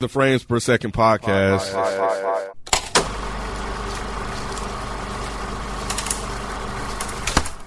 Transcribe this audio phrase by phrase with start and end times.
[0.00, 1.74] The Frames Per Second podcast.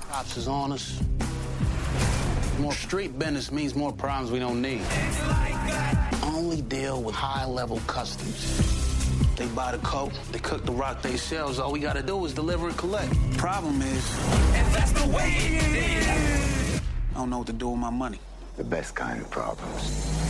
[0.09, 0.99] Cops is on us.
[2.57, 4.81] More street business means more problems we don't need.
[6.23, 8.57] Only deal with high-level customers.
[9.36, 11.61] They buy the coke, they cook the rock they sell.
[11.61, 13.13] All we gotta do is deliver and collect.
[13.38, 14.11] Problem is,
[17.13, 18.20] I don't know what to do with my money.
[18.57, 20.23] The best kind of problems.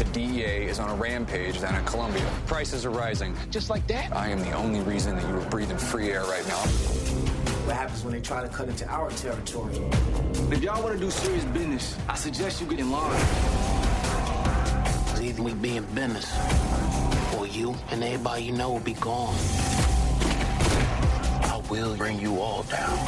[0.00, 2.24] The DEA is on a rampage down in Colombia.
[2.46, 3.36] Prices are rising.
[3.50, 4.16] Just like that.
[4.16, 6.56] I am the only reason that you are breathing free air right now.
[7.66, 9.74] What happens when they try to cut into our territory?
[10.50, 13.12] If y'all want to do serious business, I suggest you get in line.
[15.04, 16.32] 'Cause either we be in business,
[17.36, 19.36] or you and everybody you know will be gone.
[21.42, 22.98] I will bring you all down.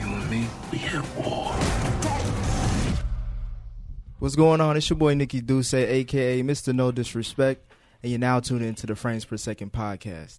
[0.00, 1.54] You and me, we have war.
[4.22, 4.76] What's going on?
[4.76, 6.72] It's your boy Nikki Duce, aka Mr.
[6.72, 7.66] No Disrespect,
[8.04, 10.38] and you're now tuned into the Frames Per Second podcast.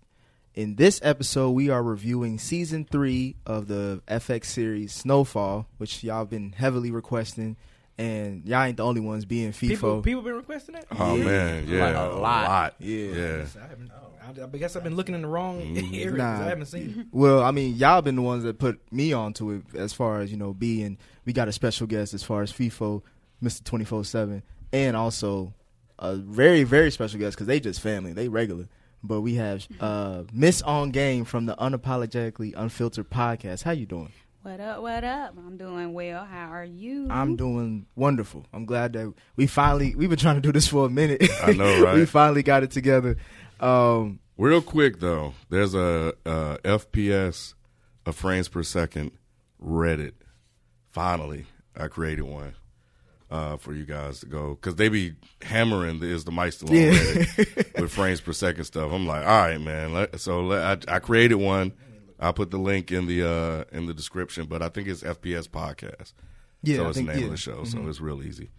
[0.56, 6.24] In this episode, we are reviewing season three of the FX series Snowfall, which y'all
[6.24, 7.58] been heavily requesting,
[7.98, 9.68] and y'all ain't the only ones being FIFO.
[9.68, 10.86] People, people been requesting that.
[10.98, 12.76] Oh man, yeah, Like a lot.
[12.80, 13.46] Yeah, yeah.
[13.62, 15.94] I, haven't, I, I guess I've been looking in the wrong mm-hmm.
[15.94, 16.42] area 'cause Nah.
[16.46, 17.00] I haven't seen.
[17.02, 17.08] it.
[17.12, 20.32] Well, I mean, y'all been the ones that put me onto it as far as
[20.32, 20.98] you know being.
[21.26, 23.02] We got a special guest as far as FIFO,
[23.44, 24.42] Mister Twenty Four Seven,
[24.72, 25.54] and also
[26.00, 28.68] a very very special guest because they just family, they regular.
[29.06, 33.64] But we have uh, Miss On Game from the Unapologetically Unfiltered podcast.
[33.64, 34.14] How you doing?
[34.44, 35.36] What up, what up?
[35.38, 36.26] I'm doing well.
[36.26, 37.08] How are you?
[37.10, 38.46] I'm doing wonderful.
[38.54, 41.22] I'm glad that we finally we've been trying to do this for a minute.
[41.42, 41.96] I know, right?
[41.96, 43.18] we finally got it together.
[43.60, 47.54] Um, Real quick though, there's a, uh FPS,
[48.06, 49.12] a frames per second
[49.62, 50.14] Reddit.
[50.92, 52.56] Finally, I created one
[53.34, 56.92] uh, for you guys to go because they be hammering the is the still Yeah.
[57.82, 58.92] With frames per second stuff.
[58.92, 59.92] I'm like, all right, man.
[59.92, 61.74] Let, so let, I, I created one.
[62.20, 65.48] I put the link in the uh, in the description, but I think it's FPS
[65.50, 66.14] podcast.
[66.62, 67.26] yeah, so I it's think, the name yeah.
[67.26, 67.58] of the show.
[67.58, 67.68] Mhm.
[67.68, 68.52] So it's real easy.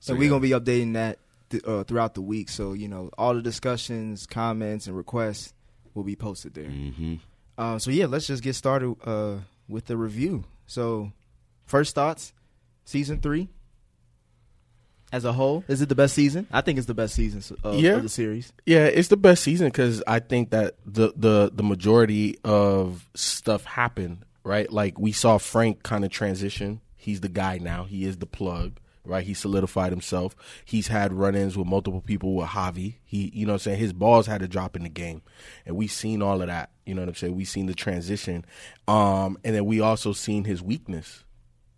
[0.00, 1.18] So, we're gonna be updating that
[1.50, 2.48] th- uh, throughout the week.
[2.48, 5.52] So you know, all the discussions, comments, and requests
[5.92, 6.70] will be posted there.
[6.70, 7.16] hmm
[7.58, 9.36] Uh, so yeah, let's just get started uh,
[9.68, 10.44] with the review.
[10.66, 11.12] So,
[11.66, 12.32] first thoughts,
[12.86, 13.50] season three
[15.14, 16.46] as a whole, is it the best season?
[16.52, 17.92] I think it's the best season of, Yeah.
[17.92, 18.52] of the series.
[18.66, 23.64] Yeah, it's the best season because I think that the the the majority of stuff
[23.64, 24.70] happened right.
[24.72, 26.80] Like we saw Frank kind of transition.
[26.96, 27.84] He's the guy now.
[27.84, 28.78] He is the plug.
[29.06, 30.34] Right, he solidified himself.
[30.64, 32.94] He's had run-ins with multiple people with Javi.
[33.04, 35.20] He, you know, what I'm saying his balls had to drop in the game,
[35.66, 36.70] and we've seen all of that.
[36.86, 37.36] You know what I'm saying?
[37.36, 38.46] We've seen the transition,
[38.88, 41.22] um, and then we also seen his weakness,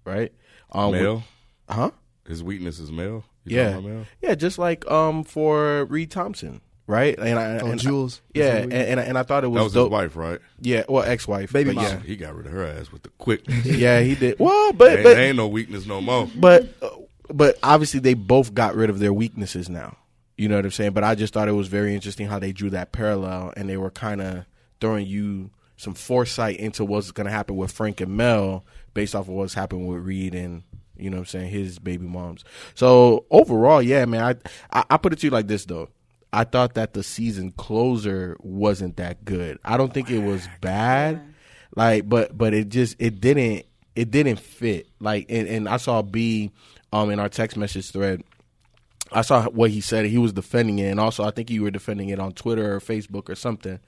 [0.04, 0.32] right?
[0.70, 1.24] Um, with- Male.
[1.68, 1.90] huh?
[2.26, 3.24] His weakness is male.
[3.44, 4.06] You Yeah, male?
[4.22, 7.16] yeah, just like um for Reed Thompson, right?
[7.18, 8.20] And I Oh, and Jules.
[8.34, 9.86] yeah, Is and, that and, and I thought it was, That was dope.
[9.86, 10.40] his wife, right?
[10.60, 11.84] Yeah, well, ex-wife, Baby mom.
[11.84, 13.42] yeah, He got rid of her ass with the quick.
[13.64, 14.36] yeah, he did.
[14.40, 16.28] Well, but ain't, but there ain't no weakness no more.
[16.34, 16.88] but uh,
[17.32, 19.96] but obviously they both got rid of their weaknesses now.
[20.36, 20.92] You know what I'm saying?
[20.92, 23.76] But I just thought it was very interesting how they drew that parallel, and they
[23.76, 24.44] were kind of
[24.80, 28.64] throwing you some foresight into what's going to happen with Frank and Mel
[28.94, 30.62] based off of what's happened with Reed and
[30.98, 32.44] you know what I'm saying his baby moms.
[32.74, 34.22] So overall, yeah, man,
[34.72, 35.88] I, I I put it to you like this though.
[36.32, 39.58] I thought that the season closer wasn't that good.
[39.64, 41.22] I don't think it was bad,
[41.74, 43.64] like, but but it just it didn't
[43.94, 44.88] it didn't fit.
[45.00, 46.52] Like, and, and I saw B
[46.92, 48.22] um in our text message thread.
[49.12, 50.06] I saw what he said.
[50.06, 52.80] He was defending it, and also I think you were defending it on Twitter or
[52.80, 53.78] Facebook or something.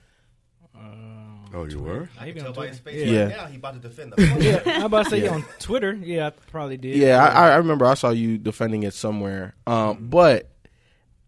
[1.58, 2.08] Oh, you were?
[2.20, 3.24] I even on Tell by his face Yeah.
[3.24, 5.92] right now, he about to defend the Yeah, I'm about to say on Twitter.
[5.92, 6.96] Yeah, I probably did.
[6.96, 9.54] Yeah, I, I remember I saw you defending it somewhere.
[9.66, 10.50] Um, but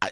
[0.01, 0.11] I,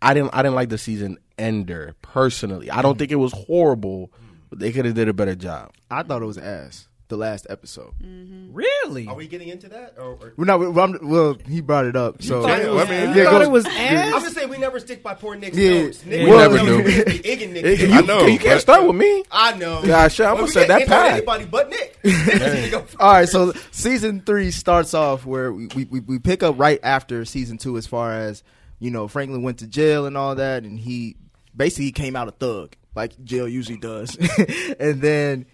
[0.00, 2.70] I didn't I didn't like the season ender personally.
[2.70, 4.12] I don't think it was horrible.
[4.50, 5.72] But they could have did a better job.
[5.90, 6.88] I thought it was ass.
[7.10, 7.92] The last episode.
[8.02, 8.52] Mm-hmm.
[8.54, 9.06] really.
[9.08, 9.96] Are we getting into that?
[9.98, 12.22] Or, or Well, no, well, I'm- well, he brought it up.
[12.22, 14.48] So thought it was, I mean, you yeah, thought go- it was I'm just saying
[14.48, 15.82] we never stick by poor Nick's Yeah.
[15.82, 16.06] notes.
[16.06, 16.78] Nick, We was never do.
[16.84, 17.80] me to be Nick.
[17.80, 19.24] You, I know, you can't but- start with me.
[19.30, 19.82] I know.
[19.84, 21.12] Gosh, I'm But gonna we say that hit on bad.
[21.14, 21.98] Anybody but Nick.
[23.00, 27.24] All right, so season three starts off where we, we, we pick up right after
[27.24, 28.42] season two, as far as
[28.78, 31.16] you know, Franklin went to jail and all that, and he
[31.56, 34.16] basically came out a thug like jail usually does,
[34.80, 35.46] and then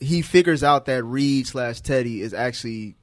[0.00, 2.96] he figures out that Reed slash Teddy is actually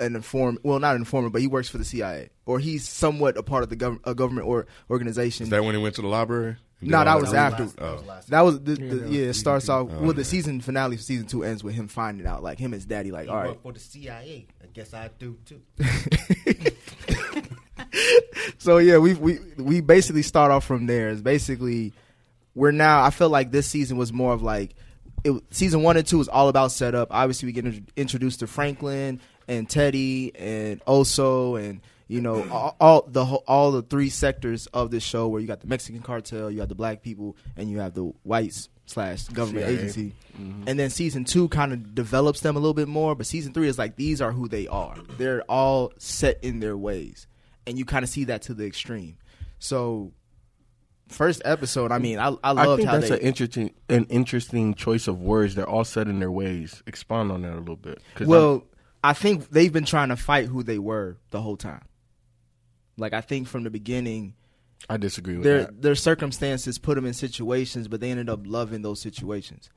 [0.00, 0.64] an informant.
[0.64, 3.62] Well, not an informant, but he works for the CIA, or he's somewhat a part
[3.62, 5.44] of the gov- a government or organization.
[5.44, 6.56] Is that when he went to the library?
[6.80, 7.64] No, that was after.
[7.64, 7.92] was that
[8.42, 9.22] was last the, Yeah, the yeah.
[9.30, 10.02] It starts off Oh, well.
[10.12, 10.22] The okay.
[10.22, 13.10] season finale of season two ends with him finding out, like him and his daddy,
[13.10, 13.58] like He all right.
[13.60, 14.46] for the CIA.
[14.62, 15.60] I guess I do too.
[18.58, 21.08] so yeah, we we we basically start off from there.
[21.08, 21.92] It's basically
[22.54, 23.02] we're now.
[23.02, 24.74] I feel like this season was more of like
[25.24, 27.08] it, season one and two is all about setup.
[27.10, 32.76] Obviously, we get intro- introduced to Franklin and Teddy and Oso and you know all,
[32.80, 36.00] all the whole- all the three sectors of this show where you got the Mexican
[36.02, 39.74] cartel, you have the black people, and you have the whites slash government CIA.
[39.74, 40.14] agency.
[40.40, 40.64] Mm-hmm.
[40.66, 43.68] And then season two kind of develops them a little bit more, but season three
[43.68, 44.96] is like these are who they are.
[45.18, 47.26] They're all set in their ways,
[47.66, 49.18] and you kind of see that to the extreme.
[49.58, 50.12] So,
[51.08, 54.74] first episode, I mean, I I I think how that's they an interesting an interesting
[54.74, 55.54] choice of words.
[55.54, 56.82] They're all set in their ways.
[56.86, 58.00] Expound on that a little bit.
[58.14, 58.64] 'Cause Well,
[59.02, 61.82] I think they've been trying to fight who they were the whole time.
[62.96, 64.34] Like I think from the beginning,
[64.88, 65.82] I disagree with their that.
[65.82, 69.70] their circumstances put them in situations, but they ended up loving those situations.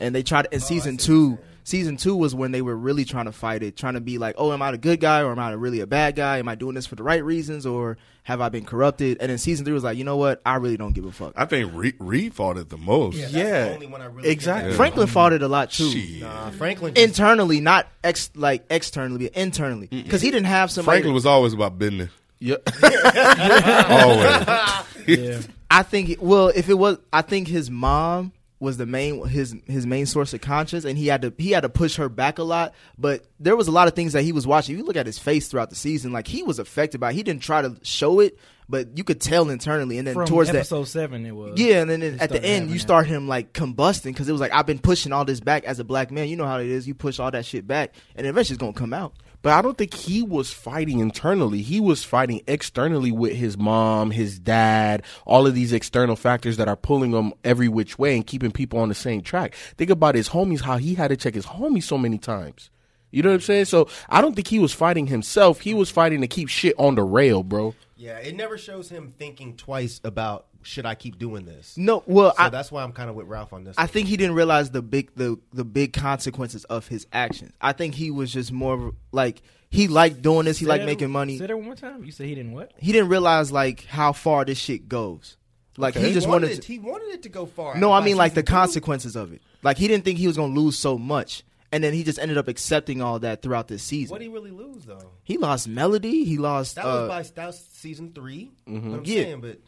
[0.00, 0.48] And they tried.
[0.52, 3.94] In season two, season two was when they were really trying to fight it, trying
[3.94, 6.16] to be like, "Oh, am I a good guy or am I really a bad
[6.16, 6.38] guy?
[6.38, 9.38] Am I doing this for the right reasons or have I been corrupted?" And then
[9.38, 10.40] season three was like, "You know what?
[10.44, 13.16] I really don't give a fuck." I think Reed, Reed fought it the most.
[13.16, 14.70] Yeah, Yeah, the only one I really exactly.
[14.70, 16.18] give Franklin fought it a lot too.
[16.20, 16.94] Nah, Franklin.
[16.94, 20.96] Just, Internally, not ex like externally, but internally, because he didn't have somebody.
[20.96, 22.10] Franklin was always about business.
[22.38, 22.56] Yeah.
[23.88, 25.06] Always.
[25.06, 25.40] Yeah.
[25.70, 28.32] I think well, if it was, I think his mom
[28.62, 31.62] was the main his his main source of conscience, and he had to he had
[31.62, 32.72] to push her back a lot.
[32.96, 34.74] But there was a lot of things that he was watching.
[34.74, 37.10] If you look at his face throughout the season, like he was affected by.
[37.10, 37.14] it.
[37.14, 38.38] He didn't try to show it,
[38.68, 39.98] but you could tell internally.
[39.98, 41.58] And then From towards that, episode seven, it was.
[41.58, 44.40] yeah, and then It at the end, you start him like combusting because it was
[44.40, 46.28] like I've been pushing all this back as a black man.
[46.28, 46.86] You know how it is.
[46.86, 49.12] You push all that shit back, and eventually it's gonna come out.
[49.42, 51.62] But I don't think he was fighting internally.
[51.62, 56.68] He was fighting externally with his mom, his dad, all of these external factors that
[56.68, 59.54] are pulling him every which way and keeping people on the same track.
[59.76, 62.70] Think about his homies, how he had to check his homies so many times.
[63.10, 63.64] You know what I'm saying?
[63.66, 65.60] So I don't think he was fighting himself.
[65.60, 67.74] He was fighting to keep shit on the rail, bro.
[67.96, 71.76] yeah, it never shows him thinking twice about should I keep doing this.
[71.76, 73.74] No, well, So I, that's why I'm kind of with Ralph on this.
[73.78, 77.52] I think he didn't realize the big the the big consequences of his actions.
[77.60, 80.58] I think he was just more like he liked doing this.
[80.58, 81.38] He Say liked that- making money.
[81.38, 82.04] Say that one more time.
[82.04, 82.72] You said he didn't what?
[82.78, 85.36] He didn't realize like how far this shit goes.
[85.78, 86.50] Like he just wanted.
[86.50, 87.76] it, to, he wanted it to go far.
[87.78, 89.40] no, I By mean like the season two, consequences of it.
[89.62, 92.36] Like he didn't think he was gonna lose so much, and then he just ended
[92.36, 94.10] up accepting all that throughout this season.
[94.12, 95.12] What did he really lose though?
[95.22, 96.24] he lost melody.
[96.24, 96.74] He lost.
[96.76, 99.22] That uh, was by that was season 3 You know what I'm Yeah.
[99.22, 99.60] saying, but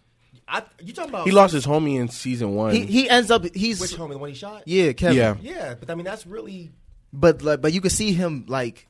[0.47, 2.75] I you talking about He lost his homie in season one.
[2.75, 3.45] he he ends up.
[3.55, 4.63] He's which homie the one he shot?
[4.67, 5.17] yeah, Kevin.
[5.17, 5.37] Yeah.
[5.41, 6.73] yeah, but I mean that's really
[7.13, 8.87] But like, but you can see him like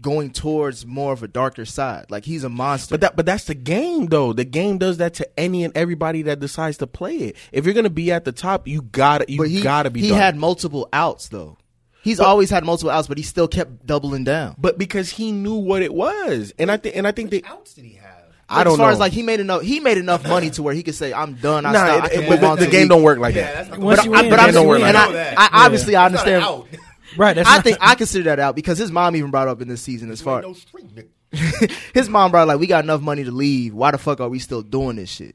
[0.00, 2.06] going towards more of a darker side.
[2.08, 2.92] Like he's a monster.
[2.94, 4.32] But that but that's the game though.
[4.32, 7.36] The game does that to any and everybody that decides to play it.
[7.52, 10.20] If you're gonna be at the top, you gotta you he gotta be he dark.
[10.20, 11.58] had multiple outs though.
[12.02, 14.54] He's always had multiple outs, but he still kept doubling down.
[14.56, 16.54] but because he knew what it was.
[16.58, 18.17] And I think and I think that outs did he have?
[18.50, 18.92] I don't as far know.
[18.94, 21.34] as like he made enough, he made enough money to where he could say, "I'm
[21.34, 21.66] done.
[21.66, 22.04] I nah, stop.
[22.04, 23.54] I it- can it- move on the, the game league." don't work like Yeah, that.
[23.54, 25.08] that's not Once But, you I, win, but I'm game just, don't work and like
[25.08, 25.38] I, that.
[25.38, 26.78] I obviously I That's not an understand.
[27.16, 27.38] Right.
[27.38, 30.10] I think I consider that out because his mom even brought up in this season
[30.10, 31.70] as far ain't no street nigga.
[31.94, 33.74] his mom brought like we got enough money to leave.
[33.74, 35.34] Why the fuck are we still doing this shit?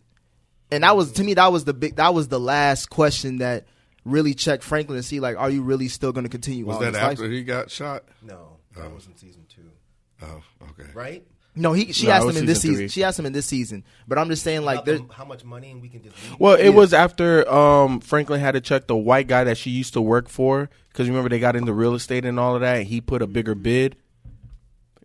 [0.72, 3.66] And that was to me that was the big that was the last question that
[4.06, 6.66] really checked Franklin to see like are you really still going to continue?
[6.66, 8.04] Was that this after life- he got shot?
[8.24, 8.90] No, that oh.
[8.96, 9.70] was in season two,
[10.22, 10.90] Oh, okay.
[10.94, 11.24] right?
[11.56, 12.84] No, he she No, it asked was him in this season season.
[12.86, 12.88] three.
[12.90, 13.84] She asked him in this season.
[14.08, 16.16] But I'm just saying like About there the- how much money and we can just
[16.24, 16.40] leave.
[16.40, 16.70] Well, it Yeah.
[16.72, 20.30] was after um, Franklin had to check the white guy that she used to work
[20.30, 22.78] for because remember they got into real estate and all of that.
[22.78, 23.96] And he put a bigger bid.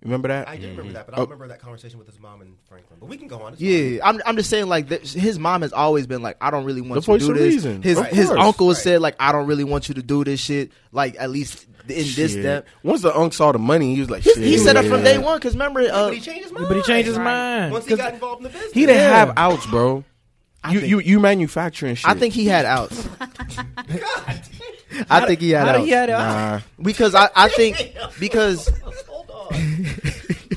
[0.02, 0.48] Remember that?
[0.48, 1.20] I do remember that, but I Oh.
[1.22, 2.98] don't remember that conversation with his mom and Franklin.
[3.00, 3.54] But we can go on.
[3.54, 4.20] It's Yeah, I'm.
[4.24, 7.04] I'm just saying, like th- his mom has always been like, I don't really want
[7.04, 7.54] The you to voice do of this.
[7.54, 7.82] reason.
[7.82, 8.38] His Of his course.
[8.40, 8.76] uncle Right.
[8.76, 10.70] said like, I don't really want you to do this shit.
[10.92, 12.30] Like at least in this Shit.
[12.30, 12.66] step.
[12.84, 14.42] Once the unk saw the money, he was like, He, shit.
[14.44, 16.68] he said that from day one because remember, uh, But he changed his mind.
[16.68, 17.72] But he changed his mind.
[17.72, 18.72] once he 'Cause got involved in the business.
[18.72, 19.16] He didn't Yeah.
[19.16, 20.04] have outs, bro.
[20.70, 22.08] You, think- you you manufacturing shit.
[22.08, 23.08] I think he had outs.
[25.10, 26.18] I think he had How outs did he had out?
[26.20, 26.60] Nah.
[26.82, 28.94] because I, I think because Hold
[29.52, 29.84] on,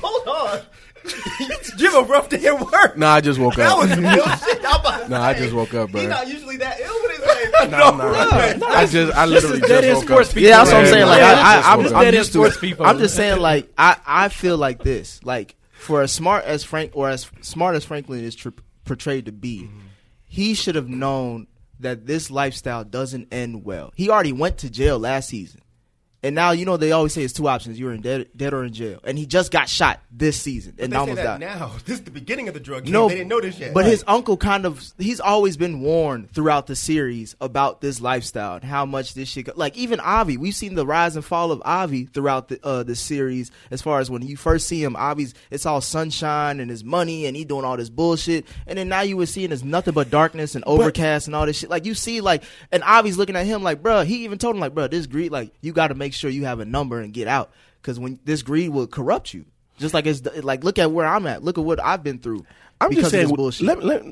[0.00, 0.60] hold on.
[1.78, 2.96] Jim a rough day at work.
[2.96, 3.78] Nah, I just woke That up.
[3.78, 4.64] was real shit.
[4.64, 5.40] I'm about to Nah, I say.
[5.40, 6.00] just woke up, bro.
[6.00, 7.26] He's not usually that ill with his
[7.60, 7.70] like.
[7.70, 8.66] Nah, nah.
[8.68, 10.34] I just I literally This is just dead end woke sports up.
[10.34, 10.48] people.
[10.48, 11.06] yeah, that's what I'm Yeah, saying.
[11.06, 12.00] Like yeah, I, I, I'm, woke I'm, up.
[12.02, 12.60] Dead end used to sports it.
[12.60, 12.86] people.
[12.86, 16.92] I'm just saying like I, I feel like this like for as smart as Frank
[16.94, 18.50] or as smart as Franklin is tr-
[18.84, 19.78] portrayed to be, mm-hmm.
[20.24, 21.48] he should have known
[21.80, 23.92] that this lifestyle doesn't end well.
[23.96, 25.62] He already went to jail last season.
[26.24, 28.64] And now you know they always say it's two options: you're in dead, dead or
[28.64, 29.00] in jail.
[29.02, 31.40] And he just got shot this season But and they say almost that died.
[31.40, 31.72] now.
[31.84, 32.92] This is the beginning of the drug game.
[32.92, 33.74] No, they didn't know this yet.
[33.74, 33.90] But Right.
[33.90, 38.64] his uncle kind of he's always been warned throughout the series about this lifestyle and
[38.64, 41.60] how much this shit go- like even Avi, we've seen the rise and fall of
[41.64, 45.34] Avi throughout the uh the series as far as when you first see him, Avi's
[45.50, 48.46] it's all sunshine and his money and he doing all this bullshit.
[48.66, 51.58] And then now you were seeing it's nothing but darkness and overcast and all this
[51.58, 51.68] shit.
[51.70, 54.02] Like you see like and Avi's looking at him like, bro.
[54.04, 56.60] he even told him like, bruh, this greed like you gotta make sure you have
[56.60, 57.50] a number and get out.
[57.82, 59.44] Cause when this greed will corrupt you.
[59.78, 61.42] Just like it's like look at where I'm at.
[61.42, 62.46] Look at what I've been through.
[62.80, 63.28] I'm because just saying.
[63.28, 63.66] this bullshit.
[63.66, 64.02] Let, let,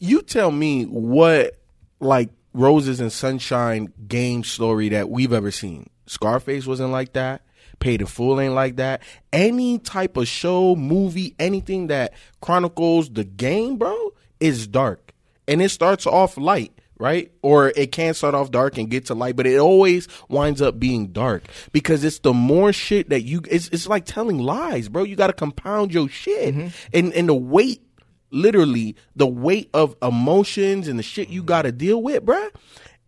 [0.00, 1.56] you tell me what
[2.00, 5.88] like roses and sunshine game story that we've ever seen.
[6.06, 7.42] Scarface wasn't like that.
[7.78, 9.02] Paid in Full ain't like that.
[9.32, 15.14] Any type of show, movie, anything that chronicles the game, bro, is dark,
[15.48, 16.72] and it starts off light.
[17.00, 17.32] Right?
[17.42, 20.78] Or it can start off dark and get to light, but it always winds up
[20.78, 25.04] being dark because it's the more shit that you, it's, it's like telling lies, bro.
[25.04, 26.54] You got to compound your shit.
[26.54, 26.68] Mm-hmm.
[26.92, 27.82] And, and the weight
[28.30, 31.48] literally the weight of emotions and the shit you mm-hmm.
[31.48, 32.48] got to deal with, bro.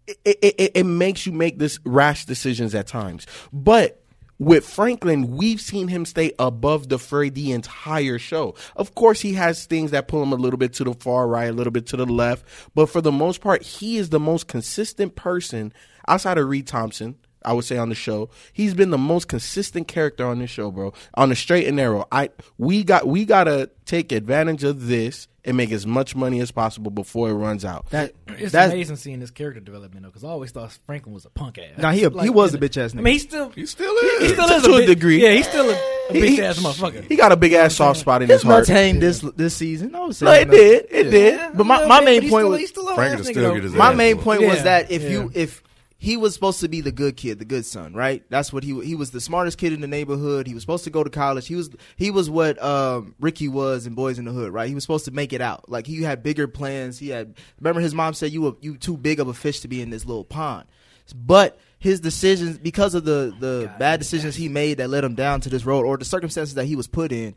[0.07, 3.27] It, it, it, it makes you make this rash decisions at times.
[3.53, 4.02] But
[4.43, 8.55] with Franklin, we've seen him stay above the fray the entire show.
[8.75, 11.51] Of course, he has things that pull him a little bit to the far right,
[11.51, 12.45] a little bit to the left,
[12.75, 15.73] but for the most part, he is the most consistent person
[16.09, 17.17] outside of Reed Thompson.
[17.45, 20.71] I would say on the show, he's been the most consistent character on this show,
[20.71, 20.93] bro.
[21.15, 25.57] On the straight and narrow, I we got we gotta take advantage of this and
[25.57, 27.91] make as much money as possible before it runs out.
[27.91, 31.25] That It's that's amazing seeing this character development though, because I always thought Franklin was
[31.25, 31.79] a punk ass.
[31.79, 33.03] Nah, he a- he was a bitch ass I nigga.
[33.03, 34.33] mean, he still He still he is.
[34.35, 35.21] still To- is to a bit- degree.
[35.21, 35.73] Yeah, he's still a,
[36.11, 37.03] a He- bitch ass motherfucker.
[37.09, 38.59] He got a big ass soft spot in his his heart.
[38.61, 39.97] nuts hang this this season.
[39.97, 40.87] I would say No, it nuts- uh, did.
[40.91, 41.57] It did.
[41.57, 43.55] But my, my main point was he's still a Frank ass can nigga, still though.
[43.55, 45.61] get his my main point was that if you if
[46.03, 48.25] he was supposed to be the good kid, the good son, right?
[48.29, 50.49] That's what he he was the smartest kid in the neighborhood.
[50.49, 51.47] He was supposed to go to college.
[51.47, 54.67] He was he was what um, Ricky was in Boyz n the Hood, right?
[54.67, 55.69] He was supposed to make it out.
[55.69, 56.99] Like he had bigger plans.
[56.99, 59.69] He had remember his mom said you were you too big of a fish to
[59.69, 60.67] be in this little pond.
[61.15, 65.41] But his decisions because of the the bad decisions he made that led him down
[65.43, 67.37] to this road or the circumstances that he was put in,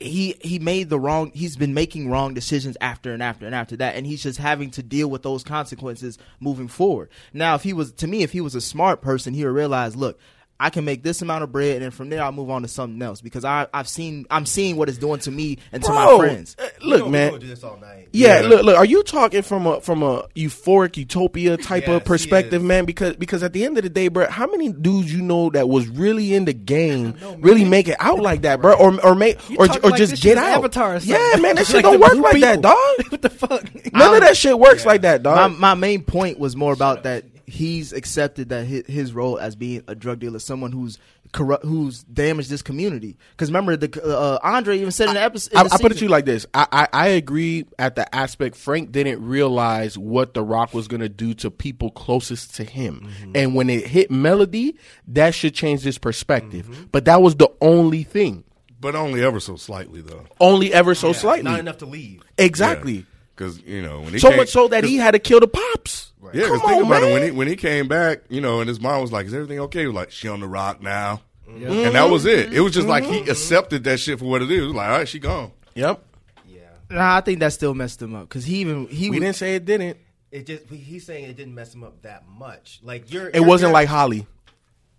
[0.00, 3.76] he he made the wrong he's been making wrong decisions after and after and after
[3.76, 7.10] that and he's just having to deal with those consequences moving forward.
[7.32, 9.94] Now if he was to me if he was a smart person he would realize
[9.94, 10.18] look
[10.60, 12.68] I can make this amount of bread, and then from there I'll move on to
[12.68, 15.90] something else because I, I've seen I'm seeing what it's doing to me and to
[15.92, 16.54] my friends.
[16.58, 17.38] uh, look, gonna- man.
[17.40, 18.08] do this all night.
[18.12, 18.48] Yeah, Yeah.
[18.48, 18.76] look, look.
[18.78, 22.84] Are you talking from a from a euphoric utopia type Yes, of perspective, man?
[22.84, 25.68] Because because at the end of the day, bro, how many dudes you know that
[25.68, 29.38] was really in the game really make it out like that, bro, or or make
[29.50, 30.58] You or or like just get out?
[30.58, 31.16] Avatar or something.
[31.16, 32.76] yeah, man, that shit like don't work blue like that, dog.
[33.10, 33.92] what the fuck?
[33.92, 35.58] None of that shit works like that, My, dog.
[35.58, 39.82] my main point was more about that he's accepted that his, his role as being
[39.88, 40.98] a drug dealer, someone who's
[41.32, 43.16] corrupt, who's damaged this community.
[43.32, 46.04] Because remember, the uh, Andre even said in the episode, I, I put it to
[46.04, 46.46] you like this.
[46.54, 51.00] I, I, I agree at the aspect Frank didn't realize what The Rock was going
[51.00, 53.08] to do to people closest to him.
[53.34, 54.76] And when it hit Melody,
[55.08, 56.88] that should change his perspective.
[56.92, 58.44] But that was the only thing.
[58.80, 60.24] But only ever so slightly, though.
[60.38, 61.50] Only ever so Yeah, slightly.
[61.50, 62.22] Not enough to leave.
[62.36, 63.06] Exactly.
[63.34, 65.48] Because, you know, when he So came, much so that he had to kill the
[65.48, 66.12] pops.
[66.32, 67.10] Yeah, because think on, about man.
[67.10, 67.12] it.
[67.12, 69.58] When he, when he came back, you know, and his mom was like, is everything
[69.60, 69.80] okay?
[69.80, 71.20] He was like, she on the rock now.
[71.48, 71.66] Mm-hmm.
[71.66, 72.52] And that was it.
[72.52, 74.62] It was just like he accepted that shit for what it is.
[74.62, 75.52] It was like, all right, she gone.
[75.74, 76.02] Yep.
[76.48, 76.60] Yeah.
[76.90, 79.36] Nah, I think that still messed him up because he even he We was- didn't
[79.36, 79.98] say it didn't.
[80.32, 82.80] It just he's saying it didn't mess him up that much.
[82.82, 84.26] Like you're, It you're- wasn't you're- like Holly.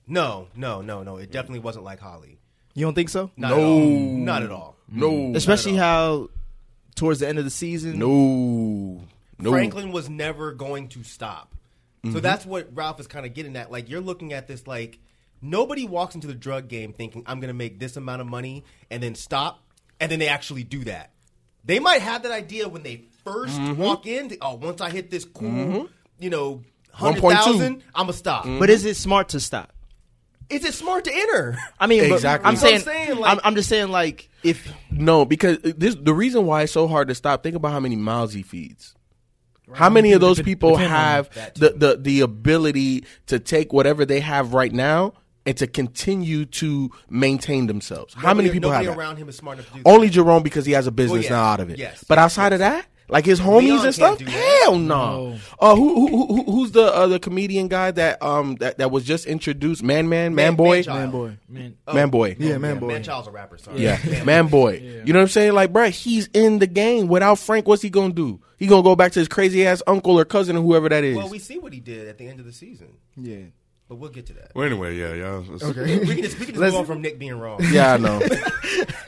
[0.07, 1.17] no, no, no, no.
[1.17, 2.37] It definitely wasn't like Holly.
[2.73, 3.31] You don't think so?
[3.35, 3.79] Not at all.
[3.79, 4.75] Not at all.
[4.89, 5.33] No.
[5.35, 6.29] Especially how
[6.95, 9.01] towards the end of the season, No.
[9.37, 9.51] No.
[9.51, 11.53] Franklin was never going to stop.
[12.03, 12.13] Mm-hmm.
[12.15, 13.69] So that's what Ralph is kind of getting at.
[13.71, 14.99] Like you're looking at this like
[15.41, 18.63] nobody walks into the drug game thinking I'm going to make this amount of money
[18.89, 19.61] and then stop,
[19.99, 21.11] and then they actually do that.
[21.65, 23.81] They might have that idea when they 1st Mm-hmm.
[23.81, 24.27] walk in.
[24.29, 26.61] they- oh, once I hit this cool, you know,
[26.93, 28.45] hundred thousand, I'm gonna stop.
[28.45, 29.73] but is it smart to stop?
[30.49, 31.57] Is it smart to enter?
[31.79, 32.47] I mean, Exactly.
[32.47, 36.13] I'm saying, I'm saying, like- I'm, I'm just saying, like if No, because this the
[36.13, 37.41] reason why it's so hard to stop.
[37.43, 38.93] Think about how many mouths he feeds.
[39.73, 44.53] How many of those people have the, the the ability to take whatever they have
[44.53, 45.13] right now
[45.47, 48.13] and to continue to maintain themselves?
[48.13, 49.01] How many Nobody- people have nobody that?
[49.01, 49.89] around him is smart enough to do that.
[49.89, 51.31] Only Jerome because he has a business yeah.
[51.31, 51.79] now out of it.
[51.79, 52.03] Yes.
[52.07, 55.37] But outside of that, like his homies Leon and stuff, can't do hell no.
[55.59, 59.03] Uh, who, who, who who's the uh, the comedian guy that um that, that was
[59.03, 59.83] just introduced?
[59.83, 60.99] Man, man, man, boy, Man-Child.
[60.99, 62.35] man boy, Man, man boy.
[62.39, 62.87] Yeah, man boy.
[62.87, 63.57] Man Child's a rapper.
[63.57, 63.79] Sorry.
[63.81, 64.77] Yeah, man, boy.
[65.05, 65.53] You know what I'm saying?
[65.53, 67.07] Like, bruh, he's in the game.
[67.07, 68.41] Without Frank, what's he gonna do?
[68.57, 71.17] He gonna go back to his crazy ass uncle or cousin or whoever that is.
[71.17, 72.97] Well, we see what he did at the end of the season.
[73.15, 73.45] yeah.
[73.87, 74.51] But we'll get to that.
[74.55, 75.45] Well, anyway, yeah, y'all.
[75.47, 75.85] let's- We can
[76.23, 77.59] just, we can just Let's- move on from Nick being wrong.
[77.69, 78.19] Yeah, I know.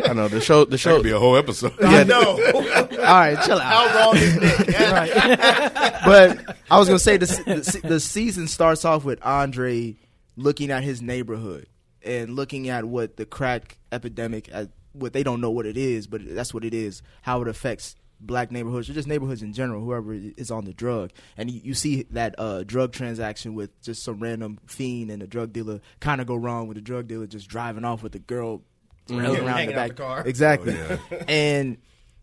[0.06, 0.66] I know the show.
[0.66, 0.98] The That show.
[0.98, 1.74] could be a whole episode.
[1.82, 2.22] I know.
[2.54, 3.90] All right, chill out.
[3.90, 4.68] How wrong is Nick?
[6.06, 9.96] but I was gonna say the, the the season starts off with Andre
[10.36, 11.66] looking at his neighborhood
[12.04, 16.06] and looking at what the crack epidemic, uh, what they don't know what it is,
[16.08, 17.02] but that's what it is.
[17.24, 21.12] How it affects black neighborhoods or just neighborhoods in general, whoever is on the drug,
[21.38, 25.28] and you, you see that uh, drug transaction with just some random fiend and a
[25.28, 28.20] drug dealer kind of go wrong with the drug dealer just driving off with the
[28.20, 28.62] girl
[29.10, 29.90] around Hanging the back.
[29.90, 30.24] the car.
[30.26, 30.78] Exactly,
[31.28, 31.78] and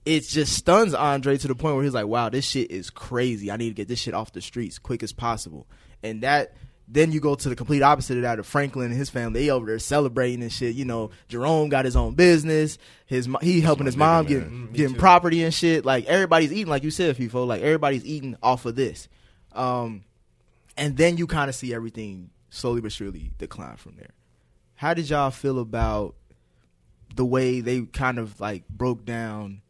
[0.04, 3.50] it just stuns Andre to the point where he's like, "Wow, this shit is crazy.
[3.50, 5.66] I need to get this shit off the streets quick as possible."
[6.02, 6.52] And that
[6.86, 9.42] then you go to the complete opposite of that of Franklin and his family.
[9.42, 10.74] They over there celebrating and shit.
[10.74, 12.78] You know, Jerome got his own business.
[13.06, 15.84] His he helping his mom get getting property and shit.
[15.84, 17.46] Like everybody's eating, like you said, FIFO.
[17.46, 19.08] Like everybody's eating off of this.
[19.52, 20.04] Um,
[20.76, 24.10] and then you kind of see everything slowly but surely decline from there.
[24.74, 26.16] How did y'all feel about
[27.14, 29.62] the way they kind of like broke down?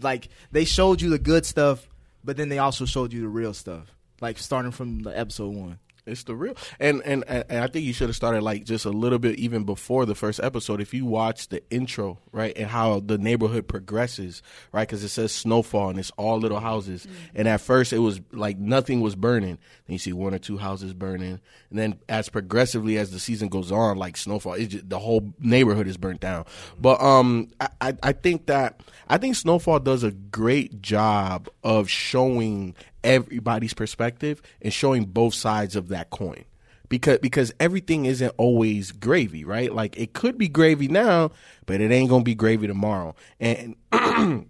[0.00, 1.88] Like they showed you the good stuff,
[2.22, 3.96] but then they also showed you the real stuff.
[4.20, 5.78] Like starting from the episode one.
[6.06, 8.90] It's the real, and and and I think you should have started like just a
[8.90, 10.82] little bit even before the first episode.
[10.82, 15.32] If you watch the intro, right, and how the neighborhood progresses, right, because it says
[15.32, 19.56] snowfall and it's all little houses, and at first it was like nothing was burning.
[19.86, 23.48] Then you see one or two houses burning, and then as progressively as the season
[23.48, 26.44] goes on, like snowfall, just, the whole neighborhood is burnt down.
[26.78, 31.88] But um, I I I think that I think Snowfall does a great job of
[31.88, 36.44] showing everybody's perspective and showing both sides of that coin.
[36.88, 39.72] Because because everything isn't always gravy right?
[39.72, 41.30] Like it could be gravy now
[41.66, 43.14] but it ain't gonna be gravy tomorrow.
[43.40, 43.76] And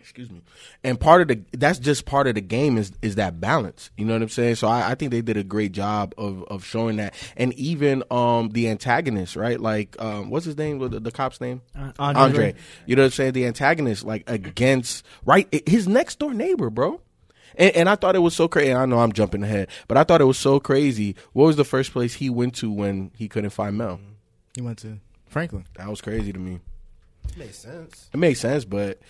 [0.00, 0.42] excuse me.
[0.84, 3.90] And part of the that's just part of the game is is that balance.
[3.96, 4.56] You know what i'm saying?
[4.56, 7.14] So i, I think they did a great job of of showing that.
[7.36, 9.60] And even um the antagonist right?
[9.60, 10.78] Like um what's his name?
[10.78, 11.62] The, the cop's name?
[11.76, 12.22] Uh, andre.
[12.22, 12.54] Andre.
[12.86, 13.32] you know what i'm saying?
[13.32, 15.48] The antagonist like against right?
[15.68, 17.00] His next door neighbor bro
[17.56, 18.72] and, and I thought it was so crazy.
[18.72, 21.16] I know I'm jumping ahead, but I thought it was so crazy.
[21.32, 24.00] What was the first place he went to when he couldn't find Mel?
[24.54, 25.66] He went to Franklin.
[25.76, 26.60] That was crazy to me.
[27.28, 28.10] It makes sense.
[28.12, 29.00] It makes sense, but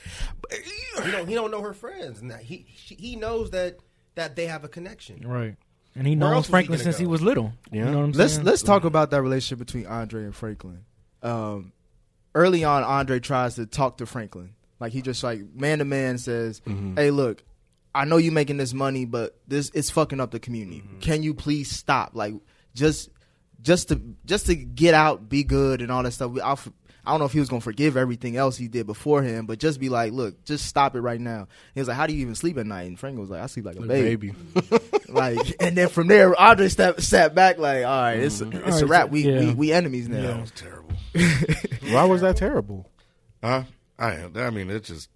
[0.51, 3.79] He don't he don't know her friends, and that he she, he knows that
[4.15, 5.27] that they have a connection.
[5.27, 5.57] Right.
[5.95, 7.53] And he knows else was he Franklin gonna since he was little.
[7.71, 8.47] You know what I'm let's saying?
[8.47, 10.85] let's talk about that relationship between Andre and Franklin.
[11.23, 11.73] Um,
[12.35, 16.19] early on, Andre tries to talk to Franklin, like he just like man to man
[16.19, 16.63] says,
[16.97, 17.43] "Hey, look,
[17.95, 20.81] I know you making this money, but this it's fucking up the community.
[20.81, 21.01] Mm-hmm.
[21.01, 22.13] Can you please stop?
[22.15, 22.35] Like
[22.75, 23.11] just
[23.61, 26.33] just to just to get out, be good, and all that stuff.
[26.43, 26.59] I'll,
[27.05, 29.59] I don't know if he was gonna forgive everything else he did before him, but
[29.59, 31.49] just be like, look, just stop it right now.
[31.75, 32.83] He was like, how do you even sleep at night?
[32.83, 34.33] And Franklin was like, I sleep like a Like baby.
[34.55, 34.79] baby.
[35.09, 38.57] like, and then from there, Andre sat, sat back like, all right, it's mm-hmm.
[38.69, 39.11] it's All a right, wrap.
[39.11, 39.41] We, yeah.
[39.41, 40.17] we we enemies now.
[40.17, 40.27] Yeah.
[40.29, 40.95] That was terrible.
[41.93, 42.89] why was that terrible?
[43.43, 43.65] Huh?
[43.99, 44.29] I.
[44.37, 45.11] I mean, it's just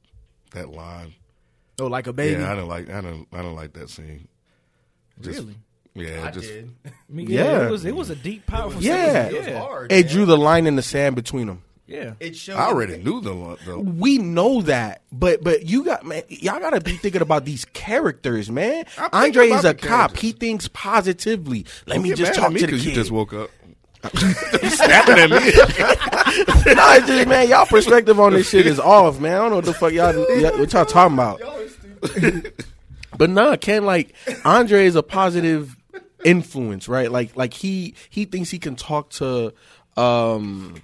[0.52, 1.14] that line.
[1.78, 2.40] Oh, like a baby.
[2.40, 2.88] Yeah, I don't like.
[2.90, 3.26] I don't.
[3.32, 4.28] I don't like that scene.
[5.20, 5.56] Just, Really?
[5.94, 6.70] Yeah, I just did.
[6.86, 7.66] I mean, yeah, Yeah.
[7.66, 8.82] it was it was a deep, powerful.
[8.82, 9.24] Yeah.
[9.28, 9.34] season.
[9.34, 9.92] It was yeah, hard.
[9.92, 10.12] It man.
[10.14, 11.62] drew the line in the sand between them.
[11.86, 12.12] yeah.
[12.20, 12.56] It showed.
[12.56, 13.56] I already knew the.
[13.64, 17.64] the We know that, but but you got man, y'all gotta be thinking about these
[17.66, 18.84] characters, man.
[19.12, 20.16] Andre is a cop.
[20.16, 21.64] He thinks positively.
[21.86, 22.88] Let me just mad at talk me to the 'cause kid.
[22.90, 23.50] You just woke up.
[24.14, 25.36] snapping at me.
[26.74, 29.32] no, it's just, man, y'all perspective on this shit is off, man.
[29.34, 31.40] I don't know what the fuck y'all, y'all what y'all talking about.
[33.18, 34.14] but nah, Ken, like
[34.44, 35.76] Andre is a positive
[36.24, 37.10] influence, right?
[37.10, 39.52] Like like he he thinks he can talk to
[39.96, 40.80] um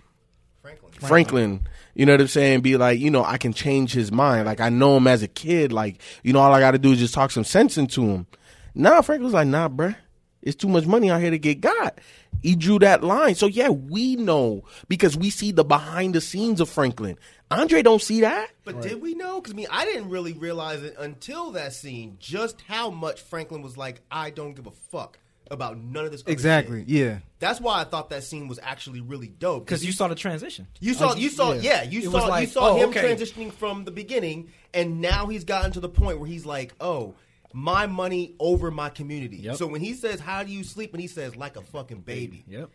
[0.62, 1.08] Franklin.
[1.08, 1.68] Franklin.
[1.94, 2.60] You know what I'm saying?
[2.62, 4.46] Be like, you know, I can change his mind.
[4.46, 5.72] Like I know him as a kid.
[5.72, 8.26] Like, you know, all I got to do is just talk some sense into him.
[8.74, 9.96] Nah, Franklin's like, nah, bruh.
[10.40, 12.00] It's too much money out here to get got.
[12.42, 13.36] He drew that line.
[13.36, 17.16] So yeah, we know because we see the behind the scenes of Franklin.
[17.60, 18.50] Andre don't see that.
[18.64, 19.40] But did we know?
[19.40, 23.62] Because I mean, I didn't really realize it until that scene just how much Franklin
[23.62, 25.18] was like, I don't give a fuck
[25.50, 26.22] about none of this.
[26.22, 26.80] other Exactly.
[26.80, 27.18] shit." Yeah.
[27.38, 29.66] That's why I thought that scene was actually really dope.
[29.66, 30.66] Because you saw the transition.
[30.80, 33.02] You saw, Like, you saw, yeah, you It saw, like, you saw oh, him okay.
[33.02, 37.14] transitioning from the beginning, and now he's gotten to the point where he's like, oh,
[37.52, 39.38] my money over my community.
[39.38, 39.56] Yep.
[39.56, 42.44] So when he says, "How do you sleep?" and he says, "Like a fucking baby,"
[42.48, 42.70] Yep.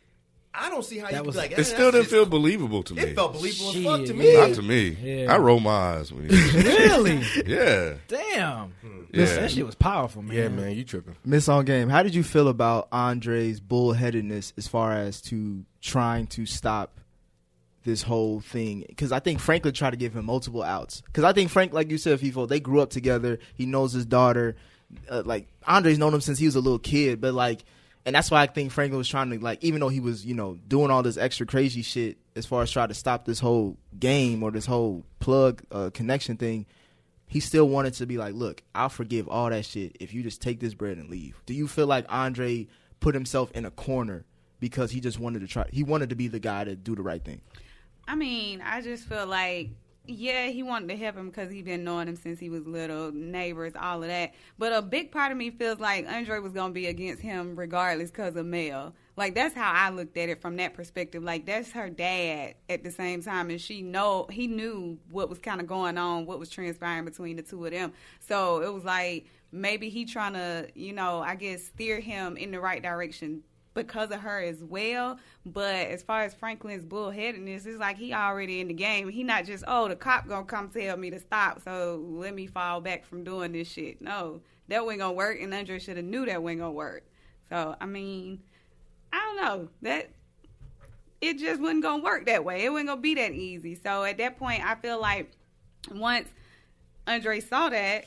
[0.60, 1.52] I don't see how That you could was- be like.
[1.52, 3.02] It "Eh, still didn't feel believable to me.
[3.02, 4.34] It felt believable as fuck to me.
[4.36, 4.98] Not to me.
[5.02, 5.34] Yeah.
[5.34, 6.36] I roll my eyes when he.
[6.62, 7.22] Really?
[7.46, 7.94] yeah.
[8.08, 8.74] Damn.
[9.14, 9.26] Yeah.
[9.26, 10.36] That shit was powerful, man.
[10.36, 11.16] Yeah, man, you tripping.
[11.24, 11.90] Miss on game.
[11.90, 17.00] How did you feel about Andre's bullheadedness as far as to trying to stop
[17.86, 18.84] this whole thing?
[18.88, 21.02] Because I think Franklin tried to give him multiple outs.
[21.06, 23.40] Because I think Frank, like you said, FIFO, they grew up together.
[23.54, 24.56] He knows his daughter.
[25.10, 27.64] Uh, like Andre's known him since he was a little kid, but like.
[28.08, 30.34] And that's why I think Franklin was trying to like, even though he was, you
[30.34, 33.78] know, doing all this extra crazy shit as far as trying to stop this whole
[34.00, 36.66] game or this whole plug uh, connection thing,
[37.28, 40.42] he still wanted to be like, look, I'll forgive all that shit if you just
[40.42, 41.42] take this bread and leave.
[41.46, 42.68] Do you feel like Andre
[43.02, 44.24] put himself in a corner
[44.62, 45.66] because he just wanted to try?
[45.74, 47.42] He wanted to be the guy to do the right thing.
[48.08, 49.72] I mean, I just feel like,
[50.08, 53.12] yeah, he wanted to help him because he been knowing him since he was little,
[53.12, 54.34] neighbors, all of that.
[54.58, 58.10] But a big part of me feels like Andre was gonna be against him regardless
[58.10, 58.94] because of Mel.
[59.16, 61.24] Like that's how I looked at it from that perspective.
[61.24, 65.40] Like that's her dad at the same time, and she know he knew what was
[65.40, 67.94] kind of going on, what was transpiring between the two of them.
[68.20, 72.52] So it was like maybe he trying to, you know, I guess steer him in
[72.52, 73.44] the right direction
[73.78, 75.18] because of her as well.
[75.46, 79.08] But as far as Franklin's bullheadedness, it's like he already in the game.
[79.08, 82.48] He not just oh the cop gonna come tell me to stop, so let me
[82.48, 84.02] fall back from doing this shit.
[84.02, 87.06] No, that wasn't gonna work, and Andre should have knew that wasn't gonna work.
[87.48, 88.42] So I mean,
[89.14, 90.10] I don't know that
[91.22, 92.66] it just wasn't gonna work that way.
[92.66, 93.76] It wasn't gonna be that easy.
[93.76, 95.32] So at that point, I feel like
[95.92, 96.28] once
[97.08, 98.06] Andre saw that,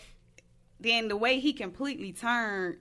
[0.80, 2.78] then the way he completely turned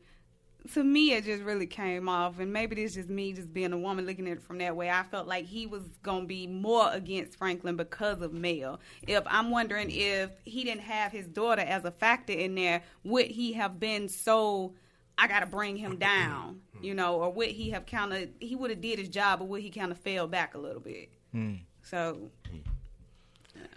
[0.74, 3.74] to me it just really came off and maybe this is just me just being
[3.74, 4.90] a woman looking at it from that way.
[4.90, 8.80] I felt like he was going to be more against franklin because of mel.
[9.08, 13.28] If i'm wondering if he didn't have his daughter as a factor in there would
[13.28, 14.74] he have been so
[15.18, 16.00] i gotta bring him mm-hmm.
[16.00, 16.84] down mm-hmm.
[16.84, 19.48] you know or would he have kind of he would have did his job or
[19.48, 21.10] would he kind of fell back a little bit?
[21.34, 21.60] Mm.
[21.82, 22.30] So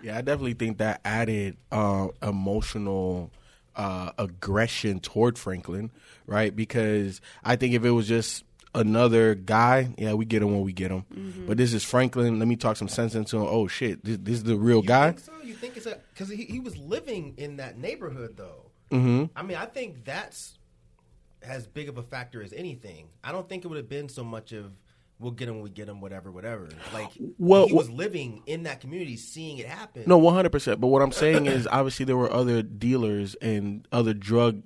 [0.03, 3.31] Yeah, I definitely think that added uh, emotional
[3.77, 5.91] uh, aggression toward Franklin,
[6.27, 6.55] right?
[6.55, 10.73] Because I think if it was just another guy, yeah, we get him when we
[10.73, 11.05] get him.
[11.15, 11.47] Mm-hmm.
[11.47, 12.39] But this is Franklin.
[12.39, 13.47] Let me talk some sense into him.
[13.49, 15.13] Oh shit, this, this is the real guy.
[15.13, 15.33] Think so?
[15.45, 18.71] You think it's a because he, he was living in that neighborhood though.
[18.91, 19.31] Mhm.
[19.37, 20.59] I mean, I think that's
[21.43, 23.09] as big of a factor as anything.
[23.25, 24.73] I don't think it would have been so much of
[25.23, 26.69] we'll get him, we get him, whatever, whatever.
[26.93, 30.05] Like Well, he was living in that community, seeing it happen.
[30.07, 30.81] No, one hundred percent.
[30.81, 34.63] But what I'm saying is, obviously, there were other dealers and other drug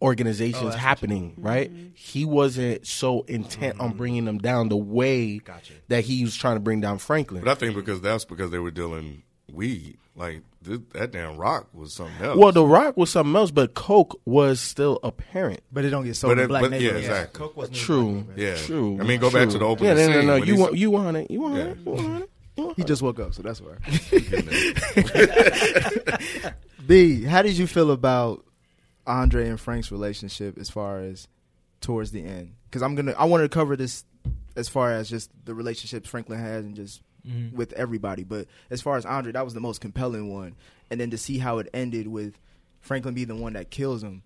[0.00, 1.72] Oh, organizations that's what happening, right?
[1.72, 1.88] Mm-hmm.
[1.94, 3.98] He wasn't so intent on mm-hmm.
[3.98, 5.40] bringing them down the way
[5.88, 7.42] that he was trying to bring down Franklin.
[7.42, 9.96] But I think because that's because they were dealing weed.
[10.14, 10.42] Like th-
[10.92, 12.38] that damn rock was something else.
[12.38, 15.60] Well, the rock was something else, but coke was still apparent.
[15.72, 17.38] But it don't get But it- but yeah, exactly.
[17.38, 18.26] Coke was True.
[18.36, 18.56] Yeah.
[18.56, 18.98] True.
[19.00, 20.36] I mean, go back to the opening Yeah, no, no, scene no.
[20.36, 21.30] You want, you want it.
[21.30, 21.64] You want Yeah.
[21.64, 21.78] it.
[21.84, 22.30] You want it.
[22.76, 23.74] He just woke up, so that's why.
[26.86, 28.44] B, how did you feel about
[29.06, 31.28] Andre and Frank's relationship as far as
[31.80, 32.54] towards the end?
[32.70, 34.04] Because I'm gonna, I wanted to cover this
[34.56, 37.52] as far as just the relationships Franklin has and just Mhm.
[37.52, 38.22] with everybody.
[38.24, 40.54] But as far as Andre, that was the most compelling one.
[40.90, 42.38] And then to see how it ended with
[42.80, 44.22] Franklin being the one that kills him.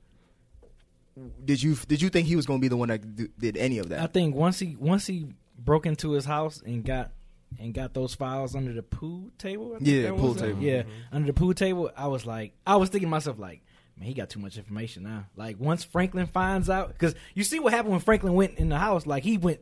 [1.45, 3.57] Did you did you think he was going to be the one that d- did
[3.57, 4.01] any of that?
[4.01, 5.27] I think once he once he
[5.59, 7.11] broke into his house and got
[7.59, 9.73] and got those files under the pool table.
[9.75, 10.47] I think Yeah, pool was it.
[10.47, 10.63] table.
[10.63, 10.87] Yeah, Mhm.
[11.13, 11.91] under the pool table.
[11.97, 13.61] I was like, I was thinking to myself like,
[13.99, 15.27] man, he got too much information now.
[15.37, 18.79] Like once Franklin finds out, because you see what happened when Franklin went in the
[18.79, 19.05] house.
[19.07, 19.61] Like he went.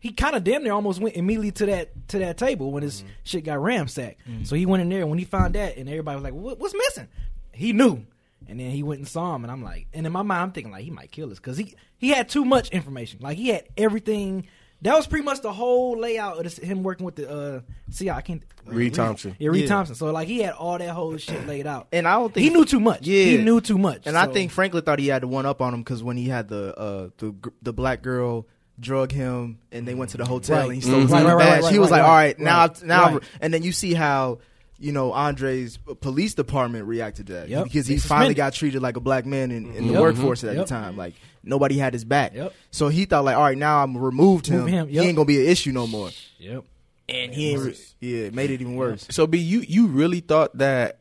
[0.00, 3.04] He kind of damn near almost went immediately to that to that table when his
[3.22, 4.16] shit got ramsacked.
[4.46, 6.58] So he went in there and when he found that, and everybody was like, what,
[6.58, 7.08] "What's missing?"
[7.52, 8.04] He knew,
[8.48, 10.52] and then he went and saw him, and I'm like, and in my mind, I'm
[10.52, 13.20] thinking like he might kill us because he he had too much information.
[13.22, 14.46] Like he had everything.
[14.82, 17.60] That was pretty much the whole layout of this, him working with the uh,
[17.90, 19.36] see, I can't Reed Thompson.
[19.38, 19.68] Yeah, Reed Yeah.
[19.68, 19.94] Thompson.
[19.94, 21.88] So like he had all that whole shit laid out.
[21.92, 23.06] And I don't think he knew too much.
[23.06, 24.06] Yeah, he knew too much.
[24.06, 26.28] And I think Franklin thought he had the one up on him because when he
[26.28, 28.46] had the uh, the the black girl
[28.80, 30.64] drug him and they went to the hotel Right.
[30.66, 31.02] and he stole Mhm.
[31.02, 33.22] his Right, right, right, he was right, like, right, "All right, now right, now," right.
[33.40, 34.38] and then you see how.
[34.82, 37.64] You know, Andre's police department reacted to that Yep.
[37.64, 40.00] because They he finally got treated like a black man in, in the Yep.
[40.00, 40.64] workforce at Yep.
[40.64, 40.96] the time.
[40.96, 41.12] Like
[41.44, 42.34] nobody had his back.
[42.34, 42.54] Yep.
[42.70, 44.60] So he thought, like, all right, now I'm removed him.
[44.60, 45.04] Move him, He yep.
[45.04, 46.08] ain't gonna be an issue no more.
[46.38, 46.64] Yep.
[47.10, 47.60] And he ain't.
[47.62, 49.06] Re- yeah, made it even worse.
[49.10, 50.96] So, B, you you really thought that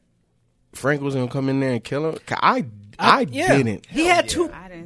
[0.74, 2.18] Frank was gonna come in there and kill him?
[2.32, 2.66] I
[3.02, 3.56] I, yeah.
[3.56, 3.86] didn't.
[3.90, 4.28] He had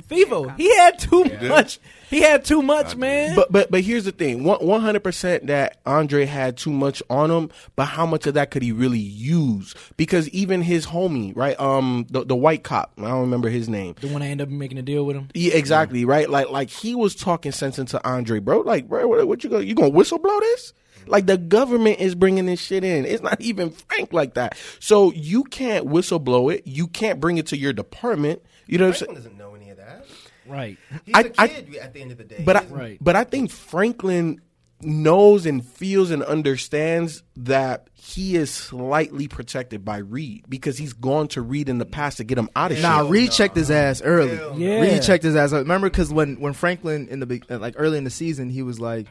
[0.01, 0.49] too Vivo.
[0.49, 1.79] He had too much.
[2.09, 3.35] He had too much, man.
[3.35, 7.31] But but but here's the thing: one hundred percent that Andre had too much on
[7.31, 7.49] him.
[7.75, 9.73] But how much of that could he really use?
[9.97, 11.59] Because even his homie, right?
[11.59, 12.93] Um, the the white cop.
[12.97, 13.95] I don't remember his name.
[13.99, 15.29] the one I ended up making a deal with him.
[15.33, 16.05] Yeah, exactly.
[16.05, 16.29] Right.
[16.29, 18.59] Like like he was talking sense into Andre, bro.
[18.59, 20.73] Like, bro, what, what you gonna you gonna whistle blow this?
[21.07, 23.05] Like the government is bringing this shit in.
[23.05, 24.57] It's not even Frank like that.
[24.79, 26.65] So you can't whistle blow it.
[26.65, 28.41] You can't bring it to your department.
[28.67, 29.11] You know what I'm saying?
[29.13, 30.05] Franklin doesn't know any of that.
[30.47, 30.77] Right.
[31.05, 32.43] He's I- a I- kid at the end of the day.
[32.45, 34.41] But I, He doesn't- but I think Franklin
[34.81, 41.29] knows and feels and understands that he is slightly protected by Reed because he's gone
[41.29, 43.09] to Reed in the past to get him out of Nah, shit.
[43.11, 44.37] Reed checked his ass early.
[44.61, 44.81] Yeah.
[44.81, 45.53] Reed checked his ass.
[45.53, 45.59] out.
[45.59, 48.61] Remember, because when when Franklin in the big- uh, like early in the season, he
[48.61, 49.07] was like,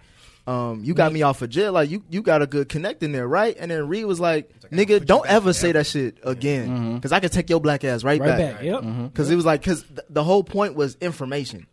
[0.47, 1.73] um, "You got me off of jail.
[1.73, 4.51] Like you you got a good connect in there, right?" And then Reed was like,
[4.71, 8.21] "Nigga, don't ever say that shit again, because I can take your black ass right,
[8.21, 8.83] Right back." back, yep.
[8.83, 11.67] Because it was like, because th- the whole point was information.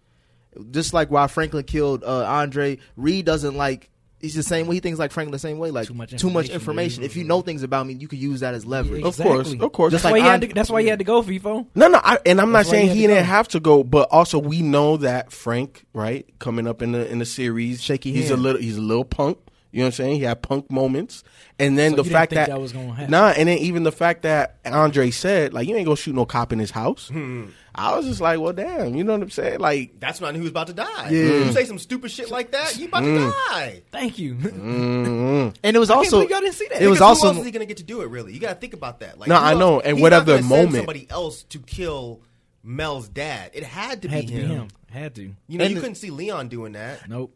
[0.71, 3.89] Just like why Franklin killed uh, Andre, Reed doesn't like.
[4.19, 4.75] He's the same way.
[4.75, 5.71] He thinks like Franklin the same way.
[5.71, 6.53] Like too much information.
[6.53, 9.03] information, If you know things about me, you could use that as leverage.
[9.03, 9.91] Of course, of course.
[9.91, 11.67] Just That's, like why he had to, that's why he had to go, FIFO.
[11.75, 13.83] No, no, I, and I'm That's not why he saying he didn't have to go,
[13.83, 18.11] but also we know that Frank, right, coming up in the in the series, Shaky
[18.11, 18.39] he's hand.
[18.39, 19.37] a little, he's a little punk.
[19.71, 20.15] You know what I'm saying?
[20.17, 21.23] He had punk moments,
[21.59, 23.11] and then So the you didn't fact think that, that was gonna happen?
[23.11, 26.25] nah, and then even the fact that Andre said, like, you ain't gonna shoot no
[26.25, 27.09] cop in his house.
[27.09, 27.45] Hmm.
[27.75, 29.59] I was just like, well, damn, you know what I'm saying?
[29.59, 31.09] Like, That's when I knew he was about to die.
[31.09, 31.45] Yeah.
[31.45, 33.29] You say some stupid shit like that, you about Mm.
[33.29, 33.81] to die.
[33.91, 34.35] Thank you.
[34.35, 35.55] mm-mm.
[35.63, 36.81] and it was I can't also believe y'all didn't see that.
[36.81, 38.09] It was also Who else is he gonna get to do it?
[38.09, 39.19] Really, you got to think about that.
[39.19, 41.59] Like, No, who I else- know, and he's what not other moment- Somebody else to
[41.59, 42.21] kill
[42.63, 43.51] Mel's dad.
[43.53, 44.49] It had to Had be to be him.
[44.49, 44.67] him.
[44.89, 45.21] Had to.
[45.47, 47.07] You know, And you the- couldn't see Leon doing that.
[47.09, 47.33] Nope.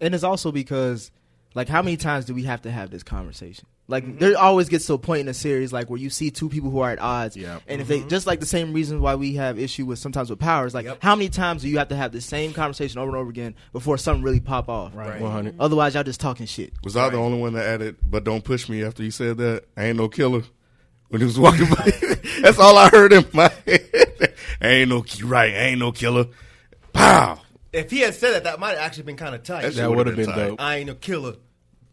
[0.00, 1.10] and it's also because
[1.54, 4.18] like how many times do we have to have this conversation like Mm-hmm.
[4.18, 6.70] there always gets to a point in a series like where you see two people
[6.70, 7.58] who are at odds Yeah.
[7.68, 10.38] and if they just like the same reason why we have issue with sometimes with
[10.38, 10.92] powers like Mm-hmm.
[10.92, 11.02] Yep.
[11.02, 13.54] how many times do you have to have the same conversation over and over again
[13.72, 15.20] before something really pop off Right.
[15.20, 15.56] 100.
[15.60, 18.68] otherwise y'all just talking shit Was I the only one that added, but don't push
[18.68, 19.64] me after you said that?
[19.76, 20.42] I ain't no killer.
[21.08, 21.90] When he was walking by,
[22.40, 24.32] that's all I heard in my head.
[24.60, 26.26] I ain't no, you right, I ain't no killer.
[26.92, 27.40] Pow!
[27.72, 29.62] If he had said that, that might have actually been kind of tight.
[29.62, 30.36] That That would have been tight.
[30.50, 30.60] dope.
[30.60, 31.34] I ain't no killer,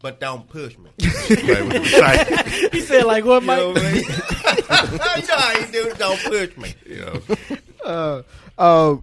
[0.02, 0.90] but don't push me.
[1.30, 3.58] Right, with the tight, He said like what, You Mike?
[3.58, 4.04] know what I mean?
[5.22, 5.92] you know how you do.
[5.98, 6.74] Don't push me.
[6.86, 7.20] you know.
[7.84, 8.22] uh,
[8.56, 8.96] uh,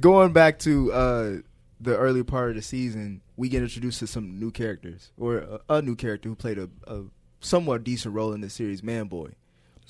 [0.00, 1.36] going back to uh,
[1.80, 5.60] the early part of the season, we get introduced to some new characters, or a,
[5.68, 7.02] a new character who played a, a
[7.40, 9.30] somewhat decent role in the series, Man Boy.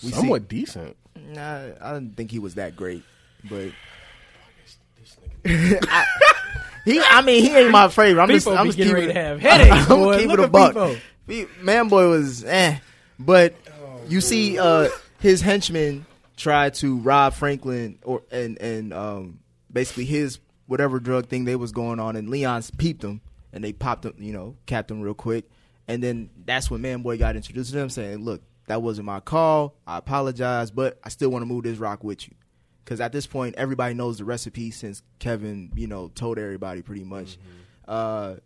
[0.02, 0.96] We Somewhat decent.
[1.16, 3.02] Nah, I didn't think he was that great,
[3.48, 3.68] but
[5.44, 6.04] I,
[6.84, 7.00] he.
[7.00, 8.22] I mean, he ain't my favorite.
[8.22, 10.18] I'm just, I'm just getting keeping, ready to have headaches, I'm boy.
[10.18, 10.98] keeping it a buck.
[11.60, 12.78] Man Boy was eh,
[13.18, 13.54] but
[14.08, 14.88] you see, uh,
[15.20, 19.38] his henchmen tried to rob Franklin or and and um,
[19.72, 23.20] basically his whatever drug thing they was going on, and Leon's peeped him
[23.52, 25.48] and they popped him, you know, capped him real quick,
[25.86, 29.20] and then that's when Man Boy got introduced to them, saying, "Look, that wasn't my
[29.20, 29.76] call.
[29.86, 32.34] I apologize, but I still want to move this rock with you."
[32.84, 37.04] Because at this point, everybody knows the recipe since Kevin, you know, told everybody pretty
[37.04, 37.38] much.
[37.86, 38.36] Uh,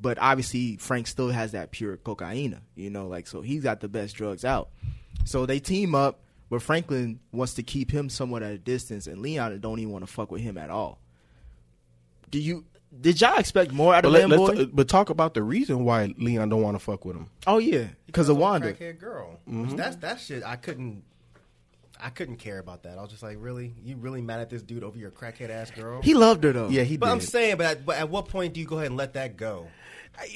[0.00, 3.88] but obviously, Frank still has that pure cocaine, you know, like so he's got the
[3.88, 4.68] best drugs out.
[5.24, 9.22] So they team up, but Franklin wants to keep him somewhat at a distance, and
[9.22, 10.98] Leon don't even want to fuck with him at all.
[12.30, 12.64] Do you?
[13.00, 14.70] Did y'all expect more out But, of let, Man let's- Boy?
[14.72, 17.28] but talk about the reason why Leon don't want to fuck with him.
[17.46, 18.72] oh yeah, because of Wanda.
[18.72, 19.38] Crackhead girl.
[19.46, 20.42] Which That's that shit.
[20.44, 21.02] I couldn't.
[22.02, 22.98] I couldn't care about that.
[22.98, 25.70] I was just like, really, you really mad at this dude over your crackhead ass
[25.70, 26.02] girl?
[26.02, 26.68] He loved her though.
[26.68, 27.12] Yeah, he but did.
[27.12, 29.36] I'm saying, but at, but at what point do you go ahead and let that
[29.36, 29.68] go?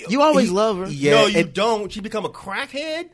[0.09, 0.87] you always He- love her.
[0.89, 1.93] Yeah, no, you and- don't.
[1.93, 3.11] She become a crackhead.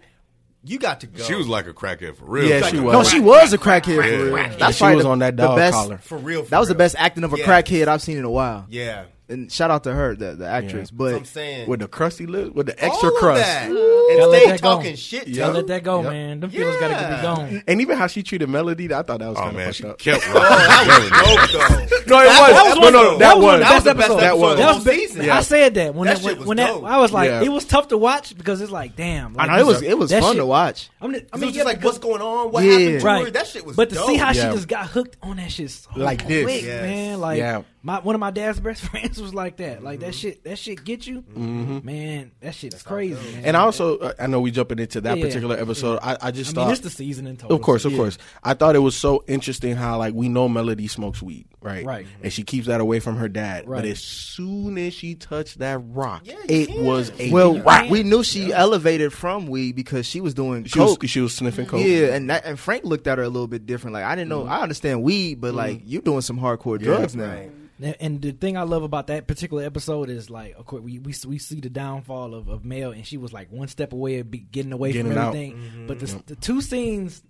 [0.66, 1.22] You got to go.
[1.22, 2.48] She was like a crackhead for real.
[2.48, 2.92] Yeah, Like she a was.
[2.94, 4.02] No, she was a crackhead Yeah.
[4.18, 4.37] for real.
[4.38, 5.98] Yeah, That's she probably was the- on that the dog best, collar.
[5.98, 6.42] for real.
[6.44, 7.44] For That was the best acting of a Yeah.
[7.44, 8.64] crackhead I've seen in a while.
[8.70, 9.04] Yeah.
[9.26, 10.90] And shout out to her, the, the actress.
[10.92, 10.96] Yeah.
[10.98, 14.46] But I'm saying with the crusty lip, with the extra all crust, and Gotta stay
[14.50, 14.68] that go.
[14.76, 15.34] talking shit.
[15.34, 16.12] Gotta let that go, Yep.
[16.12, 16.40] man.
[16.40, 17.62] Them feelings gotta be gone.
[17.66, 19.84] and even how she treated Melody, I thought that was Oh kind man, of she
[19.87, 19.98] up.
[19.98, 21.96] kept Oh, that was dope though.
[22.06, 22.66] No, it That was.
[22.66, 23.58] was no, one no, of- that was.
[23.60, 24.20] the best episode.
[24.20, 24.58] That was.
[24.58, 25.30] That was whole be- season.
[25.30, 26.70] I said that when That that, when, when that.
[26.84, 27.42] I was like, Yeah.
[27.44, 29.40] it was tough to watch because it's like, damn.
[29.40, 30.90] I know it was it was fun to watch.
[31.00, 33.04] I mean, I I mean, mean, just like what's going on, what happened to her.
[33.06, 33.32] right?
[33.32, 35.88] That shit was But to see how she just got hooked on that shit so
[35.96, 36.44] Like this.
[36.44, 37.20] quick, man.
[37.20, 37.62] Like Yeah.
[37.87, 39.85] My one of my dad's best friends was like that.
[39.85, 40.07] Like Mm-hmm.
[40.07, 40.42] that shit.
[40.44, 42.33] That shit get you, man.
[42.40, 43.44] That shit is crazy, man.
[43.44, 45.25] And I also, uh, I know we jumping into that Yeah.
[45.25, 45.99] particular episode.
[46.03, 47.55] I, I just I thought, mean, it's the season in total.
[47.57, 47.99] of course, of yeah.
[47.99, 48.18] course.
[48.42, 51.85] I thought it was so interesting how like we know Melody smokes weed, right?
[51.85, 52.07] Right.
[52.23, 53.66] And she keeps that away from her dad.
[53.68, 56.85] But as soon as she touched that rock, Yeah, it can.
[56.85, 57.90] was a Well, wrap.
[57.90, 61.05] we knew she elevated from weed because she was doing She was, coke.
[61.07, 61.83] she was sniffing coke.
[61.85, 63.94] yeah, and that, and Frank looked at her a little bit different.
[63.94, 64.47] Like I didn't know.
[64.47, 67.29] I understand weed, but like you doing some hardcore drugs now.
[67.29, 67.51] right.
[67.82, 70.98] And- And the thing I love about that particular episode is like, of course, we
[70.98, 74.18] we, we see the downfall of, of Mel, and she was like one step away
[74.18, 75.28] of be getting away Getting from out.
[75.28, 75.56] everything.
[75.56, 75.87] Mm-hmm.
[75.87, 77.22] But the, the two scenes,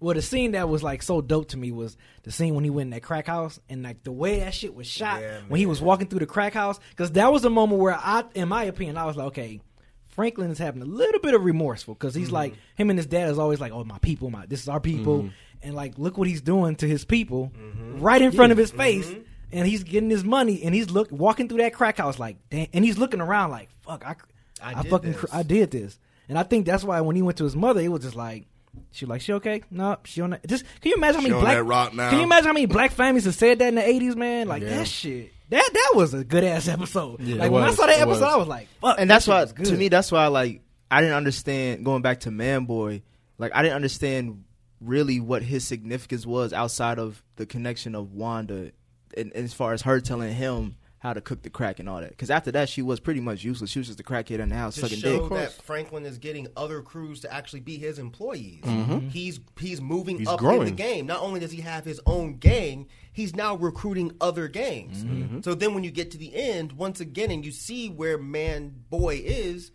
[0.00, 2.70] well, the scene that was like so dope to me was the scene when he
[2.70, 5.58] went in that crack house, and like the way that shit was shot Yeah, when
[5.58, 8.48] he was walking through the crack house, because that was a moment where I, in
[8.48, 9.60] my opinion, I was like, okay.
[10.08, 12.34] Franklin is having a little bit of remorseful because he's mm-hmm.
[12.34, 14.78] like him and his dad is always like, "Oh, my people, my this is our
[14.78, 15.28] people," mm-hmm.
[15.62, 17.50] and like look what he's doing to his people
[17.94, 19.10] right in front of his face,
[19.52, 22.66] and he's getting his money, and he's look walking through that crack house like, damn,
[22.72, 24.16] and he's looking around like, fuck, I,
[24.62, 25.20] I I, did fucking, this.
[25.20, 27.80] cr- I did this, and I think that's why when he went to his mother,
[27.80, 28.46] it was just like.
[28.90, 29.62] She like she okay?
[29.70, 30.46] No, she on that.
[30.46, 32.08] Just can you imagine how many black that rock now.
[32.08, 34.48] Can you imagine how many black families have said that in the eighties, man?
[34.48, 34.78] Like Yeah.
[34.78, 35.30] that shit.
[35.50, 37.20] That that was a good ass episode.
[37.20, 38.22] Yeah, like it when I saw that episode, was.
[38.22, 38.96] I was like, fuck.
[38.98, 39.66] and that's shit why good.
[39.66, 43.02] to me that's why like I didn't understand going back to Man Boy.
[43.36, 44.44] Like I didn't understand
[44.80, 48.72] really what his significance was outside of the connection of Wanda,
[49.16, 52.00] and, and as far as her telling him how to cook the crack and all
[52.00, 52.10] that.
[52.10, 53.70] Because after that, she was pretty much useless.
[53.70, 55.30] She was just a crackhead in the house to sucking show dick.
[55.36, 58.62] that Franklin is getting other crews to actually be his employees.
[58.62, 59.10] Mhm.
[59.10, 60.76] He's he's moving He's up in the growing.
[60.76, 61.06] game.
[61.06, 65.02] Not only does he have his own gang, he's now recruiting other gangs.
[65.02, 65.40] Mm-hmm.
[65.40, 68.72] So then when you get to the end, once again, and you see where Man
[68.88, 69.72] Boy is,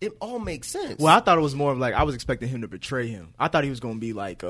[0.00, 0.98] it all makes sense.
[0.98, 3.34] Well, I thought it was more of like I was expecting him to betray him.
[3.38, 4.42] I thought he was going to be like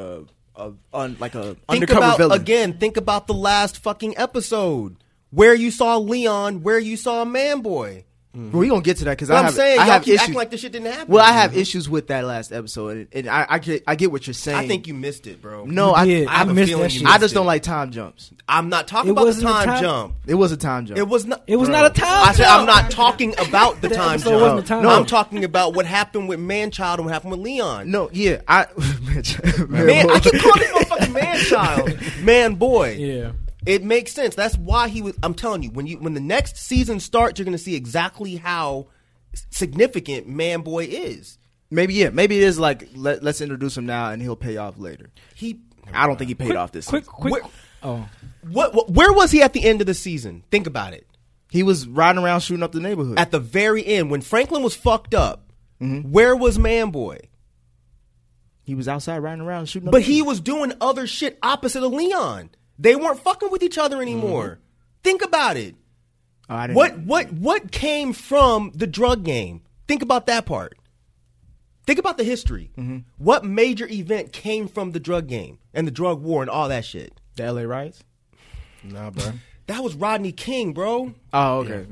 [0.57, 2.41] a, like a think undercover about villain.
[2.41, 2.73] again.
[2.79, 4.97] Think about the last fucking episode
[5.31, 7.61] where you saw Leon, where you saw Man
[8.37, 8.51] Boy.
[8.53, 10.13] Well, we gonna get to that because But I I'm saying, I y'all have keep
[10.15, 10.21] issues.
[10.23, 11.13] acting like this shit didn't happen.
[11.15, 14.13] Well, I have issues with that last episode, and, and I, I get I get
[14.13, 14.59] what you're saying.
[14.59, 15.65] I think you missed it, bro.
[15.65, 16.29] No, You I, did.
[16.29, 17.09] I, I have a missed feeling that you shit.
[17.09, 18.31] I just don't like time jumps.
[18.49, 20.15] I'm not talking It about the time, time- jump.
[20.27, 20.99] It was a time jump.
[20.99, 21.43] It was not.
[21.47, 21.81] It was Bro.
[21.81, 24.41] not a time I said I'm not talking about the time jump.
[24.41, 25.01] wasn't a time no, jump.
[25.01, 27.91] I'm talking about what happened with Manchild and what happened with Leon.
[27.91, 28.67] no, yeah, I
[29.69, 32.97] Man, I keep calling him a fucking Manchild, man boy.
[32.99, 33.33] Yeah.
[33.67, 34.35] It makes sense.
[34.35, 35.17] That's why he was.
[35.23, 38.37] I'm telling you, when you when the next season starts, you're going to see exactly
[38.37, 38.87] how
[39.51, 41.39] significant Man Boy is.
[41.71, 44.79] maybe yeah, maybe it is like let, let's introduce him now and he'll pay off
[44.79, 45.11] later.
[45.35, 45.61] He.
[45.93, 46.87] I don't think he paid off this.
[46.89, 47.15] Quick, season.
[47.17, 47.33] quick.
[47.33, 47.53] Where-
[47.83, 48.09] oh,
[48.51, 48.91] What, what?
[48.91, 50.43] Where was he at the end of the season?
[50.51, 51.07] Think about it.
[51.51, 53.19] He was riding around shooting up the neighborhood.
[53.19, 55.43] At the very end, when Franklin was fucked up,
[55.81, 56.11] Mm-hmm.
[56.11, 57.19] where was Man Boy?
[58.65, 59.89] he was outside riding around shooting.
[59.89, 60.29] up But he neighborhood.
[60.29, 62.51] was doing other shit opposite of Leon.
[62.79, 64.59] They weren't fucking with each other anymore.
[65.03, 65.75] Think about it.
[66.49, 69.63] Oh, I didn't- What what what came from the drug game?
[69.89, 70.77] Think about that part.
[71.87, 72.71] Think about the history.
[72.77, 72.99] Mm-hmm.
[73.19, 76.85] What major event came from the drug game and the drug war and all that
[76.85, 77.13] shit?
[77.37, 77.67] the L.A.
[77.67, 78.03] riots?
[78.83, 79.33] Nah, bro.
[79.67, 81.13] That was Rodney King, bro.
[81.33, 81.85] Oh, okay,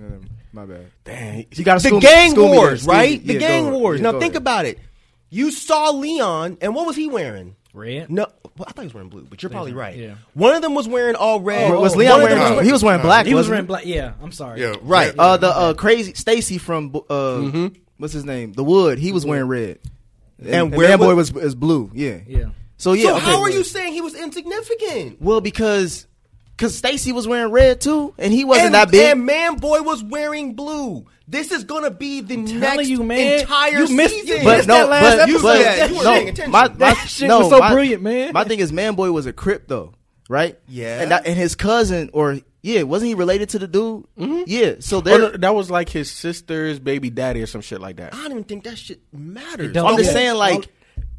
[0.52, 0.86] my bad.
[1.02, 1.46] Dang.
[1.56, 3.26] You got The gang school me wars, School me- right?
[3.26, 4.00] The yeah, gang go- wars.
[4.00, 4.42] yeah, now think ahead.
[4.42, 4.78] about it.
[5.28, 7.56] You saw Leon, and what was he wearing?
[7.74, 8.10] Red.
[8.10, 9.96] No, well, I thought he was wearing blue, but you're probably right.
[9.96, 10.14] yeah.
[10.34, 11.72] One of them was wearing all red.
[11.72, 12.56] Was Leon of them wearing?
[12.56, 13.26] was he was wearing black.
[13.26, 13.84] He was wearing black.
[13.84, 14.60] Yeah, I'm sorry.
[14.60, 15.14] Yeah, Right.
[15.18, 18.52] Uh, the uh, crazy Stacy from uh, what's his name?
[18.52, 18.98] The Wood.
[18.98, 19.78] He was wearing red,
[20.38, 21.90] and, And and where Man Boy was- was is blue.
[21.92, 22.46] Yeah, Yeah.
[22.76, 23.24] So yeah, so okay.
[23.26, 25.20] how are you saying he was insignificant?
[25.20, 26.06] Well, because
[26.56, 29.12] because Stacy was wearing red too, and he wasn't and, that big.
[29.12, 31.06] And Man Boy was wearing blue.
[31.26, 33.40] This is gonna be the next you, man.
[33.40, 34.38] entire You missed- season.
[34.38, 35.42] you but missed no, that last but, episode.
[35.42, 36.50] but Yeah, you weren't no, paying attention.
[36.52, 38.32] my, my, That shit no, was so my- brilliant, man.
[38.34, 39.94] My thing is, Man Boy was a Crip though,
[40.28, 40.58] right?
[40.68, 41.00] Yeah.
[41.00, 44.04] and that, and his cousin or yeah, wasn't he related to the dude?
[44.18, 44.42] Mm-hmm.
[44.46, 47.96] Yeah, so Oh, no, that was like his sister's baby daddy or some shit like
[47.96, 48.14] that.
[48.14, 49.76] I don't even think that shit matters.
[49.76, 50.12] I'm just Yeah.
[50.12, 50.68] saying, like,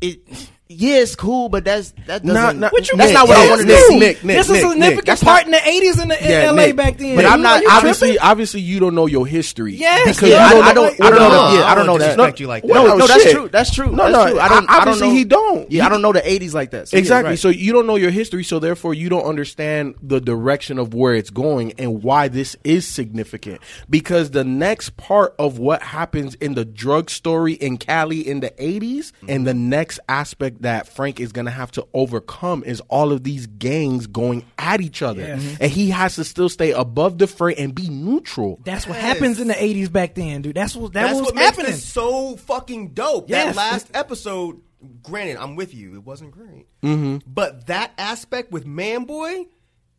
[0.02, 0.20] it.
[0.68, 2.34] Yeah, it's cool, but that's that doesn't.
[2.34, 3.14] Not- not- what you That's mean?
[3.14, 4.00] not what I Nick, wanted Nick, to see.
[4.00, 6.24] Nick, Nick, this is Nick, a significant that's part not- in the 80s in, the,
[6.24, 6.76] in Yeah, LA Nick.
[6.76, 7.16] back then.
[7.18, 8.28] But I'm not- Are you obviously, tripping?
[8.28, 9.76] obviously, you don't know your history.
[9.76, 11.00] Yes, because yeah, you I, I don't.
[11.02, 11.30] I don't know.
[11.30, 11.54] No.
[11.54, 12.08] Yeah, I I don't know that.
[12.16, 12.70] disrespect you like that.
[12.74, 13.48] No, No, no, that's true.
[13.48, 13.92] That's true.
[13.92, 14.40] No, that's no, true.
[14.40, 14.68] I don't.
[14.68, 15.14] I- I don't obviously know.
[15.14, 15.72] he don't.
[15.72, 16.88] Yeah, I don't know the '80s like that.
[16.88, 17.30] So yeah, exactly.
[17.34, 17.40] right.
[17.40, 21.14] So you don't know your history, so therefore you don't understand the direction of where
[21.14, 23.62] it's going and why this is significant.
[23.88, 28.50] Because the next part of what happens in the drug story in Cali in the
[28.52, 33.12] 80s and the next aspect that Frank is going to have to overcome is all
[33.12, 35.22] of these gangs going at each other.
[35.22, 35.42] Yes.
[35.44, 35.58] Mhm.
[35.62, 38.60] And he has to still stay above the fray and be neutral.
[38.66, 39.04] That's what Yes.
[39.04, 40.56] happens in the 80s back then, dude.
[40.56, 41.72] That's what that That's was what makes happening.
[41.72, 43.30] this so fucking dope.
[43.30, 43.48] Yes.
[43.48, 44.62] That last episode,
[45.04, 45.94] granted, I'm with you.
[45.96, 47.18] It wasn't great, Mm-hmm.
[47.28, 49.46] but that aspect with Man Boy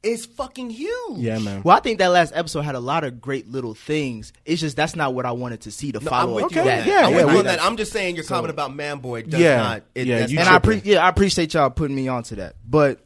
[0.03, 1.19] is fucking huge.
[1.19, 1.63] Yeah, man.
[1.65, 4.33] Well, I think that last episode had a lot of great little things.
[4.45, 6.51] It's just that's not what I wanted to see to No, I'm follow with up
[6.53, 6.85] you to on that.
[6.85, 6.87] that.
[6.87, 7.63] Yeah, I'm yeah, with you we- that.
[7.63, 9.57] I'm just saying your comment about Manboy does Yeah.
[9.57, 9.83] not.
[9.95, 12.55] It, Yeah, you and I pre- yeah, I appreciate y'all putting me onto that.
[12.69, 13.01] But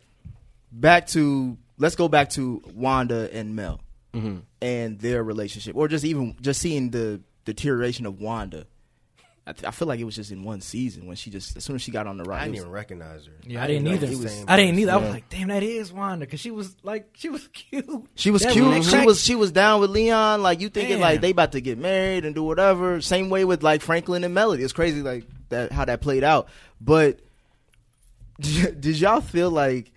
[0.73, 3.81] back to let's go back to Wanda and Mel
[4.13, 4.39] mm-hmm.
[4.61, 8.67] and their relationship, or just even just seeing the deterioration of Wanda.
[9.47, 11.65] I, th- I feel like it was just in one season when she just as
[11.65, 12.43] soon as she got on the rise.
[12.43, 13.33] I didn't was- even recognize her.
[13.47, 14.07] Yeah, I didn't know either.
[14.07, 14.83] it was the same I didn't person.
[14.83, 14.93] either.
[14.93, 17.87] I was like, damn, that is Wanda because she was like, she was cute.
[18.15, 18.67] She was That cute.
[18.69, 20.43] when She was she was down with Leon.
[20.43, 21.01] Like you thinking Man.
[21.01, 23.01] like they about to get married and do whatever.
[23.01, 24.63] Same way with like Franklin and Melody.
[24.63, 26.49] It's crazy like that how that played out.
[26.81, 27.21] But
[28.41, 29.93] did y'all feel like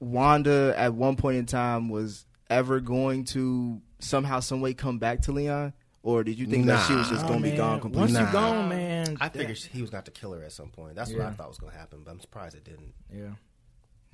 [0.00, 5.22] Wanda at one point in time was ever going to somehow some way come back
[5.22, 5.72] to Leon,
[6.06, 7.56] or did you think that she was just Oh, going to be man.
[7.58, 8.12] gone Once completely?
[8.20, 8.32] you Nah.
[8.32, 9.16] gone, man.
[9.20, 10.94] I figured he was going to kill her at some point.
[10.94, 12.94] That's what I thought was going to happen, but I'm surprised it didn't.
[13.12, 13.30] yeah.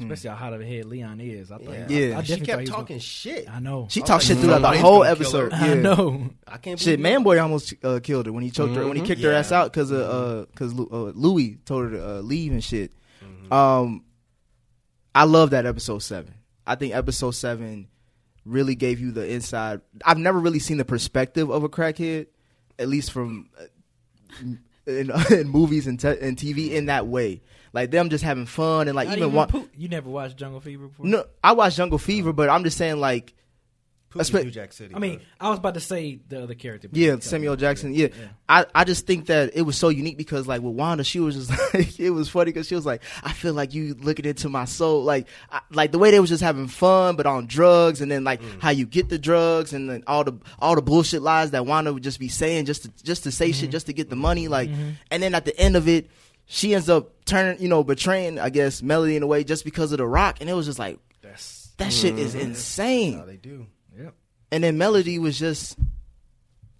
[0.01, 1.53] Especially how hot of a head Leon is.
[1.53, 1.87] I thought, Yeah.
[1.89, 2.19] I, Yeah.
[2.19, 3.49] I She kept thought talking gonna- shit.
[3.49, 3.87] I know.
[3.89, 5.47] She talked shit throughout the whole gonna kill her.
[5.47, 5.53] episode.
[5.53, 6.31] I know.
[6.49, 8.97] I can't Shit, believe man, boy almost uh, killed her when he choked her when
[8.97, 9.07] he Mhm.
[9.07, 12.51] kicked her ass out because uh, cause Lu- uh, Louie told her to uh, leave
[12.53, 12.91] and shit.
[13.23, 13.53] Mm-hmm.
[13.53, 14.05] Um,
[15.15, 16.35] I love that episode seven.
[16.67, 17.87] I think episode seven
[18.45, 19.81] really gave you the inside.
[20.05, 22.27] I've never really seen the perspective of a crackhead,
[22.79, 23.65] at least from uh,
[24.87, 27.43] in, in movies and, te- and TV in that way.
[27.73, 29.49] Like them just having fun and like Not even even.
[29.49, 31.07] Pooh- You never watched Jungle Fever before?
[31.07, 33.35] No, I watched Jungle Fever, but I'm just saying like.
[34.13, 34.95] Pookie's espe- New Jack City.
[34.95, 36.89] I mean, I was about to say the other character.
[36.89, 37.57] but Yeah, Samuel.
[37.57, 37.95] Jackson.
[37.95, 38.09] Yeah.
[38.49, 41.35] I, I just think that it was so unique because like with Wanda, she was
[41.35, 44.49] just like it was funny because she was like, I feel like you looking into
[44.49, 48.01] my soul, like I, like the way they was just having fun, but on drugs,
[48.01, 48.61] and then like mm.
[48.61, 51.93] how you get the drugs, and then all the all the bullshit lies that Wanda
[51.93, 53.73] would just be saying just to just to say shit mm-hmm.
[53.73, 54.91] just to get the money, like, mm-hmm.
[55.11, 56.11] and then at the end of it,
[56.47, 59.93] she ends up turning, you know, betraying, I guess, Melody in a way just because
[59.93, 62.47] of the rock, and it was just like That's that shit is mm-hmm.
[62.47, 63.19] insane.
[63.19, 63.67] how they do.
[64.53, 64.57] Yep.
[64.57, 65.77] And then Melody was just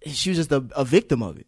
[0.05, 1.47] she was just a, a victim of it.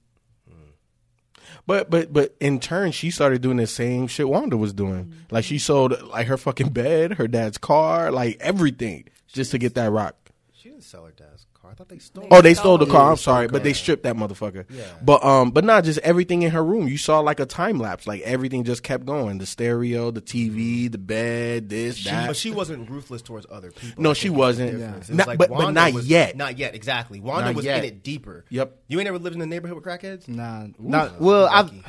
[1.68, 5.06] But but but in turn, she started doing the same shit Wanda was doing.
[5.06, 5.20] Mm-hmm.
[5.32, 9.74] Like she sold like her fucking bed, her dad's car, like everything, just to get
[9.76, 10.16] that rock.
[10.54, 11.35] She didn't sell her dad's
[11.66, 11.72] car.
[11.72, 12.28] I thought they stole.
[12.32, 12.42] Oh, it.
[12.44, 13.06] they stole the car.
[13.08, 13.64] they I'm sorry, the but car.
[13.64, 14.66] they stripped that motherfucker.
[14.70, 14.84] Yeah.
[15.02, 16.88] But um, but not just everything in her room.
[16.88, 18.08] You saw like a time lapse.
[18.08, 19.38] Like everything just kept going.
[19.38, 22.28] The stereo, the TV, the bed, this, She, that.
[22.28, 24.02] but she wasn't ruthless towards other people.
[24.04, 24.80] No, she wasn't.
[24.80, 25.10] that's the difference.
[25.10, 25.14] Yeah.
[25.14, 26.36] Was Not- like but- but not was- yet.
[26.36, 27.20] Not yet, exactly.
[27.20, 27.80] Wanda Not was yet.
[27.80, 28.46] in it deeper.
[28.50, 28.78] Yep.
[28.88, 30.28] You ain't ever lived in a neighborhood with crackheads?
[30.28, 31.48] Nah, not well.
[31.48, 31.84] I've lucky.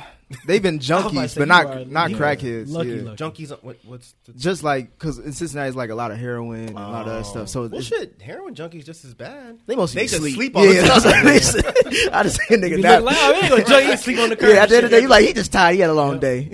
[0.45, 2.15] They've been was about to junkies, but not are not lucky.
[2.15, 2.69] crackheads.
[2.69, 3.01] Lucky, yeah.
[3.03, 3.23] lucky.
[3.23, 3.63] Junkies.
[3.63, 6.77] What, what's the, Just like because in Cincinnati, it's like a lot of heroin and
[6.77, 7.49] a lot of that stuff.
[7.49, 9.59] So well, shit, heroin junkies just as bad.
[9.65, 10.35] they mostly they be just sleep.
[10.35, 11.25] sleep all yeah, the that's time.
[11.25, 12.13] what.
[12.13, 13.03] I just say a nigga that.
[13.03, 13.03] nap.
[13.03, 13.35] look loud.
[13.35, 14.49] Ain't gonna judge you sleep on the curb.
[14.49, 15.75] Yeah, at the end of the day, you like he just tired.
[15.75, 16.49] He had a long day.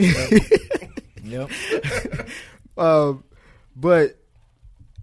[1.24, 1.50] Yep.
[2.78, 3.24] um,
[3.76, 4.16] but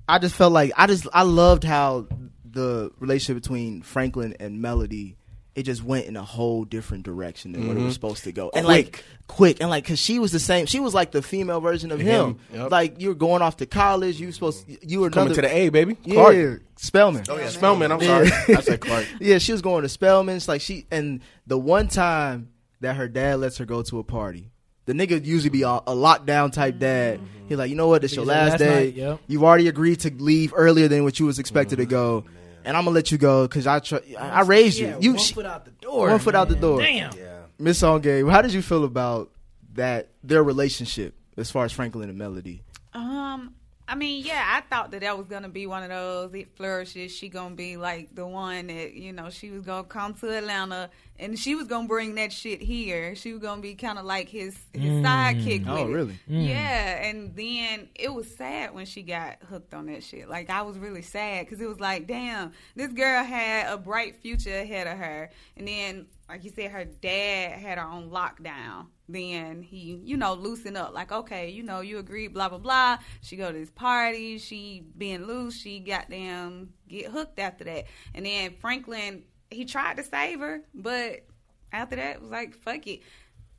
[0.08, 2.06] I just felt like I just I loved how
[2.44, 5.16] the relationship between Franklin and Melody
[5.54, 7.92] it just went in a whole different direction than what it was mm-hmm.
[7.92, 10.94] supposed to go, and like quick, and like because she was the same, she was
[10.94, 12.38] like the female version of him.
[12.52, 12.70] Him, yep.
[12.70, 15.68] Like you're going off to college, you were supposed you were coming to the A,
[15.68, 15.96] baby.
[16.04, 16.62] yeah, Clark.
[16.76, 17.24] Spelman.
[17.28, 17.92] Oh yeah, Spelman.
[17.92, 18.24] I'm Yeah.
[18.24, 18.56] sorry.
[18.56, 19.06] I said Clark.
[19.20, 20.48] yeah, she was going to Spelman's.
[20.48, 24.50] Like she, and the one time that her dad lets her go to a party,
[24.86, 27.18] the nigga usually be a, a lockdown type dad.
[27.18, 27.48] Mm-hmm.
[27.48, 28.02] He's like, you know what?
[28.02, 28.84] It's your last, last day.
[28.86, 29.20] night, yep.
[29.26, 31.90] You've already agreed to leave earlier than what you was expected to mm-hmm.
[31.90, 32.24] go,
[32.64, 35.12] and I'm gonna let you go because I tr- I I raised Yeah, you.
[35.12, 36.08] You one foot out the door.
[36.10, 36.80] one foot out the door.
[36.82, 37.12] Damn.
[37.16, 37.40] yeah.
[37.58, 39.30] Miss On Game, how did you feel about
[39.74, 42.62] that their relationship as far as Franklin and Melody?
[42.94, 43.54] Um,
[43.90, 46.32] I mean, yeah, I thought that that was gonna be one of those.
[46.32, 47.10] It flourishes.
[47.10, 50.90] She gonna be like the one that you know she was gonna come to Atlanta
[51.18, 53.16] and she was gonna bring that shit here.
[53.16, 55.02] She was gonna be kind of like his his mm.
[55.02, 55.64] sidekick.
[55.66, 56.20] Oh, really?
[56.30, 56.48] Mm.
[56.48, 60.28] Yeah, and then it was sad when she got hooked on that shit.
[60.28, 64.22] Like I was really sad because it was like, damn, this girl had a bright
[64.22, 68.86] future ahead of her, and then like you said, her dad had her on lockdown.
[69.12, 70.94] Then he, you know, loosened up.
[70.94, 72.98] Like, okay, you know, you agreed, blah blah blah.
[73.20, 74.38] She go to this party.
[74.38, 75.56] She being loose.
[75.56, 77.84] She goddamn get hooked after that.
[78.14, 81.24] And then Franklin, he tried to save her, but
[81.72, 83.00] after that, it was like, fuck it.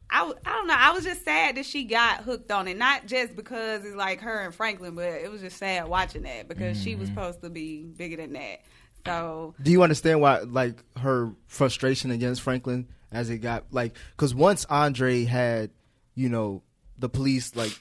[0.10, 0.76] I, I don't know.
[0.78, 2.78] I was just sad that she got hooked on it.
[2.78, 6.49] Not just because it's like her and Franklin, but it was just sad watching that
[6.49, 7.18] because she was mm-hmm.
[7.18, 8.62] supposed to be bigger than that.
[9.06, 13.95] So Do you understand why, like, her frustration against Franklin as it got like?
[14.12, 15.72] Because once Andre had,
[16.16, 16.64] you know,
[16.97, 17.78] the police like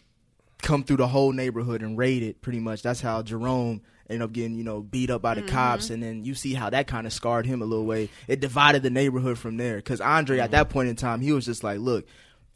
[0.63, 2.41] come through the whole neighborhood and raid it.
[2.43, 5.55] Pretty much, that's how Jerome ended up getting, you know, beat up by the mm-hmm.
[5.55, 8.09] cops, and then you see how that kind of scarred him a little way.
[8.29, 9.77] It divided the neighborhood from there.
[9.77, 10.53] Because Andre, at mm-hmm.
[10.53, 12.07] that point in time, he was just like, look.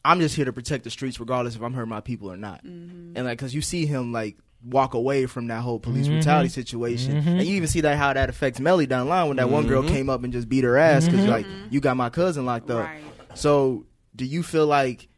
[0.07, 2.63] I'm just here to protect the streets, regardless if I'm hurting my people or not.
[2.63, 3.17] Mm-hmm.
[3.17, 6.17] And like, cause you see him like walk away from that whole police mm-hmm.
[6.17, 7.29] brutality situation, mm-hmm.
[7.29, 9.67] and you even see that how that affects Melly down the line when that one
[9.67, 9.95] girl mm-hmm.
[9.95, 12.87] came up and just beat her ass because like you got my cousin locked up.
[12.87, 13.03] Right.
[13.35, 13.87] So
[14.17, 15.09] do you feel like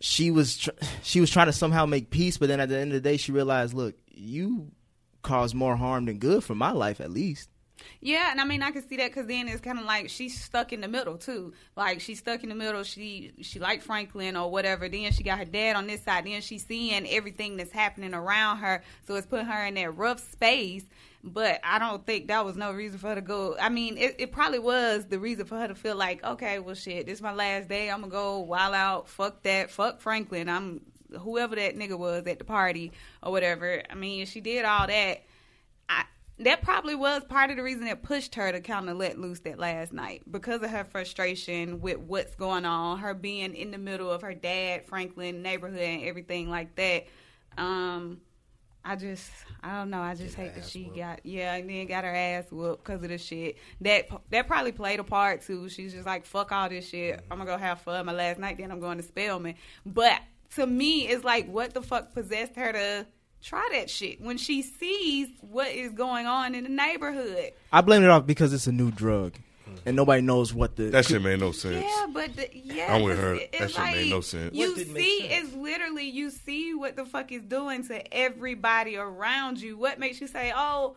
[0.00, 0.70] she was tr-
[1.02, 3.16] she was trying to somehow make peace, but then at the end of the day
[3.16, 4.70] she realized, look, you
[5.22, 7.48] caused more harm than good for my life at least.
[8.00, 10.40] Yeah, and I mean I can see that because then it's kind of like she's
[10.40, 11.52] stuck in the middle too.
[11.76, 12.82] Like she's stuck in the middle.
[12.82, 14.88] She she like Franklin or whatever.
[14.88, 16.26] Then she got her dad on this side.
[16.26, 18.82] Then she's seeing everything that's happening around her.
[19.06, 20.84] So it's putting her in that rough space.
[21.24, 23.56] But I don't think that was no reason for her to go.
[23.60, 26.76] I mean, it, it probably was the reason for her to feel like, okay, well,
[26.76, 27.90] shit, this is my last day.
[27.90, 29.08] I'm gonna go wild out.
[29.08, 29.70] Fuck that.
[29.70, 30.48] Fuck Franklin.
[30.48, 30.82] I'm
[31.20, 33.82] whoever that nigga was at the party or whatever.
[33.88, 35.22] I mean, she did all that.
[35.88, 36.04] I,
[36.38, 39.40] that probably was part of the reason that pushed her to kind of let loose
[39.40, 43.78] that last night because of her frustration with what's going on, her being in the
[43.78, 47.06] middle of her dad, Franklin neighborhood, and everything like that.
[47.56, 48.20] Um,
[48.84, 49.30] I just,
[49.62, 50.00] I don't know.
[50.00, 53.08] I just hate that she got, yeah, and then got her ass whooped because of
[53.08, 53.56] the shit.
[53.80, 55.68] That that probably played a part too.
[55.68, 57.20] She's just like, fuck all this shit.
[57.30, 58.58] I'm gonna go have fun my last night.
[58.58, 59.56] Then I'm going to Spelman.
[59.84, 60.20] But
[60.54, 63.06] to me, it's like, what the fuck possessed her to
[63.46, 67.52] try that shit when she sees what is going on in the neighborhood?
[67.72, 69.34] I blame it off because it's a new drug,
[69.84, 71.84] and nobody knows what the That shit made no sense.
[71.84, 73.34] Yeah, but the, yeah, I'm with it's- her.
[73.34, 74.54] it's That shit like, made no sense.
[74.54, 75.46] You What didn't make see, sense?
[75.48, 79.76] it's literally you see what the fuck is doing to everybody around you.
[79.78, 80.96] What makes you say, "Oh,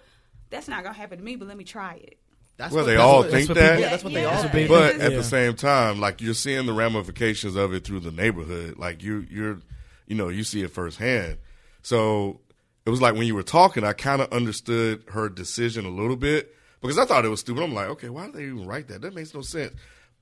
[0.50, 2.18] that's not gonna happen to me," but let me try it.
[2.58, 3.70] That's Well, what- they that's all what- think that's what that.
[3.70, 4.68] people- Yeah, that's what they all That's think.
[4.70, 5.04] But Yeah.
[5.06, 8.78] at the same time, like you're seeing the ramifications of it through the neighborhood.
[8.78, 9.60] Like you, you're,
[10.08, 11.38] you know, you see it firsthand.
[11.82, 12.40] So
[12.86, 16.16] it was like when you were talking, I kind of understood her decision a little
[16.16, 17.64] bit because I thought it was stupid.
[17.64, 19.02] I'm like, okay, why did they even write that?
[19.02, 19.74] That makes no sense.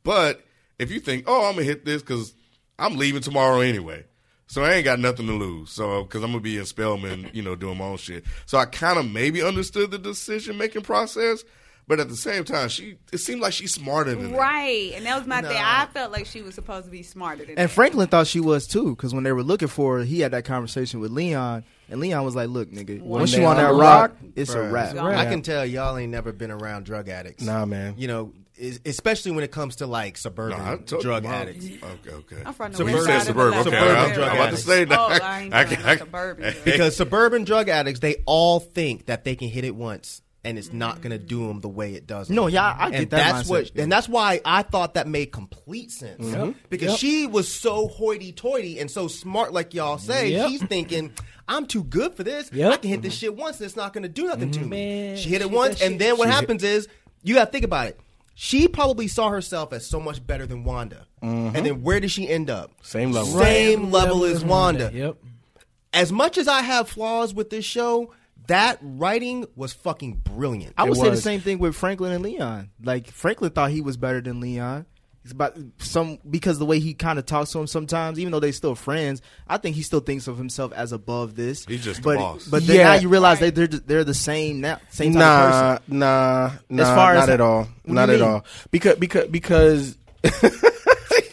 [0.04, 0.44] But
[0.80, 2.34] if you think, oh, I'm gonna hit this because
[2.80, 4.06] I'm leaving tomorrow anyway.
[4.48, 5.72] So I ain't got nothing to lose.
[5.72, 8.24] So because I'm gonna be in Spelman, you know, doing my own shit.
[8.46, 11.44] So I kind of maybe understood the decision making process,
[11.88, 14.38] but at the same time, she it seemed like she's smarter than that.
[14.38, 15.56] Right, and that was my thing.
[15.58, 17.74] I felt like she was supposed to be smarter than And that.
[17.74, 20.46] Franklin thought she was too, because when they were looking for her, he had that
[20.46, 23.70] conversation with Leon, and Leon was like, "Look, nigga, once they you on on that
[23.72, 27.08] rock, rock, it's a Bruh, wrap." I can tell y'all ain't never been around drug
[27.10, 27.44] addicts.
[27.44, 27.96] Nah, man.
[27.98, 28.34] You know,
[28.86, 31.66] especially when it comes to like suburban No, I told drug you, addicts.
[31.66, 32.38] Okay, okay.
[32.46, 33.60] I'm from the Suburban- west You said of suburban.
[33.60, 35.00] Okay, Suburban I'm, drug I'm about to say that.
[35.00, 38.60] Oh, I ain't I doing can- no I- suburban Because suburban drug addicts, they all
[38.60, 41.68] think that they can hit it once and it's not going to do them the
[41.68, 42.30] way it does.
[42.30, 45.08] No, yeah, I get and that that's mindset, what, and that's why I thought that
[45.08, 46.38] made complete sense Yep.
[46.38, 46.52] Mm-hmm.
[46.70, 47.00] because Yep.
[47.00, 50.32] she was so hoity-toity and so smart, like y'all say.
[50.32, 50.50] Yep.
[50.50, 51.12] She's thinking,
[51.48, 52.50] "I'm too good for this.
[52.54, 52.74] Yep.
[52.74, 53.20] I can hit this mm-hmm.
[53.20, 54.70] shit once, and it's not going to do nothing to mm-hmm.
[54.70, 56.88] me." Man, she hit it she- once, and shit- then what she hit- happens is
[57.24, 58.00] you got to think about it.
[58.40, 62.30] She probably saw herself as so much better than Wanda, and then where did she
[62.30, 62.72] end up?
[62.84, 63.32] Same level.
[63.32, 65.18] Same level as Wanda Yep.
[65.92, 68.14] as much as I have flaws with this show,
[68.48, 70.74] that writing was fucking brilliant.
[70.78, 72.70] I would It say the same thing with Franklin and Leon.
[72.84, 74.86] Like Franklin thought he was better than Leon.
[75.24, 78.40] It's about some because the way he kind of talks to him sometimes, even though
[78.40, 81.66] they're still friends, I think he still thinks of himself as above this.
[81.66, 82.48] He's just the but, boss.
[82.48, 82.84] But then Yeah.
[82.84, 86.00] now you realize they they're they're the same now, same type of Nah, person.
[86.00, 86.96] nah, nah.
[86.96, 87.68] far as not how- at all.
[87.86, 88.30] Not at mean?
[88.30, 88.46] all.
[88.72, 89.98] Because because because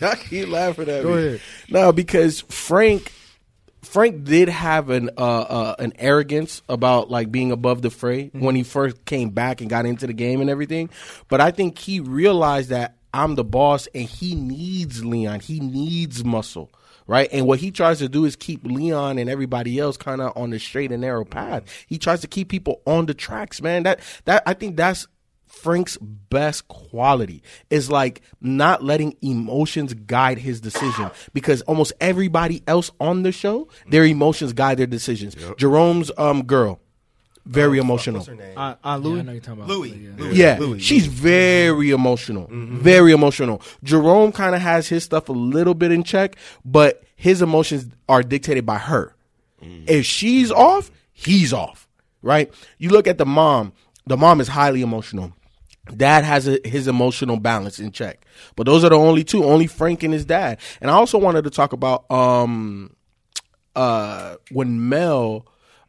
[0.03, 1.27] I keep laughing at Go me.
[1.27, 1.41] ahead.
[1.71, 3.13] No, because Frank
[3.85, 8.41] Frank did have an uh, uh, an arrogance about like being above the fray Mm-hmm.
[8.41, 10.91] when he first came back and got into the game and everything.
[11.29, 15.41] But I think he realized that I'm the boss and he needs Leon.
[15.41, 16.71] He needs muscle.
[17.07, 20.33] Right, and what he tries to do is keep Leon and everybody else kind of
[20.39, 21.65] on the straight and narrow path.
[21.87, 23.83] He tries to keep people on the tracks, man.
[23.83, 25.07] That that I think that's
[25.55, 32.91] Frank's best quality is like not letting emotions guide his decision because almost everybody else
[33.01, 35.35] on the show, their emotions guide their decisions.
[35.57, 36.81] Jerome's um girl,
[37.47, 38.19] very emotional.
[38.19, 38.57] What's her name?
[38.59, 39.91] Uh, uh, Yeah, Louie, I know you're talking about Louie.
[39.91, 40.11] Yeah.
[40.19, 40.35] Louie.
[40.37, 40.79] Yeah, Louie.
[40.81, 43.63] she's very emotional, very emotional.
[43.83, 48.23] Jerome kind of has his stuff a little bit in check, but his emotions are
[48.23, 49.15] dictated by her.
[49.87, 51.89] If she's off, he's off.
[52.21, 52.53] Right?
[52.79, 53.73] You look at the mom.
[54.07, 55.33] The mom is highly emotional.
[55.95, 58.25] Dad has a, his emotional balance in check,
[58.57, 59.45] but those are the only two.
[59.45, 60.59] Only Frank and his dad.
[60.81, 62.97] And I also wanted to talk about um
[63.77, 65.47] uh when Mel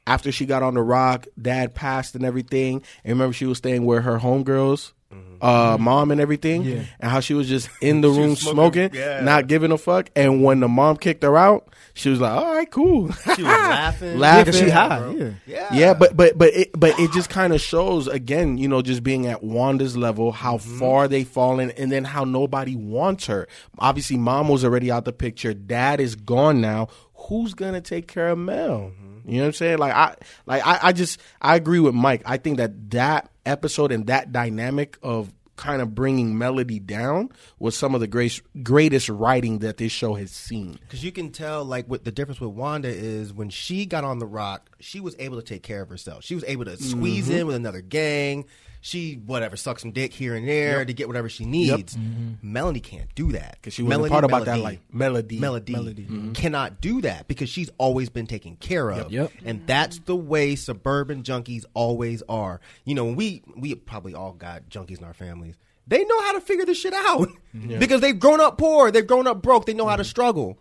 [0.07, 2.83] after she got on the rock, dad passed and everything.
[3.03, 5.45] And remember she was staying with her homegirls, Mm-hmm.
[5.45, 6.63] uh mom and everything.
[6.63, 6.83] yeah.
[6.99, 9.21] And how she was just in the room smoking, yeah.
[9.21, 10.09] not giving a fuck.
[10.15, 13.11] And when the mom kicked her out, she was like, All right, cool.
[13.11, 14.19] She was laughing.
[14.19, 14.53] Laughing.
[14.53, 15.09] she Yeah, high.
[15.11, 15.31] Yeah.
[15.47, 15.73] Yeah.
[15.73, 19.03] yeah, but but but it but it just kind of shows again, you know, just
[19.03, 20.79] being at Wanda's level, how mm-hmm.
[20.79, 23.47] far they fallen, and then how nobody wants her.
[23.79, 25.53] Obviously, mom was already out the picture.
[25.53, 26.87] Dad is gone now.
[27.13, 28.91] Who's gonna take care of Mel?
[28.91, 29.14] Mm-hmm.
[29.27, 29.77] You know what I'm saying?
[29.79, 30.15] Like I
[30.45, 32.21] like I, I just I agree with Mike.
[32.25, 37.77] I think that that episode and that dynamic of kind of bringing Melody down was
[37.77, 40.73] some of the great, greatest writing that this show has seen.
[40.81, 44.19] Because you can tell, like, what the difference with Wanda is when she got on
[44.19, 46.25] the rock, she was able to take care of herself.
[46.25, 47.37] She was able to squeeze Mm-hmm.
[47.37, 48.43] in with another gang.
[48.85, 51.97] She, whatever, sucks some dick here and there to get whatever she needs.
[52.43, 53.57] Melanie can't do that.
[53.59, 53.81] Because Mm-hmm.
[53.91, 55.39] she wasn't part about that, like, melody.
[55.39, 56.03] Melody, Melody.
[56.03, 56.33] Mm-hmm.
[56.33, 59.11] cannot do that because she's always been taken care of.
[59.11, 59.31] Yep.
[59.43, 62.61] And that's the way suburban junkies always are.
[62.83, 65.55] You know, we we probably all got junkies in our families.
[65.87, 67.29] They know how to figure this shit out
[67.79, 70.59] because they've grown up poor, they've grown up broke, they know how to struggle.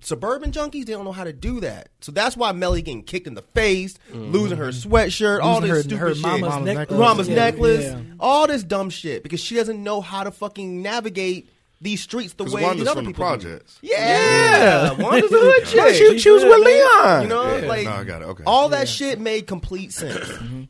[0.00, 1.88] Suburban junkies, they don't know how to do that.
[2.00, 5.82] So that's why Melly getting kicked in the face, losing her sweatshirt, all this her-
[5.82, 6.76] stupid her shit, mama's Mama's necklace.
[6.90, 6.98] necklace.
[6.98, 8.00] mama's Yeah, necklace, yeah.
[8.20, 11.48] all this dumb shit because she doesn't know how to fucking navigate
[11.80, 13.42] these streets the way Wanda's these other from the people do.
[13.48, 13.78] projects.
[13.82, 15.94] Yeah, Wanda's a hood chick.
[15.94, 17.22] she, she was with Leon.
[17.22, 17.66] You know, Yeah.
[17.66, 18.24] like like No, I got it.
[18.26, 18.44] Okay.
[18.46, 20.16] all that shit made complete sense.
[20.28, 20.62] Mm-hmm.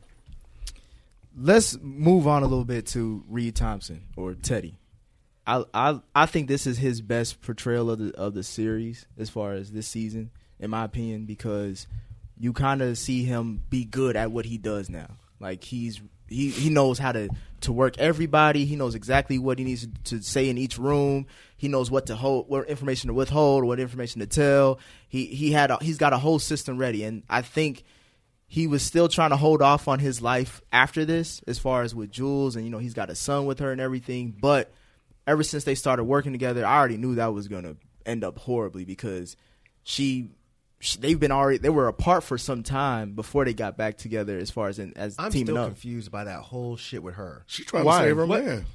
[1.39, 4.77] Let's move on a little bit to Reed Thompson or Teddy.
[5.47, 9.29] I I I think this is his best portrayal of the of the series as
[9.29, 10.29] far as this season,
[10.59, 11.87] in my opinion, because
[12.37, 15.07] you kind of see him be good at what he does now.
[15.39, 17.29] Like he's he he knows how to
[17.61, 18.65] to work everybody.
[18.65, 21.25] He knows exactly what he needs to say in each room.
[21.55, 24.79] He knows what to hold, what information to withhold, what information to tell.
[25.07, 27.83] He he had a, he's got a whole system ready, and I think
[28.47, 31.95] he was still trying to hold off on his life after this, as far as
[31.95, 34.35] with Jules, and you know he's got a son with her and everything.
[34.39, 34.71] But
[35.27, 37.75] ever since they started working together, I already knew that was gonna
[38.05, 39.35] end up horribly because
[39.83, 40.29] she,
[40.79, 44.37] she they've been already they were apart for some time before they got back together
[44.37, 45.67] as far as in, as I'm teaming still up.
[45.67, 47.43] confused by that whole shit with her.
[47.47, 47.99] She trying Why?
[48.03, 48.43] to save her What?
[48.45, 48.65] man.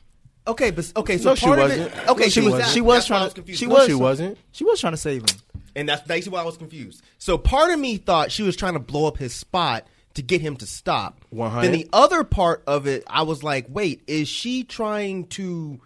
[0.46, 1.86] Okay, but okay, so No, she part of wasn't.
[1.94, 2.08] it.
[2.08, 2.62] Okay, No, she so wasn't.
[2.64, 3.34] that- she was that's trying was to.
[3.40, 3.60] confused.
[3.60, 3.86] She No, was.
[3.86, 4.38] she wasn't.
[4.50, 5.36] She was trying to save him.
[5.76, 7.02] And that's basically why I was confused.
[7.18, 10.40] So part of me thought she was trying to blow up his spot to get
[10.40, 11.24] him to stop.
[11.30, 11.62] 100.
[11.62, 15.80] Then the other part of it, I was like, wait, is she trying to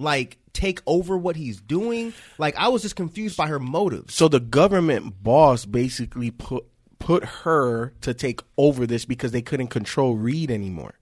[0.00, 2.12] like take over what he's doing?
[2.38, 4.14] Like I was just confused by her motives.
[4.14, 6.64] So the government boss basically put
[6.98, 10.94] put her to take over this because they couldn't control Reed anymore.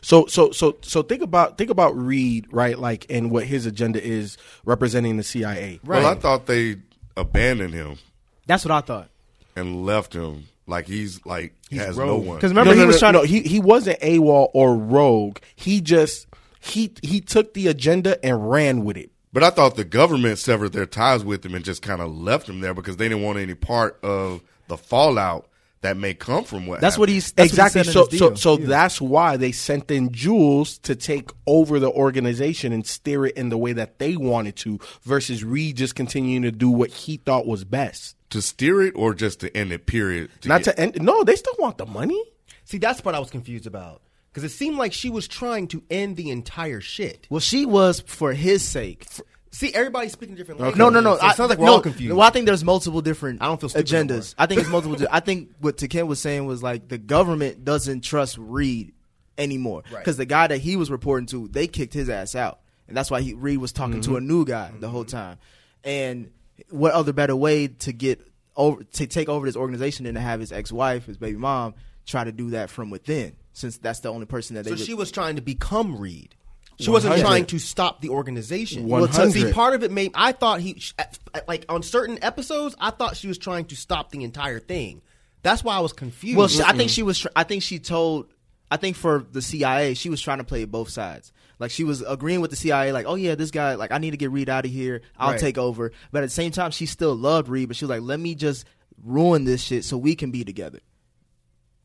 [0.00, 2.78] So so so so think about think about Reed, right?
[2.78, 5.80] Like and what his agenda is representing the CIA.
[5.84, 6.76] Well, I thought they
[7.16, 7.98] abandoned him
[8.46, 9.10] That's what I thought.
[9.56, 12.36] and left him like he's like has no one.
[12.36, 13.26] Because remember no, he no, was no, trying no, to.
[13.26, 15.38] he he wasn't AWOL or rogue.
[15.56, 16.26] He just
[16.60, 19.10] he he took the agenda and ran with it.
[19.32, 22.48] But I thought the government severed their ties with him and just kind of left
[22.48, 25.46] him there because they didn't want any part of the fallout
[25.82, 26.80] that may come from what.
[26.80, 27.80] That's what he's that's exactly.
[27.80, 28.66] What he So said in so his so deal.
[28.66, 33.50] that's why they sent in Jules to take over the organization and steer it in
[33.50, 37.46] the way that they wanted to, versus Reed just continuing to do what he thought
[37.46, 38.16] was best.
[38.30, 39.86] to steer it or just to end it.
[39.86, 40.30] Period.
[40.44, 41.02] Not get- to end.
[41.02, 42.20] No, they still want the money.
[42.64, 44.02] See, that's what I was confused about
[44.38, 47.26] because it seemed like she was trying to end the entire shit.
[47.30, 49.06] well, she was for his sake.
[49.50, 50.78] See, everybody's speaking different languages.
[50.78, 51.16] No, no, no.
[51.16, 52.14] So it sounds like we're no, all confused.
[52.14, 54.34] Well, I think there's multiple different I don't feel agendas.
[54.38, 55.06] I think it's multiple.
[55.10, 58.92] I think what Taken was saying was like the government doesn't trust Reed
[59.36, 60.00] anymore Right.
[60.00, 63.10] because the guy that he was reporting to, they kicked his ass out, and that's
[63.10, 64.18] why he Reed was talking to mm-hmm.
[64.18, 65.16] a new guy the whole mm-hmm.
[65.16, 65.38] time.
[65.82, 66.30] And
[66.70, 68.20] what other better way to get
[68.54, 71.74] over to take over this organization than to have his ex-wife, his baby mom,
[72.04, 74.70] try to do that from within, since that's the only person that they.
[74.70, 76.34] So would- she was trying to become Reed.
[76.80, 78.86] She wasn't trying to stop the organization.
[78.86, 79.54] One Well, so See, hundred.
[79.54, 82.76] part of it made I thought he sh- at- at- like on certain episodes.
[82.78, 85.02] I thought she was trying to stop the entire thing.
[85.42, 86.36] That's why I was confused.
[86.36, 87.26] Well, she, I think she was.
[87.34, 88.26] I think she told.
[88.70, 91.32] I think for the CIA, she was trying to play both sides.
[91.58, 94.12] Like she was agreeing with the CIA, like, oh yeah, this guy, like, I need
[94.12, 95.00] to get Reed out of here.
[95.16, 95.40] I'll Right.
[95.40, 95.90] take over.
[96.12, 97.66] But at the same time, she still loved Reed.
[97.66, 98.64] But she was like, let me just
[99.02, 100.78] ruin this shit so we can be together.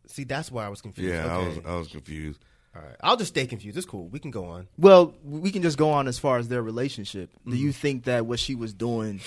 [0.08, 1.14] See, that's why I was confused.
[1.14, 2.44] Yeah, I was I was confused.
[2.76, 3.78] All right, I'll just stay confused.
[3.78, 4.08] It's cool.
[4.08, 4.68] We can go on.
[4.78, 7.30] Well, we can just go on as far as their relationship.
[7.46, 7.60] Do Mm-hmm.
[7.64, 9.22] you think that what she was doing?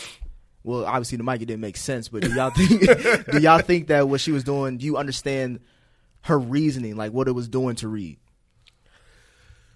[0.64, 2.80] Well, obviously the mic it didn't make sense, but do y'all think?
[3.32, 4.78] do y'all think that what she was doing?
[4.78, 5.60] Do you understand
[6.22, 8.18] her reasoning, like what it was doing to Reed?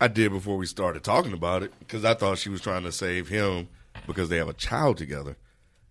[0.01, 2.93] I did before we started talking about it because I thought she was trying to
[2.93, 3.69] save him
[4.07, 5.37] because they have a child together,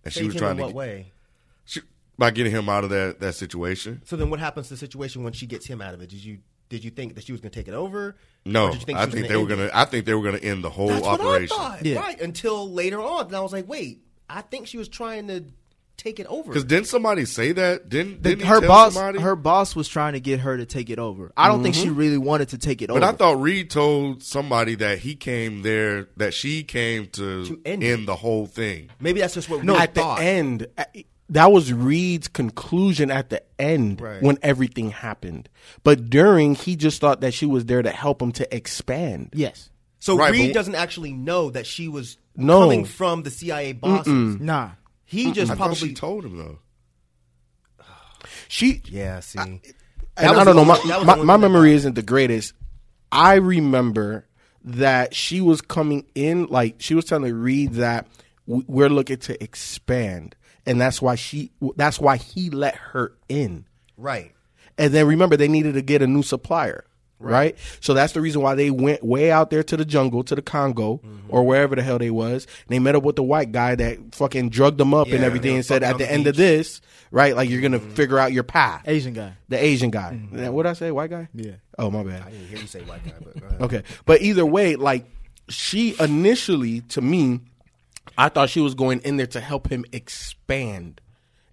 [0.04, 1.12] and she was him trying in to what get- way?
[1.64, 1.80] she-
[2.20, 4.02] by getting him out of that that situation.
[4.04, 6.10] So then, what happens to the situation when she gets him out of it?
[6.10, 8.14] Did you did you think that she was going to take it over?
[8.44, 9.70] No, Or did you I she was think they were gonna.
[9.74, 11.56] I think they were gonna end the whole That's operation.
[11.56, 11.84] what I thought.
[11.86, 11.98] Yeah.
[11.98, 15.44] Right until later on, and I was like, wait, I think she was trying to
[15.96, 16.48] take it over.
[16.48, 17.88] Because didn't somebody say that?
[17.90, 19.18] Didn't, The- didn't her tell boss, somebody?
[19.20, 21.30] her boss was trying to get her to take it over.
[21.36, 23.00] I don't think she really wanted to take it But over.
[23.00, 27.60] But I thought Reed told somebody that he came there, that she came to, To
[27.66, 28.88] end end, the whole thing.
[29.00, 30.18] Maybe that's just what No, we at thought.
[30.18, 30.84] the end, uh,
[31.30, 34.22] that was Reed's conclusion at the end Right.
[34.22, 35.48] when everything happened.
[35.84, 39.30] But during, he just thought that she was there to help him to expand.
[39.34, 42.60] yes, So Right, Reed but- doesn't actually know that she was No.
[42.60, 44.38] coming from the CIA bosses.
[44.40, 44.70] nah.
[45.04, 46.58] He just I thought probably she told him though.
[48.48, 49.38] She, Yeah, see.
[49.38, 49.60] and
[50.16, 50.64] I don't the know.
[50.64, 51.76] My, only- that was my, my memory thought.
[51.76, 52.52] isn't the greatest.
[53.12, 54.26] I remember
[54.64, 58.06] that she was coming in, like she was telling Reed that
[58.46, 61.50] we're looking to expand, and that's why she.
[61.76, 63.66] That's why he let her in.
[63.96, 64.32] right.
[64.78, 66.86] And then remember, they needed to get a new supplier,
[67.18, 67.54] right?
[67.80, 70.40] So that's the reason why they went way out there to the jungle, to the
[70.40, 71.26] Congo, Mm-hmm.
[71.28, 72.44] or wherever the hell they was.
[72.44, 75.56] And they met up with the white guy that fucking drugged them up and everything,
[75.56, 76.40] and said, at the the end of beach.
[76.46, 76.56] Mm-hmm.
[76.56, 76.80] this,
[77.10, 78.84] right, like you're gonna figure out your path.
[78.86, 79.34] Asian guy.
[79.50, 80.12] The Asian guy.
[80.14, 80.90] What did I say?
[80.92, 81.28] White guy?
[81.34, 81.52] Yeah.
[81.78, 82.22] Oh my bad.
[82.26, 83.62] I didn't hear you say white guy, but go ahead.
[83.62, 83.82] Okay.
[84.06, 85.04] But either way, like
[85.50, 87.40] she initially to me,
[88.18, 91.00] I thought she was going in there to help him expand.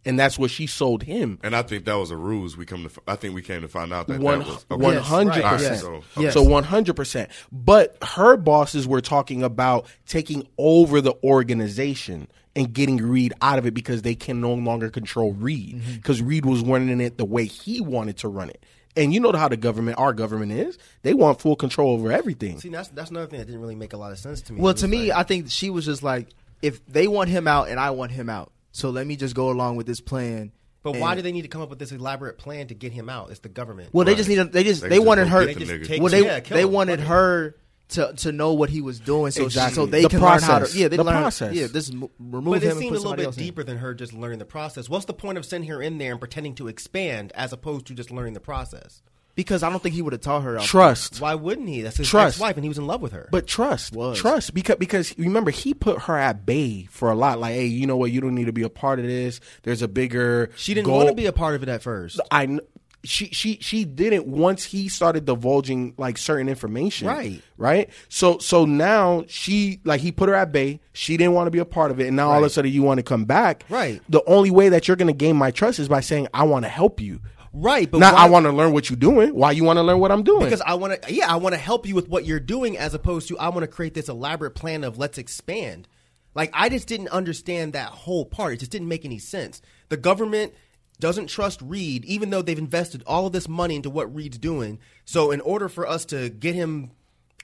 [0.05, 1.37] and that's what she sold him.
[1.43, 2.55] And I think that was a ruse.
[2.55, 5.43] We come to, I think we came to find out that that was one hundred
[5.43, 6.33] All right, percent.
[6.33, 7.29] so- one hundred percent.
[7.51, 13.65] But her bosses were talking about taking over the organization and getting Reed out of
[13.65, 15.95] it because they can no longer control Reed Mm-hmm.
[15.95, 18.63] because Reed was running it the way he wanted to run it.
[18.95, 20.77] And you know how the government, our government is.
[21.03, 22.59] They want full control over everything.
[22.59, 24.61] See, that's that's another thing that didn't really make a lot of sense to me.
[24.61, 26.29] Well, to me, like- I think she was just like,
[26.61, 29.49] if they want him out and I want him out, so let me just go
[29.49, 30.51] along with this plan.
[30.83, 33.09] but why do they need to come up with this elaborate plan to get him
[33.09, 33.29] out?
[33.31, 33.89] It's the government.
[33.93, 34.35] Well, they just need.
[34.35, 34.81] To, they just.
[34.81, 35.45] They They, just wanted her.
[35.45, 35.87] get the nigga.
[35.87, 36.71] take- well, they yeah, kill they him.
[36.71, 37.55] wanted Fuck her
[37.89, 39.75] to to know what he was doing, so Exactly.
[39.75, 40.77] so they The can learn how to.
[40.77, 41.21] Yeah, they The learn.
[41.21, 41.53] process.
[41.55, 43.43] Yeah, this remove But him it and seemed a little bit else in.
[43.43, 44.89] deeper than her just learning the process.
[44.89, 47.93] What's the point of sending her in there and pretending to expand as opposed to
[47.93, 49.01] just learning the process?
[49.37, 50.57] Because I don't think he would have taught her.
[50.57, 50.65] out.
[50.65, 51.21] Trust.
[51.21, 51.83] Why wouldn't he?
[51.83, 52.35] That's his Trust.
[52.35, 53.29] ex-wife, and he was in love with her.
[53.31, 54.17] But trust, Was.
[54.19, 57.39] trust, because because remember he put her at bay for a lot.
[57.39, 58.11] Like, hey, you know what?
[58.11, 59.39] You don't need to be a part of this.
[59.63, 60.49] There's a bigger.
[60.57, 60.97] she didn't goal.
[60.97, 62.19] want to be a part of it at first.
[62.31, 62.59] I
[63.03, 67.07] she she she didn't once he started divulging like certain information.
[67.07, 67.41] Right.
[67.55, 67.89] Right.
[68.09, 70.81] So so now she like he put her at bay.
[70.93, 72.71] She didn't want to be a part of it, and now all of a sudden
[72.71, 73.65] you want to come back.
[73.69, 74.01] Right.
[74.09, 76.65] The only way that you're going to gain my trust is by saying I want
[76.65, 77.21] to help you.
[77.59, 79.33] Right, but Not why- I want to learn what you're doing.
[79.33, 80.43] Why you want to learn what I'm doing?
[80.43, 81.13] because I want to.
[81.13, 83.61] Yeah, I want to help you with what you're doing, as opposed to I want
[83.61, 85.87] to create this elaborate plan of let's expand.
[86.35, 88.53] Like I just didn't understand that whole part.
[88.53, 89.61] It just didn't make any sense.
[89.89, 90.53] The government
[90.99, 94.79] doesn't trust Reed, even though they've invested all of this money into what Reed's doing.
[95.05, 96.91] So, in order for us to get him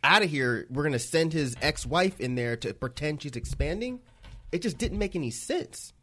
[0.03, 3.99] out of here, we're going to send his ex-wife in there to pretend she's expanding.
[4.51, 5.93] It just didn't make any sense.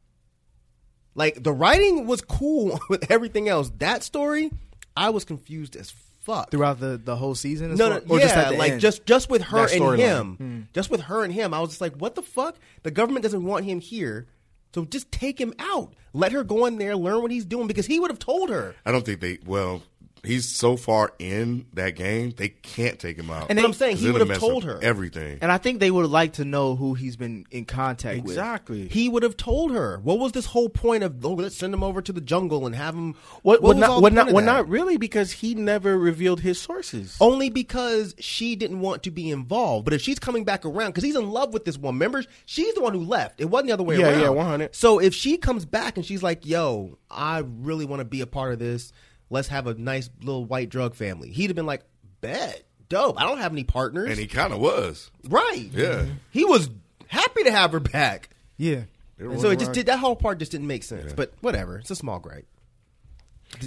[1.20, 3.70] Like the writing was cool with everything else.
[3.78, 4.50] That story,
[4.96, 5.90] I was confused as
[6.20, 7.72] fuck throughout the the whole season.
[7.72, 8.80] as no, far- no, or yeah, just at the like end?
[8.80, 9.98] just just with her That and storyline.
[9.98, 10.60] him, Hmm.
[10.72, 11.52] just with her and him.
[11.54, 12.56] I was just like, what the fuck?
[12.82, 14.26] The government doesn't want him here,
[14.74, 15.92] so just take him out.
[16.12, 18.74] Let her go in there, learn what he's doing because he would have told her.
[18.86, 19.38] I don't think they.
[19.46, 19.82] Well,
[20.24, 23.46] he's so far in that game, they can't take him out.
[23.48, 24.78] And But they- I'm saying, he would have told her.
[24.82, 25.38] everything.
[25.40, 28.32] And I think they would like to know who he's been in contact with.
[28.32, 28.88] exactly.
[28.88, 29.98] He would have told her.
[30.02, 31.24] What was this whole point of?
[31.24, 33.14] Oh, let's send him over to the jungle and have him.
[33.42, 33.62] What?
[33.62, 33.68] what What?
[33.76, 33.90] was Not?
[33.90, 34.10] all What?
[34.10, 34.28] the Not?
[34.28, 34.52] of Well, that?
[34.52, 37.16] not really, because he never revealed his sources.
[37.20, 39.84] Only because she didn't want to be involved.
[39.84, 42.74] But if she's coming back around, because he's in love with this woman, remember, she's
[42.74, 43.40] the one who left.
[43.40, 44.18] It wasn't the other way Yeah, around.
[44.18, 44.74] Yeah, yeah, 100.
[44.74, 48.26] So if she comes back and she's like, yo, I really want to be a
[48.26, 48.92] part of this,
[49.31, 51.31] let's have a nice little white drug family.
[51.31, 51.83] He'd have been like,
[52.20, 53.18] bet, dope.
[53.20, 54.11] I don't have any partners.
[54.11, 55.11] and he kind of was.
[55.28, 55.68] right.
[55.72, 56.05] Yeah.
[56.31, 56.68] He was
[57.07, 58.31] happy to have her back.
[58.57, 58.83] Yeah.
[59.18, 61.12] And so it just did, that whole part just didn't make sense.
[61.12, 61.78] But whatever.
[61.78, 62.47] It's a small gripe.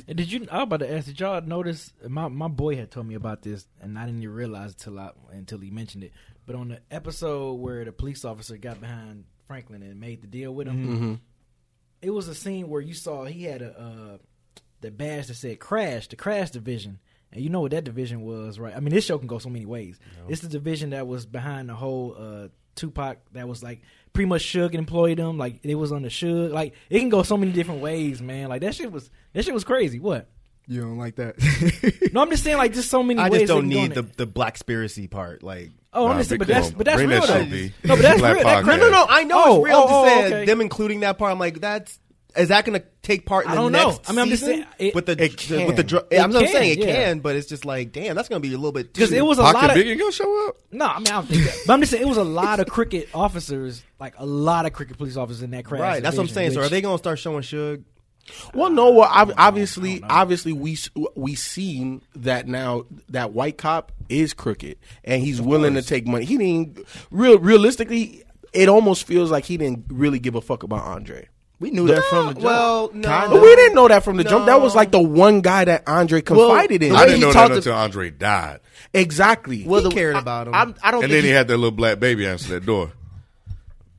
[0.07, 0.47] And Did you?
[0.49, 1.07] I was about to ask.
[1.07, 1.91] Did y'all notice?
[2.07, 5.11] My my boy had told me about this, and I didn't even realize until I
[5.31, 6.13] until he mentioned it.
[6.45, 10.53] But on the episode where the police officer got behind Franklin and made the deal
[10.55, 11.19] with him,
[12.01, 14.17] it was a scene where you saw he had a uh,
[14.83, 16.99] the badge that said "Crash," the Crash division,
[17.31, 18.75] and you know what that division was, right?
[18.75, 19.99] I mean, this show can go so many ways.
[20.29, 23.17] It's the division that was behind the whole uh, Tupac.
[23.31, 23.81] That was like
[24.13, 25.37] pretty much Suge employed them.
[25.39, 26.51] Like it was on the Suge.
[26.51, 28.49] Like it can go so many different ways, man.
[28.49, 29.99] Like that shit was that shit was crazy.
[29.99, 30.27] What?
[30.65, 31.35] You don't like that?
[32.13, 33.25] No, I'm just saying like just so many ways.
[33.27, 33.41] I ways.
[33.41, 35.43] just don't need the, in the black spiracy part.
[35.43, 37.55] Like, Oh, I'm Nah, just saying, big but that's but that's Bring real that though.
[37.55, 38.43] shit, No, but that's Black real.
[38.45, 39.05] That no, no, no.
[39.09, 39.75] I know Oh, it's real.
[39.75, 40.45] oh, I'm just oh, saying okay.
[40.45, 41.31] them including that part.
[41.33, 41.99] I'm like, that's
[42.35, 43.89] is that going to take part in I the don't know.
[43.91, 45.87] next I mean, I'm just season saying, it- with the, it the- with the can.
[45.89, 46.93] dr- It I'm not saying it yeah.
[46.95, 49.25] can, but it's just like, damn, that's going to be a little bit because it
[49.25, 50.57] was a Pac lot and of Biggie gonna show up?
[50.71, 50.85] no.
[50.85, 51.57] I mean, I don't think that.
[51.67, 54.73] But I'm just saying it was a lot of cricket officers, like a lot of
[54.73, 55.81] cricket police officers in that crash.
[55.81, 56.01] right.
[56.03, 56.51] That's what I'm division, saying.
[56.53, 57.83] so which- are they going to start showing Suge?
[58.53, 58.89] Well, no.
[58.91, 64.77] Well, ob- obviously, obviously, we s- we seen that now that white cop is crooked
[65.03, 66.23] and he's willing to take money.
[66.23, 68.23] He didn't real realistically.
[68.53, 71.27] It almost feels like he didn't really give a fuck about Andre.
[71.63, 72.43] We knew that from the jump.
[72.45, 73.07] well, no.
[73.21, 73.39] Kinda.
[73.39, 74.45] We didn't know that from the jump.
[74.47, 76.91] That was like the one guy that Andre confided in.
[76.91, 78.59] the I didn't he know that to- until Andre died,
[78.93, 79.63] exactly.
[79.65, 80.53] Well, He the, cared I- about him.
[80.55, 82.91] I'm- I don't and think then he had that little black baby answer that door.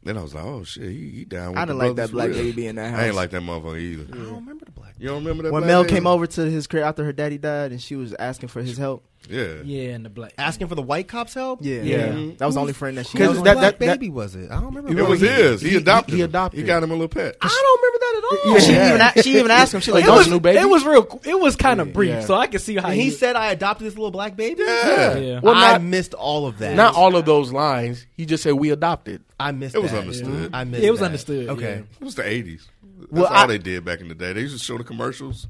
[0.03, 2.11] Then I was like, "Oh shit, he, he down." With I the didn't like that
[2.11, 2.37] black real.
[2.43, 3.01] baby in that house.
[3.01, 4.05] I ain't like that motherfucker either.
[4.13, 4.94] I don't remember the black.
[4.99, 5.53] You don't remember that?
[5.53, 5.95] when black Mel baby?
[5.95, 8.79] came over to his crib after her daddy died, and she was asking for his
[8.79, 9.05] help.
[9.29, 11.61] Yeah, yeah, and the black Asking for the white cop's help?
[11.63, 12.07] Yeah, Yeah.
[12.37, 13.17] That was the only friend that she.
[13.17, 14.51] Because that- that, that- that- baby was it?
[14.51, 15.01] I don't remember.
[15.01, 15.63] it was his.
[15.63, 16.15] He, he- adopted.
[16.15, 16.29] he him.
[16.29, 16.61] adopted.
[16.61, 17.35] He got him a little pet.
[17.41, 18.53] I don't remember that at all.
[18.53, 18.73] Yeah, she
[19.17, 19.81] even she even asked him.
[19.81, 20.59] She like, it was you new baby?
[20.59, 21.21] It was real.
[21.25, 22.21] It was kind of brief, Yeah.
[22.21, 24.63] so I can see how And he he said I adopted this little black baby.
[24.63, 25.17] Yeah.
[25.17, 25.41] Yeah.
[25.43, 26.77] Well, I missed all of that.
[26.77, 28.07] Not all of those lines.
[28.17, 29.23] He just said we adopted.
[29.41, 29.75] I missed.
[29.75, 30.01] It was that.
[30.03, 30.51] understood.
[30.55, 30.85] I missed.
[30.85, 31.07] It was that.
[31.07, 31.83] understood, Okay.
[31.99, 32.69] It was the eighties.
[32.99, 34.33] That's Well, all I- they did back in the day.
[34.33, 35.47] They used to show the commercials.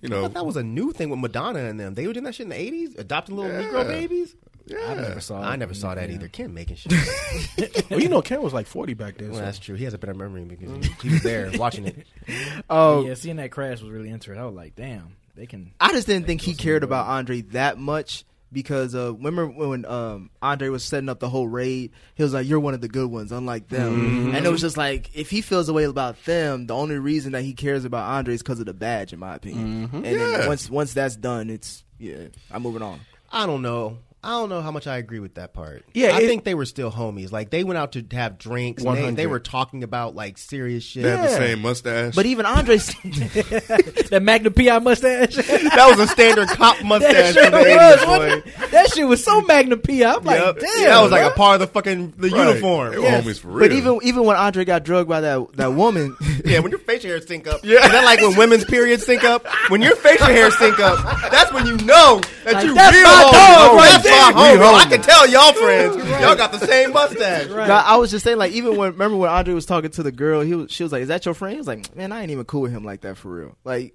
[0.00, 1.94] You I know, thought that was a new thing with Madonna and them.
[1.94, 3.62] They were doing that shit in the eighties, adopting little Yeah.
[3.68, 4.34] Negro babies.
[4.70, 5.40] I never saw.
[5.42, 6.14] I never saw that Yeah.
[6.16, 6.28] either.
[6.28, 6.92] Ken making shit.
[7.90, 9.30] well, you know, Ken was like forty back then.
[9.30, 9.76] well, so- that's true.
[9.76, 11.08] He has a better memory because he, mm-hmm.
[11.08, 12.06] he was there watching it.
[12.70, 14.42] Oh, yeah, seeing that crash was really interesting.
[14.42, 15.72] I was like, damn, they can.
[15.80, 18.24] I just didn't think he cared about Andre that much
[18.54, 22.46] because uh, remember when um, Andre was setting up the whole raid, he was like,
[22.46, 25.42] "You're one of the good ones, unlike them." And it was just like, if he
[25.42, 28.60] feels a way about them, the only reason that he cares about Andre is because
[28.60, 29.90] of the badge, in my opinion.
[29.92, 30.12] And Yeah.
[30.38, 33.00] then once once that's done, it's yeah, I'm moving on.
[33.30, 33.98] I don't know.
[34.24, 35.84] I don't know how much I agree with that part.
[35.92, 37.30] Yeah, I it- think they were still homies.
[37.30, 38.82] Like they went out to have drinks.
[38.82, 39.16] And they, 100.
[39.16, 41.02] they were talking about like serious shit.
[41.02, 42.14] They had the same mustache.
[42.14, 45.34] But even Andre, that Magnum PI mustache.
[45.36, 48.18] that was a standard cop mustache that shit was, boy.
[48.18, 48.70] wasn't it?
[48.70, 50.02] That shit was so Magnum PI.
[50.04, 50.58] I'm like, Yep.
[50.60, 50.84] damn.
[50.84, 52.48] that was like a part of the fucking the Right.
[52.48, 52.92] uniform.
[52.92, 53.20] They were Yeah.
[53.20, 53.68] homies for real.
[53.68, 57.10] but even even when Andre got drugged by that that woman, Yeah, when your facial
[57.10, 57.60] hair sync up.
[57.64, 57.84] Yeah.
[57.84, 59.46] Is that like when women's periods sync up?
[59.68, 60.98] When your facial hair sync up,
[61.30, 64.13] that's when you know that Like, you that's real my dog oh, right that's there.
[64.34, 64.74] My We homie.
[64.74, 65.96] I can tell y'all friends.
[66.20, 67.48] Y'all got the same mustache.
[67.48, 67.68] Right.
[67.68, 70.12] No, I was just saying, like, even when remember when Andre was talking to the
[70.12, 72.22] girl, he was she was like, "Is that your friend?" He was like, "Man, I
[72.22, 73.94] ain't even cool with him like that for real." Like,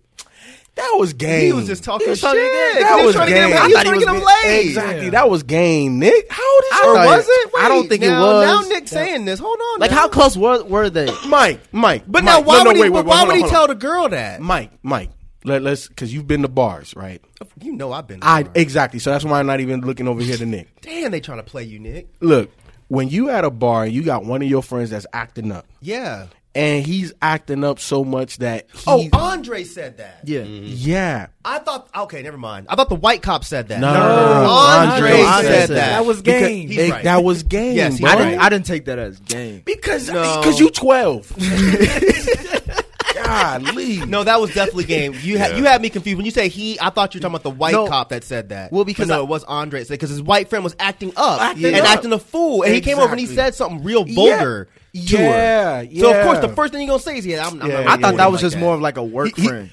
[0.75, 1.45] that was game.
[1.47, 2.23] He was just talking was shit.
[2.27, 2.77] talking again.
[2.77, 3.57] He That was was trying to get him, game.
[3.67, 4.67] he was I trying to thought get he him was laid.
[4.67, 5.03] Exactly.
[5.05, 5.09] Yeah.
[5.11, 6.31] That was game, Nick.
[6.31, 6.89] How old is I you?
[6.89, 7.51] Or thought- was it?
[7.59, 8.45] I don't Wait, think it now, was.
[8.63, 9.39] Now Nick's saying this.
[9.39, 9.79] Hold on.
[9.79, 9.97] like now.
[9.97, 11.09] how close were were they?
[11.27, 12.03] Mike, Mike.
[12.07, 12.33] But Mike.
[12.33, 12.81] now, why No, no, would he?
[12.83, 13.67] wait, wait, why hold would on, he hold tell on.
[13.69, 14.41] the girl that?
[14.41, 15.09] Mike, Mike?
[15.45, 17.21] Let, let's because you've been to bars, right?
[17.61, 18.19] You know I've been.
[18.21, 18.51] I there.
[18.55, 18.99] exactly.
[18.99, 20.67] So that's why I'm not even looking over here to Nick.
[20.81, 22.07] Damn, they trying to play you, Nick.
[22.19, 22.51] Look,
[22.89, 25.65] when you at a bar and you got one of your friends that's acting up,
[25.79, 26.25] Yeah.
[26.55, 30.21] and he's acting up so much that he, Oh, Andre said that.
[30.25, 30.65] Yeah, mm-hmm.
[30.67, 31.87] yeah, I thought.
[31.95, 32.65] Okay, never mind.
[32.69, 33.79] I thought the white cop said that.
[33.79, 35.89] No, Andre, Andre said said that.
[35.91, 36.67] That was game.
[36.67, 37.03] He's it- right.
[37.05, 37.75] that was game.
[37.77, 38.05] Yes, he's.
[38.07, 38.25] I right.
[38.31, 39.61] didn't I didn't take that as game.
[39.65, 40.41] because No.
[40.41, 41.31] because you twelve.
[43.29, 43.97] Golly.
[44.05, 45.13] No, that was definitely game.
[45.21, 45.57] You had Yeah.
[45.57, 46.79] you had me confused when you say he.
[46.79, 47.87] I thought you were talking about the white No.
[47.87, 48.71] cop that said that.
[48.71, 51.41] Well, because But no, I- it was Andre because his white friend was acting up
[51.41, 51.89] Acting and up.
[51.91, 55.83] acting a fool, and he came over and he said something real vulgar to Yeah,
[55.83, 55.87] her.
[55.99, 57.83] So of course, the first thing you're gonna say is, "Yeah, I'm." I'm Yeah, not
[57.85, 59.69] yeah, I thought that was like just more of like a work He- he- friend.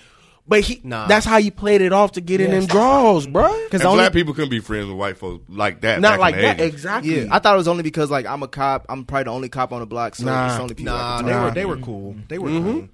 [0.48, 1.08] But he Nah.
[1.08, 3.52] that's how he played it off to get in them draws, bro.
[3.64, 6.00] Because and only black people couldn't be friends with white folks like that.
[6.00, 6.58] Not like that.
[6.60, 6.66] 80s.
[6.68, 7.24] Exactly.
[7.24, 8.86] yeah, I thought it was only because like I'm a cop.
[8.88, 10.52] I'm probably the only cop on the block, so Nah.
[10.52, 10.92] it's only people.
[10.94, 12.14] I Nah, can they talk were they were cool.
[12.28, 12.70] They were Mm-hmm.
[12.72, 12.88] cool.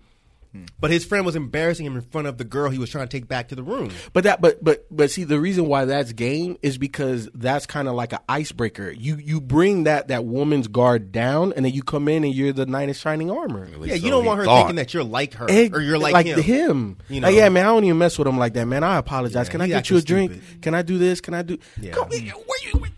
[0.78, 3.16] But his friend was embarrassing him in front of the girl he was trying to
[3.18, 3.90] take back to the room.
[4.12, 7.88] But that, but but but see, the reason why that's game is because that's kind
[7.88, 8.90] of like an icebreaker.
[8.90, 12.52] You you bring that that woman's guard down, and then you come in and you're
[12.52, 13.64] the knight in shining armor.
[13.64, 14.58] At least Yeah, you so don't want her thought.
[14.58, 16.38] thinking that you're like her Egg- or you're like, him.
[16.42, 16.98] him.
[17.08, 17.28] You know?
[17.28, 18.84] Like, yeah, man, I don't even mess with him like that, man.
[18.84, 19.46] I apologize.
[19.46, 20.32] Yeah, Can I get you a drink?
[20.32, 20.62] stupid.
[20.62, 21.20] Can I do this?
[21.22, 21.56] Can I do?
[21.80, 21.92] Yeah.
[21.92, 22.30] Come, mm.
[22.30, 22.78] where you?
[22.78, 22.90] Where,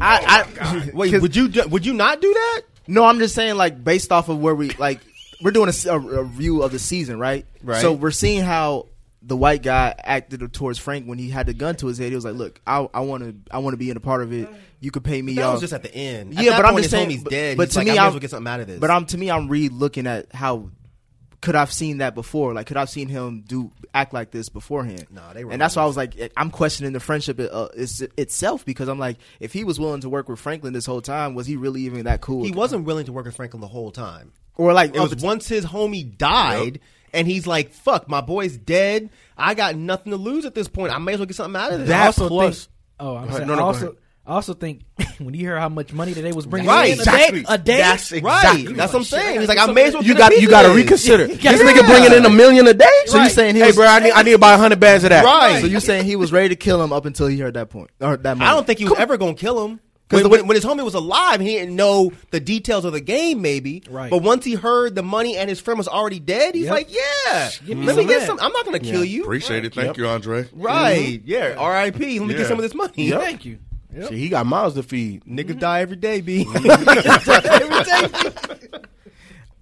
[0.00, 2.62] I, I oh Wait, would you do, would you not do that?
[2.86, 5.00] No, I'm just saying, like, based off of where we like,
[5.40, 7.46] we're doing a review of the season, right?
[7.62, 7.80] Right.
[7.80, 8.88] So we're seeing how
[9.22, 12.10] the white guy acted towards Frank when he had the gun to his head.
[12.10, 14.32] He was like, "Look, I want to, I want to be in a part of
[14.32, 14.48] it.
[14.80, 16.38] You could pay me That off." was just at the end.
[16.38, 17.56] At yeah, but I'm just saying, homie's but, dead.
[17.56, 18.78] But He's to like, me, I'm, well get something out of this.
[18.78, 20.70] But I'm to me, I'm re looking at how
[21.40, 22.54] could I've seen that before?
[22.54, 25.06] Like, could I've seen him do act like this beforehand?
[25.10, 28.06] Nah, they were and that's why I was like, I'm questioning the friendship uh, is,
[28.16, 31.34] itself because I'm like, if he was willing to work with Franklin this whole time,
[31.34, 32.44] was he really even that cool?
[32.44, 34.32] he wasn't willing to work with Franklin the whole time.
[34.56, 36.80] Or like It was up- once his homie died,
[37.12, 39.10] and he's like, "Fuck, my boy's dead.
[39.36, 40.92] I got nothing to lose at this point.
[40.92, 42.72] I may as well get something out of this." That I also plus- think.
[42.98, 43.48] Oh, I'm Go saying.
[43.48, 43.96] No, no, I also.
[44.28, 44.80] I also think
[45.18, 47.56] when you hear how much money that they was bringing Right, in a day, a
[47.58, 48.66] day, That's right.
[48.74, 49.38] That's what I'm saying.
[49.38, 51.28] He's like, "I may as well You got you got to reconsider.
[51.28, 52.86] This nigga bringing in a million a day.
[53.04, 55.04] So you saying he hey, was- bro, I need I need to buy hundred bands
[55.04, 55.24] of that.
[55.24, 55.60] Right.
[55.60, 57.90] So you saying he was ready to kill him up until he heard that point
[58.00, 58.50] or that moment?
[58.50, 59.80] I don't think he was ever going to kill him.
[60.08, 63.00] 'Cause When, when, when his homie was alive, he didn't know the details of the
[63.00, 63.82] game, maybe.
[63.90, 64.08] Right.
[64.08, 66.72] But once he heard the money and his friend was already dead, he's Yep.
[66.72, 68.26] like, "Yeah, Give me let me get that.
[68.28, 68.38] some.
[68.40, 69.74] I'm not going to kill you." Appreciate it.
[69.74, 70.48] Thank you, Andre.
[70.52, 71.20] Right?
[71.24, 71.56] Yeah.
[71.58, 72.20] R.I.P.
[72.20, 72.38] Let me Yeah.
[72.38, 73.10] get some of this money.
[73.10, 73.58] Thank you.
[73.96, 74.10] Yep.
[74.10, 75.24] See, he got miles to feed.
[75.24, 76.44] Niggas die every day, b.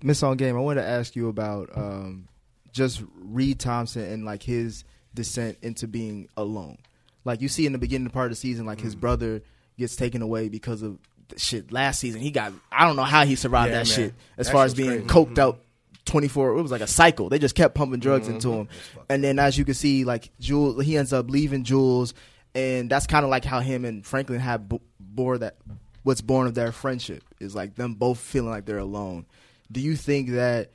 [0.03, 0.57] Miss on game.
[0.57, 2.29] I wanted to ask you about um,
[2.73, 4.85] just Reed Thompson and like his
[5.15, 6.79] descent into being alone.
[7.25, 8.83] Like you see in the beginning part of the season, like Mm.
[8.85, 9.43] his brother
[9.79, 10.99] gets taken away because of
[11.29, 11.73] the shit.
[11.73, 12.53] Last season, he got.
[12.71, 13.97] I don't know how he survived Yeah, that man.
[13.97, 14.15] shit.
[14.39, 15.07] As That far as being crazy.
[15.07, 15.61] coked out.
[16.07, 18.59] 24 it was like a cycle they just kept pumping drugs into Mm-hmm.
[18.61, 18.69] him
[19.09, 22.13] and then as you can see like Jules he ends up leaving Jules
[22.55, 25.57] and that's kind of like how him and Franklin have b- bore that
[26.03, 29.25] what's born of their friendship is like them both feeling like they're alone
[29.73, 30.73] do you think that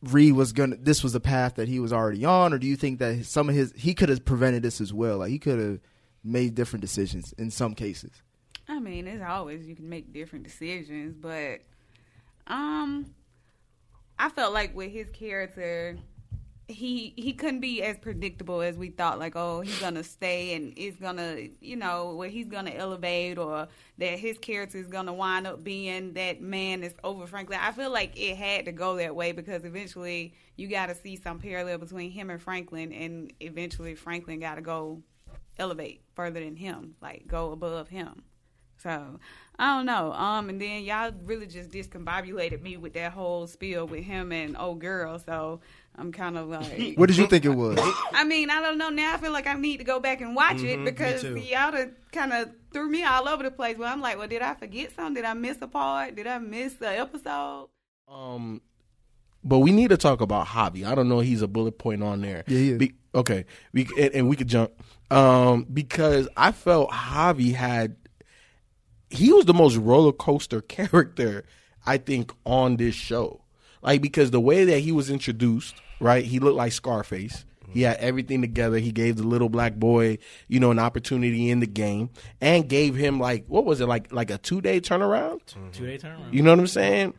[0.00, 2.76] Reed was gonna this was a path that he was already on or do you
[2.76, 5.58] think that some of his he could have prevented this as well like he could
[5.58, 5.80] have
[6.26, 8.22] made different decisions in some cases
[8.68, 11.60] I mean, it's always you can make different decisions, but
[12.46, 13.14] um,
[14.18, 15.96] I felt like with his character,
[16.68, 19.20] he he couldn't be as predictable as we thought.
[19.20, 23.68] Like, oh, he's gonna stay and it's gonna, you know, where he's gonna elevate or
[23.98, 27.60] that his character is gonna wind up being that man that's over Franklin.
[27.62, 31.14] I feel like it had to go that way because eventually you got to see
[31.14, 35.02] some parallel between him and Franklin, and eventually Franklin got to go
[35.58, 38.22] elevate further than him, like go above him.
[38.82, 39.18] So
[39.58, 40.12] I don't know.
[40.12, 44.54] Um, and then y'all really just discombobulated me with that whole spiel with him and
[44.56, 45.18] old girl.
[45.18, 45.60] So
[45.96, 47.78] I'm kind of like, What did you think it was?
[48.12, 48.90] I mean, I don't know.
[48.90, 51.72] Now I feel like I need to go back and watch Mhm, it because y'all
[51.72, 53.76] done kind of threw me all over the place.
[53.78, 55.14] But I'm like, well, did I forget something?
[55.14, 56.14] Did I miss a part?
[56.14, 57.70] Did I miss the episode?
[58.08, 58.60] Um,
[59.42, 60.84] but we need to talk about Javi.
[60.86, 61.20] I don't know.
[61.20, 62.44] He's a bullet point on there.
[62.46, 62.78] Yeah, he is.
[62.78, 64.72] Be, okay, we, and, and we could jump
[65.10, 67.96] um, because I felt Javi had
[69.10, 71.44] he was the most roller coaster character
[71.86, 73.42] I think on this show.
[73.82, 76.24] Like because the way that he was introduced, right?
[76.24, 77.44] He looked like Scarface.
[77.68, 78.78] He had everything together.
[78.78, 82.94] He gave the little black boy, you know, an opportunity in the game, and gave
[82.94, 85.40] him like what was it like like a two day turnaround?
[85.72, 86.32] Two day turnaround.
[86.32, 87.14] You know what I'm saying?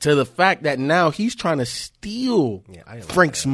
[0.00, 3.46] To the fact that now he's trying to steal I didn't like Frank's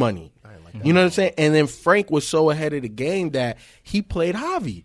[0.78, 0.88] money.
[0.88, 1.34] You know what I'm saying?
[1.38, 4.84] And then Frank was so ahead of the game that he played Javi.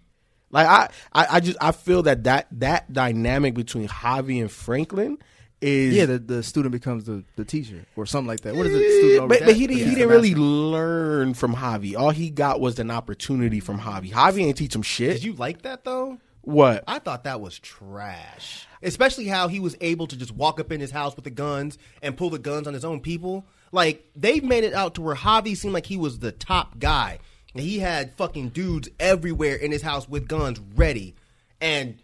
[0.52, 5.18] Like I, I, I just I feel that that that dynamic between Javi and Franklin
[5.62, 8.56] is yeah, the, the student becomes the, the teacher or something like that.
[8.56, 8.84] What is it?
[8.86, 9.86] Eh, student but, but he didn't, Yeah.
[9.86, 11.96] he didn't really learn from Javi.
[11.98, 14.12] All he got was an opportunity from Javi.
[14.12, 15.14] Javi ain't teach him shit.
[15.14, 16.20] Did you like that though?
[16.42, 16.84] What?
[16.88, 18.68] I thought that was trash.
[18.82, 21.78] Especially how he was able to just walk up in his house with the guns
[22.02, 23.48] and pull the guns on his own people.
[23.74, 27.20] Like they've made it out to where Javi seemed like he was the top guy.
[27.54, 31.16] And he had fucking dudes everywhere in his house with guns ready.
[31.60, 31.98] And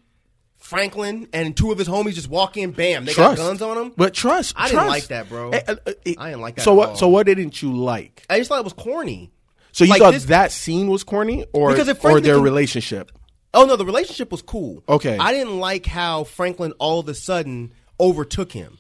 [0.58, 3.38] Franklin and two of his homies just walk in, bam, they Trust.
[3.38, 3.94] got guns on them.
[3.96, 5.52] But trust, I didn't like that, bro.
[5.52, 6.64] Eh, eh, eh, I didn't like that.
[6.64, 6.98] So at what?
[6.98, 8.26] So what didn't you like?
[8.30, 9.32] I just thought it was corny.
[9.72, 13.12] So you Like thought this- that scene was corny, or Because or their can- relationship?
[13.54, 14.84] Oh no, the relationship was cool.
[14.88, 15.18] Okay.
[15.18, 18.78] I didn't like how Franklin all of a sudden overtook him.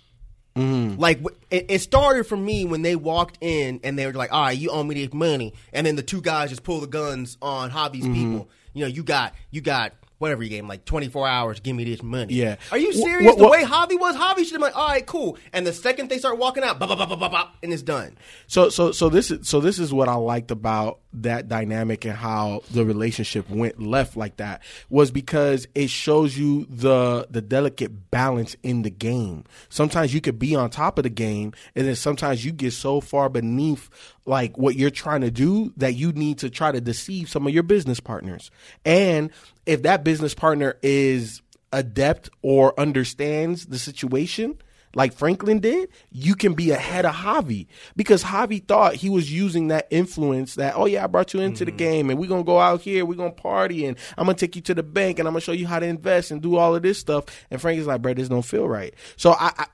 [0.56, 1.00] Mm-hmm.
[1.00, 1.22] Like
[1.52, 4.58] it, it started for me when they walked in and they were like, "All right,
[4.58, 7.72] you owe me this money," and then the two guys just pull the guns on
[7.72, 8.14] Javi's Mhm.
[8.14, 8.50] people.
[8.74, 11.60] You know, you got you got whatever you gave him, like twenty four hours.
[11.60, 12.34] Give me this money.
[12.34, 12.58] Yeah.
[12.72, 13.36] Are you serious?
[13.36, 16.10] the way Javi was, Javi should have been like, "All right, cool." And the second
[16.10, 18.18] they start walking out, bop, bop, bop, bop, bop, and it's done.
[18.48, 22.14] So so so this is so this is what I liked about that dynamic and
[22.14, 28.12] how the relationship went left like that was because it shows you the the delicate
[28.12, 29.44] balance in the game.
[29.70, 33.02] Sometimes you could be on top of the game and then sometimes you get so
[33.02, 33.90] far beneath
[34.30, 37.54] like what you're trying to do that you need to try to deceive some of
[37.54, 38.52] your business partners.
[38.86, 39.32] And
[39.66, 41.42] if that business partner is
[41.74, 44.62] adept or understands the situation,
[44.94, 49.70] like Franklin did, you can be ahead of Javi because Javi thought he was using
[49.70, 51.78] that influence that, oh yeah, I brought you into the mm-hmm.
[51.78, 54.36] game and we're going to go out here, we're going to party and I'm going
[54.36, 56.30] to take you to the bank and I'm going to show you how to invest
[56.30, 57.26] and do all of this stuff.
[57.50, 58.94] And Frank is like, bro, this don't feel right.
[59.16, 59.66] So I, I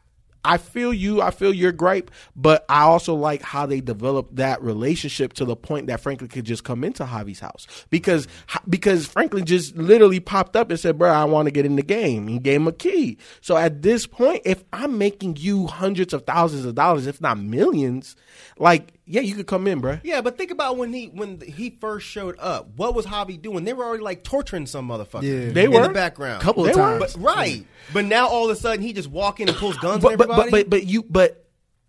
[0.46, 1.22] I feel you.
[1.22, 5.56] I feel your gripe, but I also like how they developed that relationship to the
[5.56, 8.28] point that Franklin could just come into Javi's house because
[8.70, 11.82] because Franklin just literally popped up and said, "Bro, I want to get in the
[11.82, 13.18] game." He gave him a key.
[13.42, 17.40] So at this point, if I'm making you hundreds of thousands of dollars, if not
[17.40, 18.16] millions,
[18.60, 20.00] like yeah, you could come in, bro.
[20.04, 22.70] Yeah, but think about when he when he first showed up.
[22.76, 23.64] What was Javi doing?
[23.64, 25.22] They were already like torturing some motherfucker.
[25.24, 25.52] Yeah.
[25.52, 25.88] They were in were.
[25.90, 27.00] the background, A Couple of They were.
[27.00, 27.14] times.
[27.16, 27.66] But, right.
[27.94, 30.18] But now all of a sudden he just walk in and pulls guns but, on
[30.18, 30.52] but, everybody.
[30.52, 31.42] but but but you but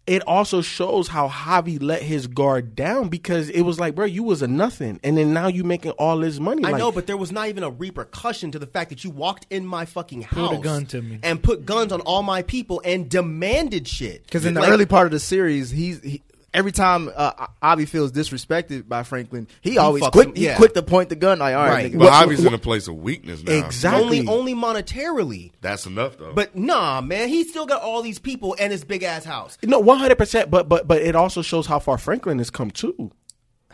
[0.07, 4.23] it also shows how Javi let his guard down because it was like, bro, you
[4.23, 6.65] was a nothing, and then now you making all this money.
[6.65, 9.11] I like, know, but there was not even a repercussion to the fact that you
[9.11, 11.19] walked in my fucking house, Pulled a gun to me.
[11.25, 14.23] and put guns on all my people and demanded shit.
[14.23, 16.23] Because in the Like, early part of the series, he's he,
[16.57, 20.75] every time uh, Avi feels disrespected by Franklin, he, always fucks quick him, he quick
[20.75, 21.93] to point the gun like, all right, Right.
[21.93, 21.99] nigga.
[21.99, 23.69] But Avi's in a place of weakness now.
[23.93, 25.53] only only monetarily.
[25.61, 26.33] That's enough though.
[26.33, 29.59] But nah, man, he still got all these people and his big ass house.
[29.63, 30.51] No, one hundred percent.
[30.51, 33.13] But but but it also shows how far Franklin has come too,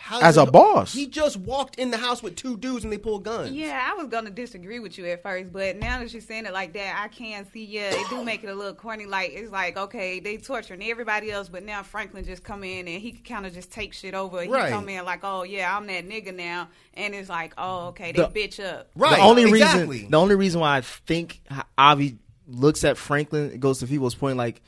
[0.04, 0.92] How as a boss.
[0.92, 3.52] He just walked in the house with two dudes and they pulled guns.
[3.52, 6.52] Yeah, I was gonna disagree with you at first, but now that you're saying it
[6.52, 7.64] like that, I can see.
[7.64, 9.06] Yeah, it do make it a little corny.
[9.06, 13.00] Like it's like okay, they torturing everybody else, but now Franklin just come in and
[13.00, 14.42] he kind of just take shit over.
[14.42, 14.72] He Right.
[14.72, 18.22] come in like, oh yeah, I'm that nigga now, and it's like, oh okay, they
[18.22, 18.90] The- bitch up.
[18.96, 19.16] Right.
[19.16, 21.40] the only reason, the only reason why I think
[21.78, 24.62] Avi looks at Franklin, it goes to people's point, like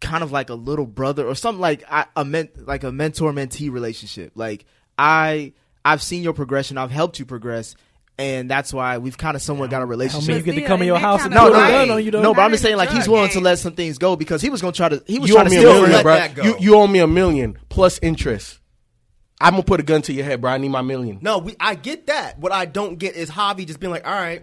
[0.00, 3.32] kind of like a little brother or something like I, a men, like a mentor
[3.32, 4.32] mentee relationship.
[4.34, 4.64] Like
[4.98, 5.52] I,
[5.84, 7.76] I've seen your progression, I've helped you progress.
[8.18, 10.36] And that's why we've kind of somewhat got a relationship.
[10.36, 12.10] you get to come in your house and no, pull no, a gun on you,
[12.10, 12.22] though?
[12.22, 14.40] no, but I'm just saying, like he's drug willing to let some things go because
[14.40, 15.02] he was going to try to.
[15.06, 16.16] He was you trying to me a steal million, from bro.
[16.16, 16.44] him.
[16.46, 18.58] You, you owe me a million plus interest.
[19.38, 20.50] I'm gonna put a gun to your head, bro.
[20.50, 21.18] I need my million.
[21.20, 22.38] No, we, I get that.
[22.38, 24.42] What I don't get is Javi just being like, all right,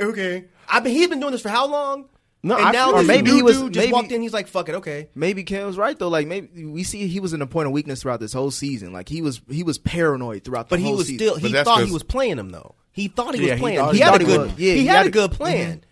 [0.00, 0.46] okay.
[0.68, 2.08] I've been he's been doing this for how long?
[2.46, 4.22] No, and I now this maybe new he was- dude just maybe- walked in.
[4.22, 5.08] He's like, fuck it, okay.
[5.14, 6.08] Maybe Cam's right though.
[6.08, 8.92] Like maybe we see he was in a point of weakness throughout this whole season.
[8.92, 11.18] Like he was he was paranoid throughout the But he was season.
[11.18, 11.36] still.
[11.36, 12.74] He thought he was playing him though.
[12.92, 13.78] He thought he Yeah, was playing.
[13.78, 14.50] thought- he, he had a good.
[14.58, 15.82] Yeah, he, he had, had a a- good plan.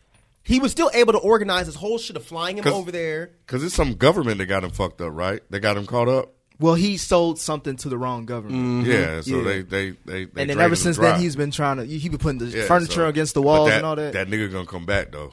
[0.46, 3.30] He was still able to organize his whole shit of flying him over there.
[3.46, 5.40] Because it's some government that got him fucked up, right?
[5.50, 6.32] They got him caught up.
[6.60, 8.84] well, he sold something to the wrong government.
[8.84, 8.90] Mm-hmm.
[8.90, 9.42] Yeah, so Yeah.
[9.44, 11.84] they they they, they and then ever since then, he's been trying to.
[11.86, 14.12] He been putting the Yeah, furniture so- against the walls that, and all that.
[14.12, 15.32] That nigga gonna come back though.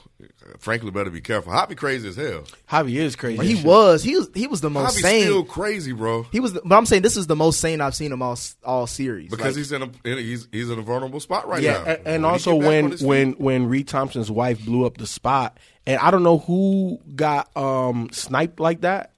[0.60, 1.52] Franklin better be careful.
[1.54, 2.43] Avi crazy as hell.
[2.72, 3.38] Avi is crazy.
[3.38, 3.66] But he shit.
[3.66, 4.04] was.
[4.04, 4.30] He was.
[4.34, 5.24] He was the most Avi's sane.
[5.24, 6.24] still crazy, bro.
[6.32, 6.54] he was.
[6.54, 9.30] The, but I'm saying this is the most sane I've seen him all all series.
[9.30, 11.74] Because Like, he's in a in a- he's he's in a vulnerable spot right yeah,
[11.74, 11.84] now.
[11.86, 14.97] a- and, When also get back on when when when Reed Thompson's wife blew up
[14.97, 19.10] the spot, and I don't know who got um sniped like that.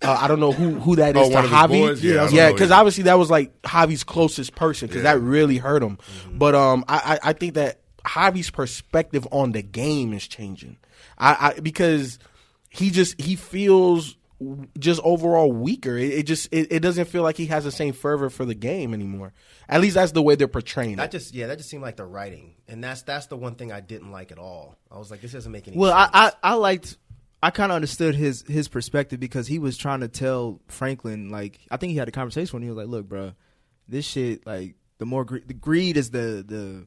[0.00, 2.00] Uh, I don't know who who that Oh, to of Javi.
[2.02, 2.74] Yeah, yeah, because either.
[2.74, 5.14] obviously that was like Javi's closest person because Yeah.
[5.14, 5.96] that really hurt him.
[5.96, 6.38] Mm-hmm.
[6.38, 10.78] But um, I, I I think that Javi's perspective on the game is changing.
[11.18, 12.18] I, I because
[12.70, 14.16] he just he feels
[14.78, 15.96] just overall weaker.
[15.96, 18.54] It, it just it, it doesn't feel like he has the same fervor for the
[18.54, 19.32] game anymore.
[19.68, 21.18] At least that's the way they're portraying That it.
[21.18, 23.80] just yeah, that just seemed like the writing, and that's that's the one thing I
[23.80, 24.76] didn't like at all.
[24.90, 25.76] I was like, this doesn't make any.
[25.76, 26.10] Well, sense.
[26.14, 26.96] I, I I liked.
[27.42, 31.60] I kind of understood his his perspective because he was trying to tell Franklin like
[31.70, 33.32] I think he had a conversation when he was like, "Look, bro,
[33.88, 36.86] this shit like the more gre- the greed is the the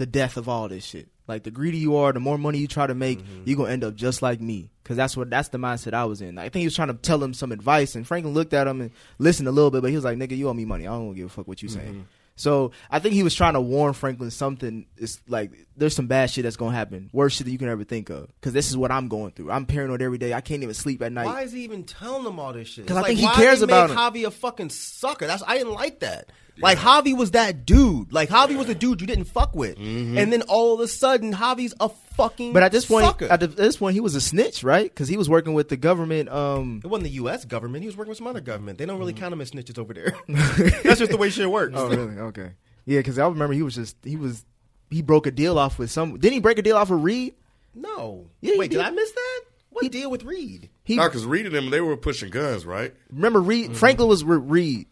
[0.00, 1.08] the death of all this shit.
[1.28, 3.42] Like the greedy you are, the more money you try to make, mm-hmm.
[3.44, 4.70] you're gonna end up just like me.
[4.82, 6.38] Because that's what that's the mindset I was in.
[6.38, 8.80] I think he was trying to tell him some advice, and Franklin looked at him
[8.80, 10.88] and listened a little bit, but he was like, "Nigga, you owe me money.
[10.88, 12.00] I don't give a fuck what you saying." Mm-hmm.
[12.36, 14.86] So I think he was trying to warn Franklin something.
[14.96, 17.84] It's like there's some bad shit that's gonna happen, worse shit that you can ever
[17.84, 18.28] think of.
[18.40, 19.50] Because this is what I'm going through.
[19.50, 20.32] I'm paranoid every day.
[20.32, 21.26] I can't even sleep at night.
[21.26, 22.86] Why is he even telling them all this shit?
[22.86, 24.02] 'Cause It's I think like, he why cares about make him.
[24.02, 25.26] Javi a fucking sucker.
[25.26, 26.30] That's I didn't like that.
[26.60, 28.12] Like Javi was that dude.
[28.12, 30.18] Like Javi was a dude you didn't fuck with, mm-hmm.
[30.18, 32.52] and then all of a sudden Javi's a fucking.
[32.52, 33.26] But at this point, sucker.
[33.26, 34.84] at, this point, he was a snitch, right?
[34.84, 36.28] Because he was working with the government.
[36.28, 37.44] Um, it wasn't the U.S.
[37.44, 37.82] government.
[37.82, 38.78] He was working with some other government.
[38.78, 39.20] They don't really mm-hmm.
[39.20, 40.14] count him as snitches over there.
[40.28, 41.74] That's just the way shit works.
[41.76, 42.18] oh, really?
[42.18, 42.52] Okay.
[42.86, 44.44] Yeah, because I remember he was just he was
[44.90, 46.18] he broke a deal off with some.
[46.18, 47.34] Didn't he break a deal off with Reed?
[47.74, 48.26] No.
[48.40, 48.86] Yeah, Wait, did did.
[48.86, 49.40] I miss that?
[49.70, 50.68] What deal with Reed?
[50.82, 52.92] He No, because reading them, they were pushing guns, right?
[53.10, 53.66] remember Reed.
[53.66, 53.74] Mm-hmm.
[53.74, 54.86] Franklin was with Reed,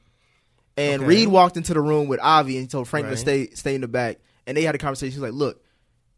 [0.78, 1.08] and Okay.
[1.08, 3.16] Reed walked into the room with Avi and he told Franklin Right.
[3.16, 4.18] to stay stay in the back.
[4.46, 5.12] And they had a conversation.
[5.12, 5.62] He's like, "Look,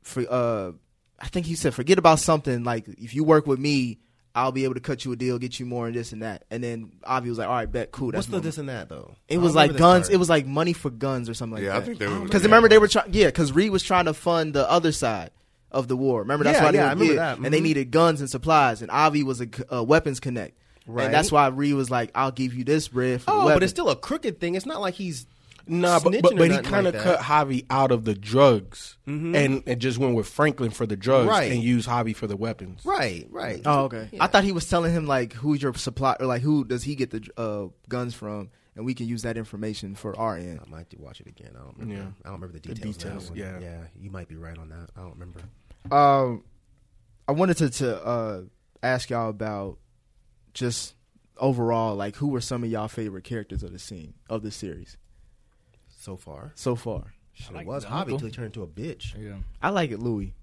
[0.02, 0.72] for uh,
[1.18, 2.62] I think he said, forget about something.
[2.64, 3.98] Like if you work with me,
[4.34, 6.44] I'll be able to cut you a deal, get you more and this and that."
[6.50, 8.68] And then Avi was like, "All right, bet, cool." That's What's the normal." this and
[8.68, 9.14] that though?
[9.28, 10.06] It was like guns.
[10.06, 10.14] part.
[10.14, 12.42] It was like money for guns or something like Yeah, I think they were- because
[12.42, 12.46] yeah.
[12.46, 13.12] remember they were trying.
[13.12, 15.30] Yeah, because Reed was trying to fund the other side
[15.72, 16.20] of the war.
[16.20, 17.38] Remember that's Yeah, why they yeah, were, I remember yeah, that.
[17.38, 17.62] And they Mhm.
[17.64, 18.82] needed guns and supplies.
[18.82, 20.56] And Avi was a, c- a weapons connect.
[20.86, 21.04] Right.
[21.06, 23.62] And that's why Reed was like, "I'll give you this bread for Oh, the but
[23.62, 24.54] it's still a crooked thing.
[24.54, 25.26] It's not like he's
[25.66, 27.24] Nah, but but, but he kind of like cut that.
[27.26, 29.36] Javi out of the drugs Mhm.
[29.36, 31.52] and, and just went with Franklin for the drugs Right.
[31.52, 32.80] and used Javi for the weapons.
[32.84, 33.60] Right, right.
[33.64, 34.08] Oh, okay.
[34.10, 34.24] Yeah.
[34.24, 36.96] I thought he was telling him like who's your supply or like who does he
[36.96, 40.60] get the uh, guns from, and we can use that information for our end.
[40.66, 41.50] I might watch it again.
[41.54, 41.94] I don't remember.
[42.02, 42.08] Yeah.
[42.24, 43.28] I don't remember the The details.
[43.28, 43.68] of details, yeah.
[43.70, 43.80] yeah.
[44.00, 44.88] You might be right on that.
[44.96, 45.40] I don't remember.
[45.94, 46.42] Um,
[47.28, 48.40] I wanted to to uh,
[48.82, 49.78] ask y'all about
[50.54, 50.94] just
[51.36, 54.96] overall, like who were some of y'all favorite characters of the scene of the series
[55.88, 57.14] So far, so far?
[57.32, 58.14] Shit, like it was the Javi uncle.
[58.14, 59.14] until he turned into a bitch.
[59.18, 59.36] Yeah.
[59.62, 60.34] I like it, Louie.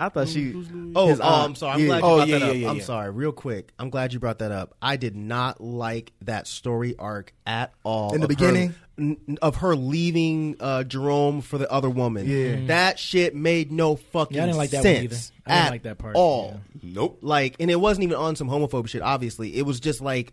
[0.00, 0.54] I thought she.
[0.96, 1.44] Oh, his oh, aunt.
[1.50, 1.72] I'm sorry.
[1.74, 1.86] I'm Yeah.
[1.86, 2.56] glad you Oh, brought yeah, that yeah, up.
[2.56, 2.82] yeah, I'm yeah.
[2.82, 3.10] sorry.
[3.10, 4.74] Real quick, I'm glad you brought that up.
[4.80, 8.14] I did not like that story arc at all.
[8.14, 8.74] In the of her- beginning?
[8.98, 12.26] n- of her leaving uh, Jerome for the other woman.
[12.26, 12.66] Yeah.
[12.68, 15.16] that shit made no fucking Yeah, I didn't like that sense one either.
[15.46, 16.60] I didn't at like that part, all.
[16.82, 17.18] Nope.
[17.22, 19.02] Like, and it wasn't even on some homophobic shit.
[19.02, 20.32] Obviously, it was just like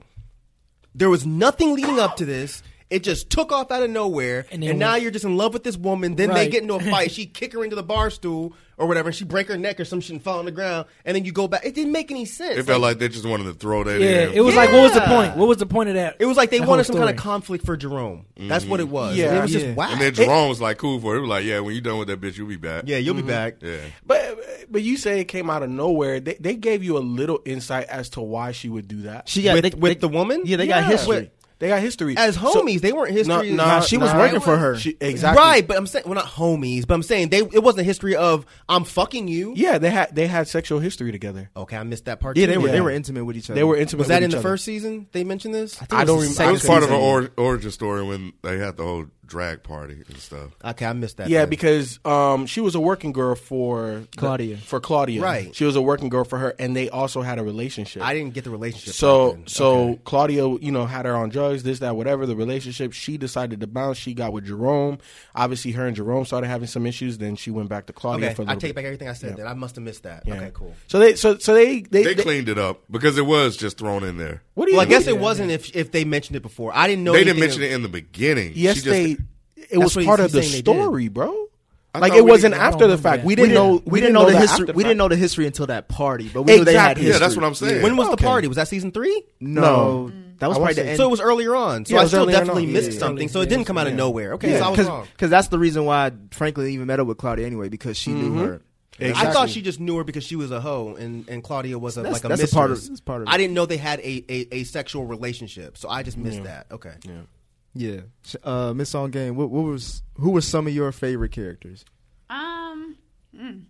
[0.96, 2.64] there was nothing leading up to this.
[2.90, 5.54] It just took off out of nowhere, And and, now when- you're just in love
[5.54, 6.16] with this woman.
[6.16, 7.12] Then they get into a fight.
[7.12, 9.86] she kick her into the bar stool or whatever, and she break her neck or
[9.86, 10.86] some shit and fall on the ground.
[11.04, 11.66] And then you go back.
[11.66, 12.58] It didn't make any sense.
[12.58, 14.34] It felt like they just wanted to throw that Yeah, in.
[14.34, 15.36] it was like, what was the point?
[15.36, 16.18] What was the point of that?
[16.20, 18.26] it was like they that wanted whole some kind of conflict for Jerome.
[18.38, 19.18] That's what it was.
[19.18, 19.30] Yeah.
[19.30, 19.60] And it was Yeah.
[19.60, 19.90] just wow.
[19.92, 21.18] and then Jerome was like cool for it.
[21.18, 22.84] He was like, yeah, when you're done with that bitch, you'll be back.
[22.86, 23.30] yeah, you'll be mm-hmm.
[23.30, 23.56] back.
[23.62, 23.78] Yeah.
[24.06, 24.40] But
[24.70, 26.20] but you say it came out of nowhere.
[26.20, 29.28] They they gave you a little insight as to why she would do that.
[29.28, 30.44] She got With- they, with they- the woman?
[30.46, 30.90] Yeah, they got Yeah.
[30.90, 31.16] history.
[31.16, 33.52] With- They got history As So- homies, they weren't history.
[33.52, 34.78] No, Nah, she was nah, working for her.
[34.78, 35.42] She, exactly.
[35.42, 36.86] Right, but I'm saying we're not homies.
[36.88, 39.54] But I'm saying they it wasn't a history of I'm fucking you.
[39.56, 41.50] Yeah, they had they had sexual history together.
[41.56, 42.38] Okay, I missed that part.
[42.38, 42.52] yeah, too.
[42.52, 42.74] they were Yeah.
[42.74, 43.56] they were intimate with each other.
[43.60, 44.00] They were intimate.
[44.00, 44.48] Was that with in the other.
[44.48, 45.08] first season?
[45.12, 45.82] They mentioned this.
[45.92, 46.44] I don't remember.
[46.44, 49.64] It was second part of an or, origin story when they had the whole drag
[49.64, 50.52] party and stuff.
[50.64, 51.30] Okay, I missed that.
[51.30, 51.50] Yeah, then.
[51.50, 54.58] because um, she was a working girl for Claudia.
[54.58, 55.56] For Claudia, Right.
[55.56, 58.02] She was a working girl for her, and they also had a relationship.
[58.02, 58.94] I didn't get the relationship.
[58.94, 59.48] So then.
[59.48, 60.00] so Okay.
[60.06, 62.26] Claudia, you know, had her on drugs, this, that, whatever.
[62.26, 63.98] The relationship, she decided to bounce.
[63.98, 64.98] She got with Jerome.
[65.36, 67.18] Obviously, her and Jerome started having some issues.
[67.18, 68.76] Then she went back to Claudia okay, for a I little take bit.
[68.76, 69.32] back everything I said.
[69.32, 69.36] Yeah.
[69.38, 70.24] Then I must have missed that.
[70.26, 70.36] Yeah.
[70.36, 70.74] Okay, cool.
[70.88, 73.78] So they so so they they, They, they- cleaned it up because it was just
[73.78, 74.42] thrown in there.
[74.54, 74.78] What do you?
[74.78, 76.72] Well, I guess what- it wasn't if if they mentioned it before.
[76.76, 77.12] I didn't know.
[77.14, 78.54] they didn't anything mention it in the beginning.
[78.56, 79.17] Yes, She just, they.
[79.70, 80.82] It was part of the saying they did.
[80.82, 81.48] story, bro.
[81.96, 83.24] I Like it wasn't didn't- I after don't the fact.
[83.24, 83.82] We didn't know.
[83.86, 84.66] We didn't know the history.
[84.74, 87.14] We didn't know the history until that party, but we knew they had history.
[87.14, 87.82] Yeah, that's what I'm saying.
[87.82, 88.48] When was the party?
[88.48, 89.24] Was that season three?
[89.40, 90.98] No, that was I probably the end.
[90.98, 91.86] So it was earlier on.
[91.86, 92.74] So Yeah, I still definitely on.
[92.74, 93.28] missed Yeah, something.
[93.30, 94.34] So it didn't come out of nowhere.
[94.34, 95.08] Okay, yeah, so I was wrong.
[95.14, 98.30] because that's the reason why Franklin even met up with Claudia anyway because she knew
[98.30, 98.46] mm-hmm.
[98.46, 98.62] her.
[99.16, 101.98] I thought she just knew her because she was a hoe, and, and Claudia was
[101.98, 102.54] a, That's- like a that's a mistress.
[102.54, 105.78] part of- that's part of I didn't know they had a, a, a sexual relationship,
[105.78, 106.68] so I just missed that.
[106.72, 106.94] Okay.
[107.78, 108.02] Yeah,
[108.44, 109.36] uh, Miss On Game.
[109.36, 111.86] What, what was who were some of your favorite characters?
[112.28, 112.98] Um,
[113.36, 113.66] mm.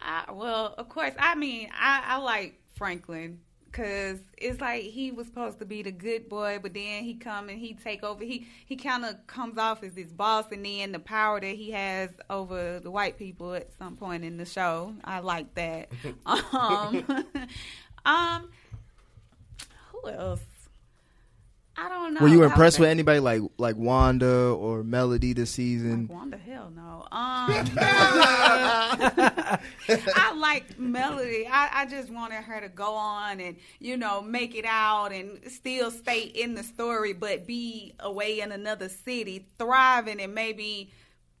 [0.00, 1.12] I, well, of course.
[1.18, 5.90] I mean, I, I like Franklin because it's like he was supposed to be the
[5.90, 8.22] good boy, but then he come and he take over.
[8.22, 11.72] He he kind of comes off as this boss, and then the power that he
[11.72, 14.94] has over the white people at some point in the show.
[15.02, 15.88] I like that.
[16.26, 17.26] um,
[18.04, 18.50] um,
[19.90, 20.40] who else?
[21.76, 22.20] I don't know.
[22.20, 26.08] Were you impressed with anybody like like Wanda or Melody this season?
[26.08, 27.06] Wanda, hell no.
[27.10, 27.10] Um,
[30.16, 31.46] I like Melody.
[31.50, 35.40] I, I just wanted her to go on and you know make it out and
[35.50, 40.90] still stay in the story, but be away in another city, thriving and maybe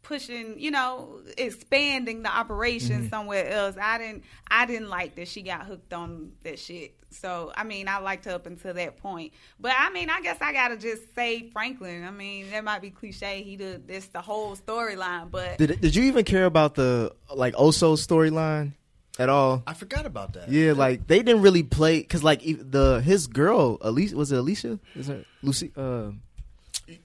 [0.02, 3.76] pushing, you know, expanding the operation somewhere else.
[3.80, 6.94] I didn't I didn't like that she got hooked on that shit.
[7.10, 9.32] So I mean I liked her up until that point.
[9.58, 12.04] But I mean I guess I gotta just say Franklin.
[12.04, 13.42] I mean that might be cliche.
[13.42, 17.54] He did this the whole storyline, but Did Did you even care about the like
[17.54, 18.72] Oso storyline
[19.18, 19.62] at all?
[19.66, 20.50] I forgot about that.
[20.50, 24.78] Yeah, like they didn't really play because like the his girl Alicia was it Alicia?
[24.94, 25.72] Is it Lucy?
[25.76, 26.12] Uh,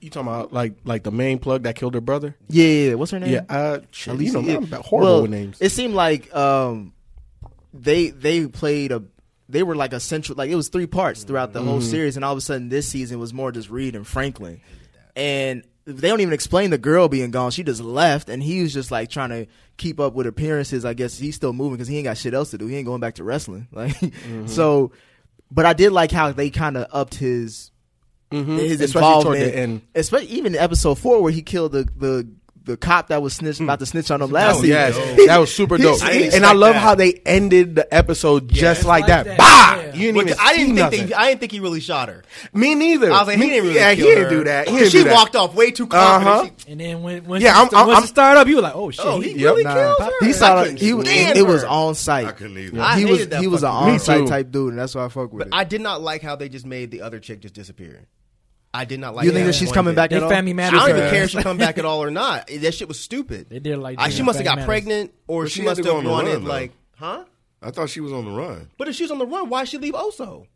[0.00, 2.36] You talking about like like the main plug that killed her brother?
[2.48, 3.32] yeah, yeah, what's her name?
[3.32, 4.56] Yeah, uh, shit, you know, yeah.
[4.56, 5.58] I'm horrible Well, with names.
[5.60, 6.92] It seemed like um,
[7.72, 9.02] they they played a
[9.48, 11.68] they were like a central like it was three parts throughout the Mm-hmm.
[11.68, 14.60] whole series, and all of a sudden this season was more just Reed and Franklin,
[15.14, 17.52] and they don't even explain the girl being gone.
[17.52, 19.46] She just left, and he was just like trying to
[19.76, 20.84] keep up with appearances.
[20.84, 22.66] I guess he's still moving because he ain't got shit else to do.
[22.66, 23.68] He ain't going back to wrestling.
[23.72, 24.46] Like Mm-hmm.
[24.48, 24.90] so,
[25.50, 27.70] but I did like how they kind of upped his
[28.30, 28.58] Mm-hmm.
[28.58, 29.82] Especially involvement, toward the end.
[29.94, 32.28] especially even in episode four where he killed the the.
[32.66, 34.68] The cop that was snitch, about to snitch on him last season.
[34.70, 36.02] yes, that was super dope.
[36.02, 36.80] I didn't and I love that.
[36.80, 39.24] how they ended the episode just like, like that.
[39.26, 39.38] that.
[39.38, 39.80] Bah!
[39.80, 39.94] Yeah.
[39.94, 41.06] You didn't But even I didn't think nothing.
[41.06, 42.24] they, I didn't think he really shot her.
[42.52, 43.12] Me neither.
[43.12, 43.74] I was like, he didn't really.
[43.76, 44.30] Yeah, kill he didn't her.
[44.30, 44.66] do that.
[44.66, 45.14] He 'Cause didn't she do that.
[45.14, 46.36] walked off way too confident.
[46.36, 46.50] Uh-huh.
[46.66, 48.48] She- And then when when Yeah, yeah, I'm- I'm, I'm- once I'm- it started up,
[48.48, 49.72] you were like, oh shit, Oh, he, he really Nah.
[49.74, 50.26] killed her.
[50.26, 51.68] He saw couldn't he was it was her.
[51.68, 52.36] on I sight.
[52.36, 52.80] couldn't either.
[52.80, 55.04] I he was hated that he was an on sight type dude, and that's why
[55.04, 55.54] I fuck with But it.
[55.54, 58.06] I did not like how they just made the other chick just disappear.
[58.76, 59.24] I did not like.
[59.24, 59.96] you think that that she's coming bit.
[59.96, 60.28] back They at all?
[60.30, 61.30] Family I don't even care if ass.
[61.30, 62.48] she come back at all or not.
[62.60, 63.48] That shit was stupid.
[63.50, 64.12] They did like I, that.
[64.14, 64.66] she must have got Matters.
[64.66, 67.24] pregnant, or But she she must have wanted run, like, huh?
[67.62, 68.70] I thought she was on the run.
[68.78, 70.46] But if she was on the run, why she leave Oso?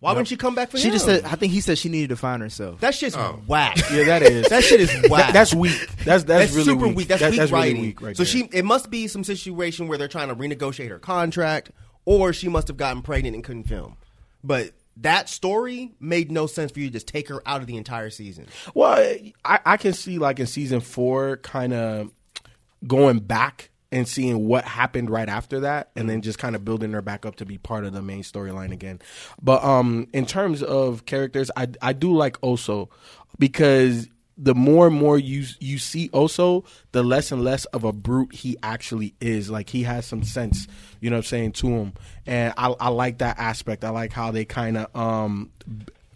[0.00, 0.92] Why wouldn't she come back for She him?
[0.92, 1.24] She just said.
[1.26, 2.80] I think he said she needed to find herself.
[2.80, 3.42] that shit's Oh.
[3.46, 3.76] whack.
[3.92, 4.48] Yeah, that is.
[4.48, 5.26] that shit is whack.
[5.26, 5.72] That- that's weak.
[6.04, 6.96] That's that's, That's really super weak.
[6.96, 7.08] weak.
[7.08, 7.82] That's That- weak that's really writing.
[7.82, 8.30] weak right so there.
[8.32, 11.70] she, it must be some situation where they're trying to renegotiate her contract,
[12.06, 13.98] or she must have gotten pregnant and couldn't film.
[14.42, 17.76] But that story made no sense for you to just take her out of the
[17.76, 18.46] entire season.
[18.74, 22.10] Well, I, I can see like in season four, kind of
[22.86, 26.92] going back and seeing what happened right after that, and then just kind of building
[26.92, 29.00] her back up to be part of the main storyline again.
[29.42, 32.88] But um, in terms of characters, I I do like Oso
[33.38, 34.08] because
[34.42, 38.34] the more and more you you see Oso the less and less of a brute
[38.34, 39.50] he actually is.
[39.50, 40.66] Like he has some sense,
[41.00, 41.92] you know what I'm saying, to him.
[42.26, 43.84] And I, I like that aspect.
[43.84, 45.50] I like how they kind of um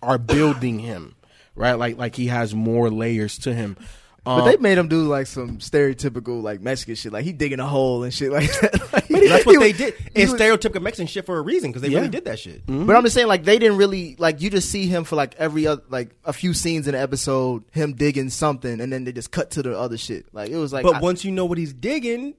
[0.03, 1.17] are building him,
[1.55, 1.75] right?
[1.75, 3.77] Like like he has more layers to him.
[4.25, 7.61] But Um, they made him do like some stereotypical like Mexican shit, like he digging
[7.61, 8.73] a hole and shit like that.
[8.93, 9.95] Like, That's what was- they did.
[10.15, 11.99] It's was- stereotypical Mexican shit for a reason because they Yeah.
[11.99, 12.63] really did that shit.
[12.67, 15.35] But I'm just saying, like they didn't really like you just see him for like
[15.39, 19.13] every other like a few scenes in the episode, him digging something, and then they
[19.13, 20.27] just cut to the other shit.
[20.33, 22.33] Like it was like, But I- once you know what he's digging,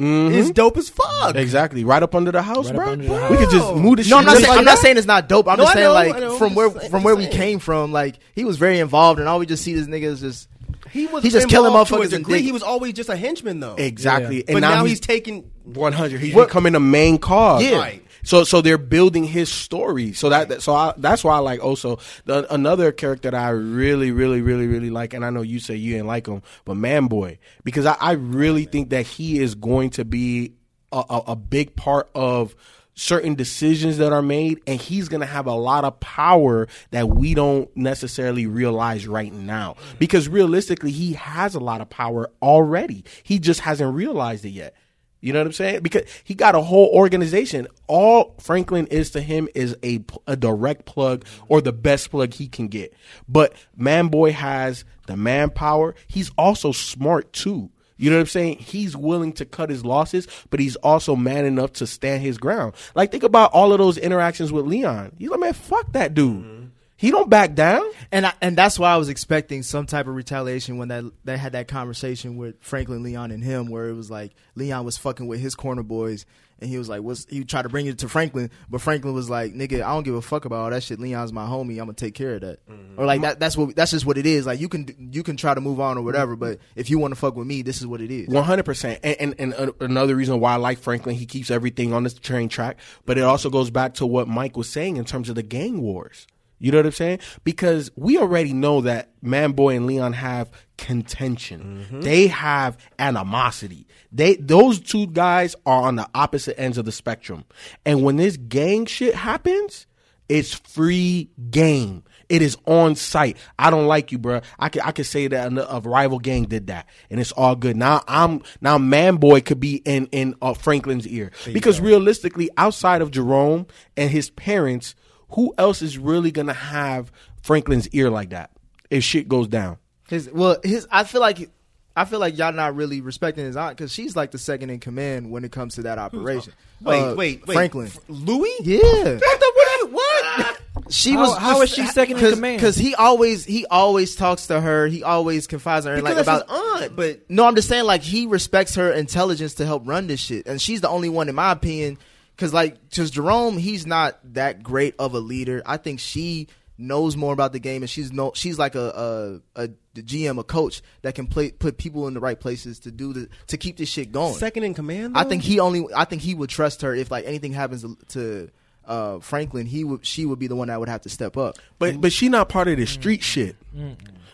[0.00, 0.34] mhm.
[0.34, 1.36] it's dope as fuck.
[1.36, 2.96] Exactly, right up under the house, Right bro.
[2.96, 4.10] the We could just move the shit.
[4.10, 5.48] no, I'm not saying like I'm not saying it's not dope.
[5.48, 8.44] I'm No, just saying know, like from where from where we came from, like he
[8.46, 10.48] was very involved, and all we just see this nigga is just
[10.96, 12.42] He was He just killing to a motherfuckers degree.
[12.42, 13.74] He was always just a henchman though.
[13.76, 14.44] Exactly, Yeah.
[14.48, 16.20] and But now, now, he's, he's taking 100.
[16.20, 17.62] He's What- becoming a main cause.
[17.62, 17.78] Yeah.
[17.78, 18.02] Right.
[18.24, 20.12] So so they're building his story.
[20.12, 23.50] So that that- so I, that's why I like also the, another character that I
[23.50, 26.74] really really really really like, and I know you say you didn't like him, but
[26.76, 30.54] Manboy because I, I really think that he is going to be
[30.90, 32.56] a, a, a big part of
[32.96, 37.08] certain decisions that are made and he's going to have a lot of power that
[37.08, 43.04] we don't necessarily realize right now because realistically he has a lot of power already
[43.22, 44.74] he just hasn't realized it yet
[45.20, 45.80] you know what I'm saying?
[45.82, 47.66] Because he got a whole organization.
[47.88, 52.46] All Franklin is to him is a, a direct plug or the best plug he
[52.46, 52.94] can get.
[53.26, 55.94] But Manboy has the manpower.
[56.06, 57.70] He's also smart too.
[57.96, 58.58] You know what I'm saying?
[58.58, 62.74] He's willing to cut his losses, but he's also man enough to stand his ground.
[62.94, 65.12] Like think about all of those interactions with Leon.
[65.18, 66.44] He's like, man, fuck that dude.
[66.44, 66.66] Mm-hmm.
[66.98, 67.84] He don't back down.
[68.10, 71.36] And I, and that's why I was expecting some type of retaliation when that they
[71.36, 75.26] had that conversation with Franklin, Leon, and him, where it was like Leon was fucking
[75.26, 76.24] with his corner boys,
[76.60, 79.28] and he was like, "What's?" he tried to bring it to Franklin?" But Franklin was
[79.28, 80.98] like, "Nigga, I don't give a fuck about all that shit.
[80.98, 81.72] Leon's my homie.
[81.72, 82.60] I'm gonna take care of that."
[82.96, 83.40] Or like that.
[83.40, 83.76] That's what.
[83.76, 84.46] That's just what it is.
[84.46, 87.12] Like you can you can try to move on or whatever, but if you want
[87.12, 88.28] to fuck with me, this is what it is.
[88.28, 91.50] One hundred percent, and and, and uh, another reason why I like Franklin, he keeps
[91.50, 92.78] everything on the train track.
[93.04, 95.80] But it also goes back to what Mike was saying in terms of the gang
[95.80, 96.26] wars.
[96.58, 97.18] You know what I'm saying?
[97.44, 102.00] Because we already know that Manboy and Leon have contention.
[102.00, 103.86] They have animosity.
[104.12, 107.44] They those two guys are on the opposite ends of the spectrum.
[107.84, 109.86] And when this gang shit happens,
[110.28, 112.02] it's free game.
[112.28, 113.36] It is on sight.
[113.58, 114.40] I don't like you, bro.
[114.58, 117.76] I could I could say that a, rival gang did that, and it's all good.
[117.76, 123.12] Now I'm now Manboy could be in in uh, Franklin's ear because realistically, outside of
[123.12, 123.66] Jerome
[123.96, 124.96] and his parents,
[125.30, 127.12] who else is really gonna have
[127.42, 128.50] Franklin's ear like that
[128.90, 129.78] if shit goes down?
[130.08, 131.50] His well, his I feel like
[131.96, 134.80] I feel like y'all not really respecting his aunt because she's like the second in
[134.80, 136.52] command when it comes to that operation.
[136.82, 137.54] Wait, Uh, wait, wait.
[137.54, 137.86] Franklin.
[137.86, 138.54] F- Louie?
[138.62, 139.20] Yeah, What?
[139.20, 140.60] the- what, what?
[140.90, 141.38] she How- was.
[141.38, 142.58] how is she second in command?
[142.58, 144.86] Because he always he always talks to her.
[144.86, 145.96] He always confides in her.
[146.02, 149.54] Because like about his aunt, but no, I'm just saying like he respects her intelligence
[149.54, 151.98] to help run this shit, and she's the only one in my opinion.
[152.36, 155.62] Because like, because Jerome, he's not that great of a leader.
[155.64, 159.64] I think she knows more about the game, and she's no, she's like a a,
[159.64, 162.90] a the GM, a coach that can play put people in the right places to
[162.90, 164.34] do the to keep this shit going.
[164.34, 165.16] second in command.
[165.16, 165.86] I think he only.
[165.94, 168.50] I think he would trust her if like anything happens to, to
[168.84, 169.66] uh, Franklin.
[169.66, 170.04] He would.
[170.04, 171.56] She would be the one that would have to step up.
[171.78, 173.56] But but she not part of the street shit.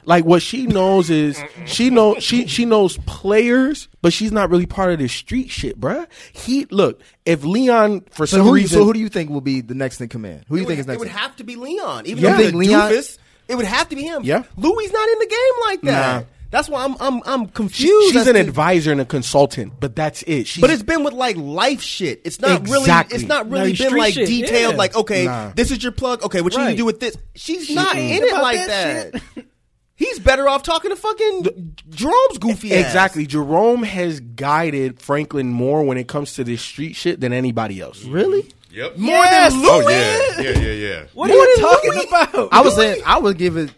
[0.05, 4.67] Like what she knows is she know she she knows players, but she's not really
[4.67, 6.07] part of the street shit, bruh.
[6.33, 9.41] He look if Leon for So some who, reason so who do you think will
[9.41, 10.45] be the next in command?
[10.49, 10.97] Who do you it think would, is next?
[10.97, 12.07] It would in- have to be Leon.
[12.07, 12.37] Even Yeah.
[12.37, 13.19] though he's Leon- doofus,
[13.49, 14.23] it would have to be him.
[14.25, 14.43] Yeah.
[14.57, 16.17] Louie not in the game like that.
[16.21, 16.25] Nah.
[16.51, 18.09] That's why I'm I'm I'm She- confused.
[18.13, 20.47] she's as an to- advisor and a consultant, but that's it.
[20.47, 22.21] She's, But it's been with like life shit.
[22.25, 22.73] It's not Exactly.
[22.73, 23.15] really.
[23.15, 24.73] It's not really street been like shit, detailed.
[24.73, 24.79] yeah.
[24.79, 25.53] Like okay, Nah.
[25.55, 26.23] this is your plug.
[26.25, 27.17] Okay, what you need to do with this?
[27.37, 29.45] She's not in it like that that.
[29.95, 32.87] He's better off talking to fucking Jerome's goofy ass.
[32.87, 33.27] exactly.
[33.27, 38.03] Jerome has guided Franklin more when it comes to this street shit than anybody else.
[38.05, 38.51] really?
[38.71, 38.97] Yep.
[38.97, 39.53] More Yes!
[39.53, 41.05] than Oh yeah, yeah, yeah, yeah.
[41.13, 42.49] What are you talking about?
[42.53, 43.71] I was saying I would give it.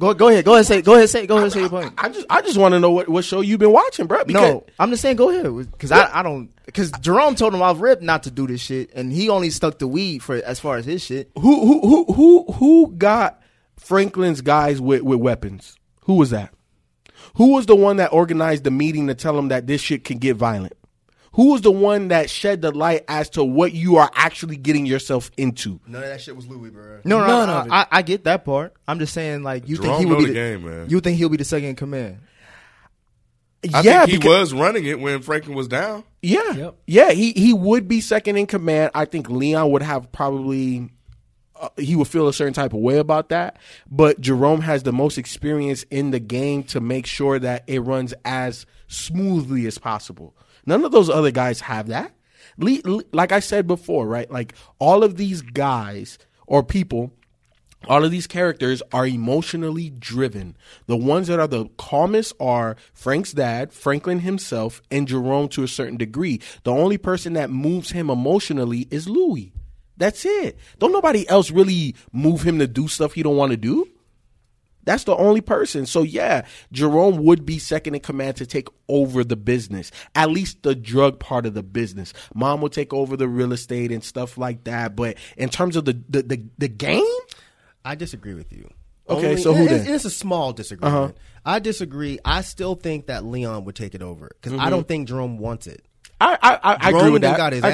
[0.00, 0.46] Go go ahead.
[0.46, 0.64] Go ahead.
[0.64, 1.10] Say go ahead.
[1.10, 1.52] Say go ahead.
[1.52, 1.92] Say your point.
[1.98, 4.24] I just I just want to know what, what show you've been watching, bro.
[4.24, 7.60] Because No, I'm just saying go ahead because I I don't because Jerome told him
[7.60, 10.58] off rip not to do this shit and he only stuck to weed for as
[10.58, 11.30] far as his shit.
[11.38, 13.41] who who who who who got
[13.82, 15.76] Franklin's guys with, with weapons?
[16.04, 16.52] Who was that?
[17.36, 20.18] Who was the one that organized the meeting to tell him that this shit can
[20.18, 20.74] get violent?
[21.34, 24.84] Who was the one that shed the light as to what you are actually getting
[24.84, 25.80] yourself into?
[25.86, 27.00] None of that shit was Louie, bro.
[27.04, 27.72] No, no, None no, of it.
[27.72, 28.74] I, I get that part.
[28.86, 30.90] I'm just saying like you Jerome think he would know be the the, game, man.
[30.90, 32.18] You think he'll be the second in command?
[33.72, 36.04] I yeah, think he because- was running it when Franklin was down.
[36.20, 36.74] Yeah, Yep.
[36.86, 37.10] yeah.
[37.12, 38.90] He he would be second in command.
[38.94, 40.90] I think Leon would have probably
[41.62, 43.58] uh, he would feel a certain type of way about that.
[43.90, 48.12] But Jerome has the most experience in the game to make sure that it runs
[48.24, 50.36] as smoothly as possible.
[50.66, 52.12] None of those other guys have that.
[52.58, 54.30] Like I said before, right?
[54.30, 57.12] Like all of these guys or people
[57.88, 60.56] all of these characters are emotionally driven.
[60.86, 65.68] The ones that are the calmest are Frank's dad, Franklin himself, and Jerome to a
[65.68, 66.40] certain degree.
[66.62, 69.52] The only person that moves him emotionally is Louie.
[69.96, 70.58] That's it.
[70.78, 73.88] Don't nobody else really move him to do stuff he don't want to do.
[74.84, 75.86] That's the only person.
[75.86, 80.64] So yeah, Jerome would be second in command to take over the business, at least
[80.64, 82.12] the drug part of the business.
[82.34, 84.96] Mom will take over the real estate and stuff like that.
[84.96, 87.04] But in terms of the the the, the game,
[87.84, 88.68] I disagree with you.
[89.08, 89.86] Okay, so who then?
[89.86, 90.96] It's a small disagreement.
[90.96, 91.12] Uh-huh.
[91.44, 92.18] I disagree.
[92.24, 94.70] I still think that Leon would take it over because I Mhm.
[94.70, 95.84] don't think Jerome wants it.
[96.20, 97.36] I I, I, I Jerome agree with that.
[97.36, 97.70] got his I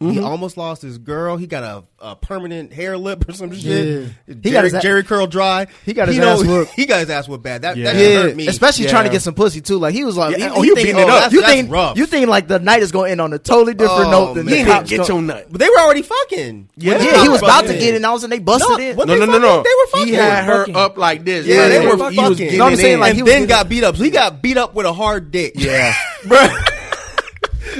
[0.00, 0.12] Mm-hmm.
[0.12, 1.38] He almost lost his girl.
[1.38, 4.12] He got a, a permanent hair lip or some shit.
[4.26, 4.34] Yeah.
[4.34, 5.68] Jerry, he got his Jheri curl dry.
[5.86, 6.72] He got his he ass whooped.
[6.76, 7.62] He got his ass whooped bad.
[7.62, 7.92] That, yeah.
[7.92, 8.22] that yeah.
[8.22, 8.46] hurt me.
[8.46, 8.90] Especially yeah.
[8.90, 9.78] trying to get some pussy too.
[9.78, 10.50] Like he was like, yeah.
[10.50, 11.32] he, oh, you beating it oh, up.
[11.32, 11.96] you think rough.
[11.96, 14.34] you think like the night is going to end on a totally different oh, note
[14.34, 14.66] than man.
[14.66, 15.46] the get your nut.
[15.50, 16.68] But they were already fucking.
[16.76, 17.22] Yeah, yeah.
[17.22, 18.04] He was about to get in.
[18.04, 18.96] I was and they busted it.
[18.98, 19.62] No, no, no, no.
[19.62, 20.08] They were fucking.
[20.08, 21.46] He had her up like this.
[21.46, 22.50] Yeah, they were fucking.
[22.50, 23.00] You know what I'm saying?
[23.00, 23.96] Like then got beat up.
[23.96, 25.52] So he got beat up with a hard dick.
[25.56, 25.94] Yeah,
[26.26, 26.46] bro.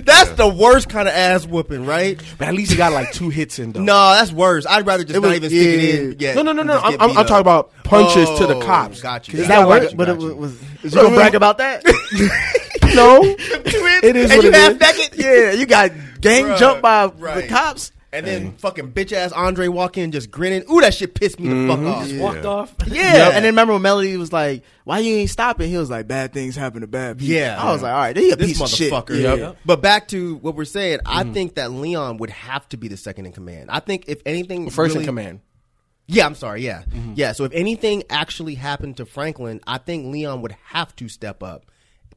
[0.04, 2.20] That's the worst kind of ass whooping, right?
[2.38, 3.80] But at least he got like two hits in though.
[3.80, 4.66] no, that's worse.
[4.66, 6.16] I'd rather just was- not even stick it in.
[6.18, 6.78] Yeah, No, no, no, no.
[6.78, 9.00] I'm, I'm, talking about punches to the oh, cops.
[9.00, 9.38] Got you.
[9.38, 9.90] Is that work?
[9.94, 10.60] But it was.
[10.82, 11.84] Is you gonna brag about that?
[12.94, 14.30] No, it is.
[14.30, 14.78] and what you it have is.
[14.78, 15.14] Beckett.
[15.16, 15.90] yeah, you got
[16.20, 17.92] gang jumped by the cops.
[18.12, 20.64] And then fucking bitch ass Andre walk in just grinning.
[20.70, 21.86] Ooh, that shit pissed me the fuck mm-hmm.
[21.88, 22.08] off.
[22.08, 22.22] Yeah.
[22.22, 22.74] Walked off.
[22.86, 23.30] Yeah.
[23.34, 25.68] And then remember when Melody was like, why you ain't stopping?
[25.68, 27.34] He was like, bad things happen to bad people.
[27.34, 27.60] Yeah.
[27.60, 28.92] I was like, all right, they a this piece of shit.
[28.92, 29.20] motherfucker.
[29.20, 29.34] Yeah.
[29.34, 29.56] Yep.
[29.66, 31.32] But back to what we're saying, I mm-hmm.
[31.32, 33.70] think that Leon would have to be the second in command.
[33.70, 35.40] I think if anything, First really- in command.
[36.08, 36.62] Yeah, I'm sorry.
[36.62, 37.14] Yeah, mm-hmm.
[37.16, 37.32] yeah.
[37.32, 41.66] So if anything actually happened to Franklin, I think Leon would have to step up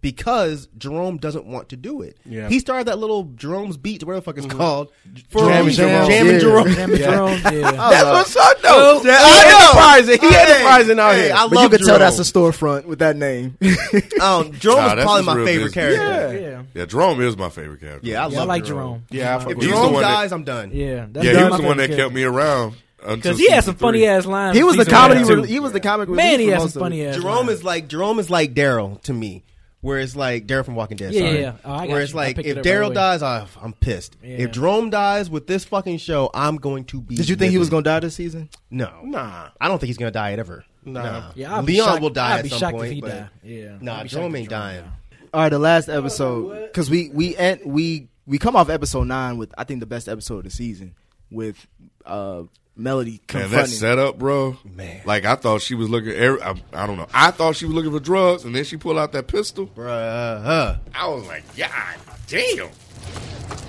[0.02, 2.18] because Jerome doesn't want to do it.
[2.26, 2.48] Yeah.
[2.48, 4.58] He started that little Jerome's Beat, whatever the fuck it's mm-hmm.
[4.58, 4.92] called.
[5.30, 6.10] For Jam and Jerome.
[6.10, 6.68] Jam and Jerome.
[6.68, 6.76] Yeah.
[6.76, 7.40] Jam and Jerome.
[7.44, 7.72] Yeah.
[7.72, 9.04] That's what son knows.
[9.04, 9.60] Well, I know.
[9.60, 10.22] Enterprising.
[10.22, 11.34] He hey, enterprising out hey, here.
[11.34, 13.58] I but love you could tell that's a storefront with that name.
[14.22, 15.74] um, Jerome nah, is probably my favorite business.
[15.74, 16.40] character.
[16.40, 16.50] Yeah.
[16.50, 16.64] yeah.
[16.74, 18.08] yeah, Jerome is my favorite character.
[18.08, 18.80] Yeah, I love I like Jerome.
[18.80, 19.04] Jerome.
[19.12, 20.72] Yeah, I if Jerome dies, that, I'm done.
[20.72, 24.06] Yeah, yeah, he was the one that kept me around because he had some funny
[24.06, 24.58] ass lines.
[24.58, 25.48] He was the comedy.
[25.48, 26.10] He was the comic.
[26.10, 27.16] Man, he had some funny ass.
[27.16, 29.44] Jerome is like Jerome is like Daryl to me
[29.82, 31.14] where it's like Daryl from Walking Dead.
[31.14, 31.42] Yeah, sorry.
[31.42, 31.54] yeah.
[31.64, 32.18] Oh, where it's you.
[32.18, 34.18] like if it Daryl dies, I, am pissed.
[34.22, 34.38] Yeah.
[34.38, 37.16] If Jerome dies with this fucking show, I'm going to be.
[37.16, 37.52] Did you think living.
[37.52, 38.50] he was going to die this season?
[38.70, 39.50] No, nah.
[39.60, 40.66] I don't think he's going to die ever.
[40.84, 41.04] Nah.
[41.04, 41.32] nah.
[41.36, 43.02] Yeah, Leon will die I'd at some point.
[43.02, 43.30] but die.
[43.44, 43.78] Yeah.
[43.82, 44.84] Nah, Jerome ain't dying.
[44.84, 44.94] Now.
[45.34, 49.38] All right, the last episode because we we end, we we come off episode nine
[49.38, 50.96] with I think the best episode of the season
[51.30, 51.68] with
[52.06, 52.44] uh
[52.80, 53.52] Melody confronting.
[53.52, 54.58] Man, that setup, bro.
[54.64, 56.14] Man, like I thought she was looking.
[56.14, 57.08] I, I, don't know.
[57.14, 59.68] I thought she was looking for drugs, and then she pulled out that pistol.
[59.68, 60.80] Bruh.
[60.96, 61.96] I was like, God
[62.28, 62.70] damn.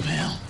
[0.05, 0.41] Well.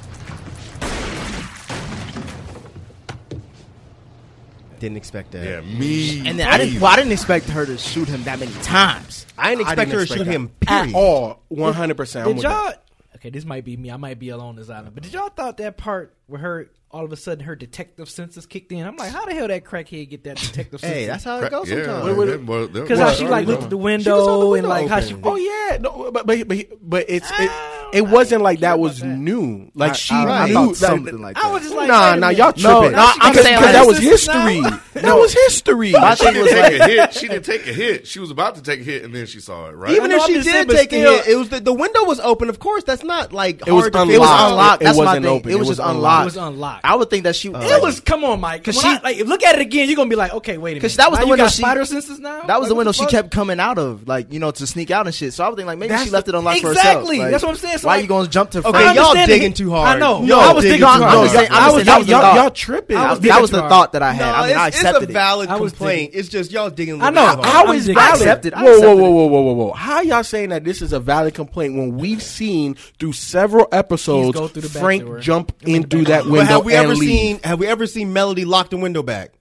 [4.79, 5.45] Didn't expect that.
[5.45, 6.27] Yeah, me.
[6.27, 6.81] And then I didn't.
[6.81, 9.27] Well, I didn't expect her to shoot him that many times.
[9.37, 10.37] I didn't expect I didn't her expect to shoot that.
[10.37, 10.89] him period.
[10.89, 11.43] at all.
[11.49, 12.27] One hundred percent.
[12.27, 12.73] Did y'all?
[13.21, 13.91] okay, this might be me.
[13.91, 14.95] I might be alone this island.
[14.95, 15.25] But did uh-huh.
[15.25, 18.87] y'all thought that part where her all of a sudden her detective senses kicked in?
[18.87, 20.93] I'm like, how the hell that crackhead get that detective sense?
[20.95, 22.73] hey, that's how it goes yeah, sometimes.
[22.73, 24.93] Because how she like looked at the window, the window and like open.
[24.93, 25.17] how she.
[25.23, 26.47] Oh yeah, no, but but
[26.83, 27.31] but it's.
[27.31, 29.07] It, ah it wasn't like that was that.
[29.07, 29.71] new.
[29.75, 31.45] Like I, she I, I knew like, something like that.
[31.45, 32.63] I was just like, nah, nah, y'all tripping.
[32.65, 34.61] No, nah, I'm saying like, that was history.
[34.95, 35.93] That was history.
[35.93, 37.15] My she didn't take a hit.
[37.15, 38.07] She didn't take a hit.
[38.07, 39.73] She was about to take a hit, and then she saw it.
[39.73, 39.97] Right?
[39.97, 42.49] Even if she did take a hit, it was the window was open.
[42.49, 44.83] Of course, that's not like it was unlocked.
[44.83, 45.51] It wasn't open.
[45.51, 46.23] It was just unlocked.
[46.23, 46.85] It was unlocked.
[46.85, 47.53] I would think that she.
[47.53, 48.01] Uh, it was.
[48.11, 48.63] Come on, Mike.
[48.63, 49.89] Because she like look at it again.
[49.89, 50.75] You're gonna be like, okay, wait.
[50.75, 51.47] Because that was the window.
[51.49, 52.43] She spider senses now.
[52.43, 55.07] That was the window she kept coming out of, like you know, to sneak out
[55.07, 55.33] and shit.
[55.33, 56.87] So I would think like maybe she left it unlocked for herself.
[56.87, 57.19] Exactly.
[57.19, 58.67] That's what I'm saying why like, you gonna jump to?
[58.67, 59.97] Okay, y'all digging too hard.
[59.97, 60.23] I know.
[60.23, 61.03] No, I was digging too hard.
[61.51, 62.97] I was, y'all, y'all tripping.
[62.97, 64.35] Was that was the thought that I had.
[64.35, 65.03] I mean, I accepted it.
[65.05, 66.13] It's a valid complaint.
[66.15, 67.01] It's just y'all digging.
[67.03, 67.41] I know.
[67.43, 68.55] How is valid?
[68.55, 69.73] Whoa, whoa, whoa, whoa, whoa, whoa, whoa.
[69.73, 74.39] How y'all saying that this is a valid complaint when we've seen through several episodes
[74.53, 76.95] through Frank jump into that window have we ever.
[76.95, 79.33] Seen, have we ever seen Melody lock the window back?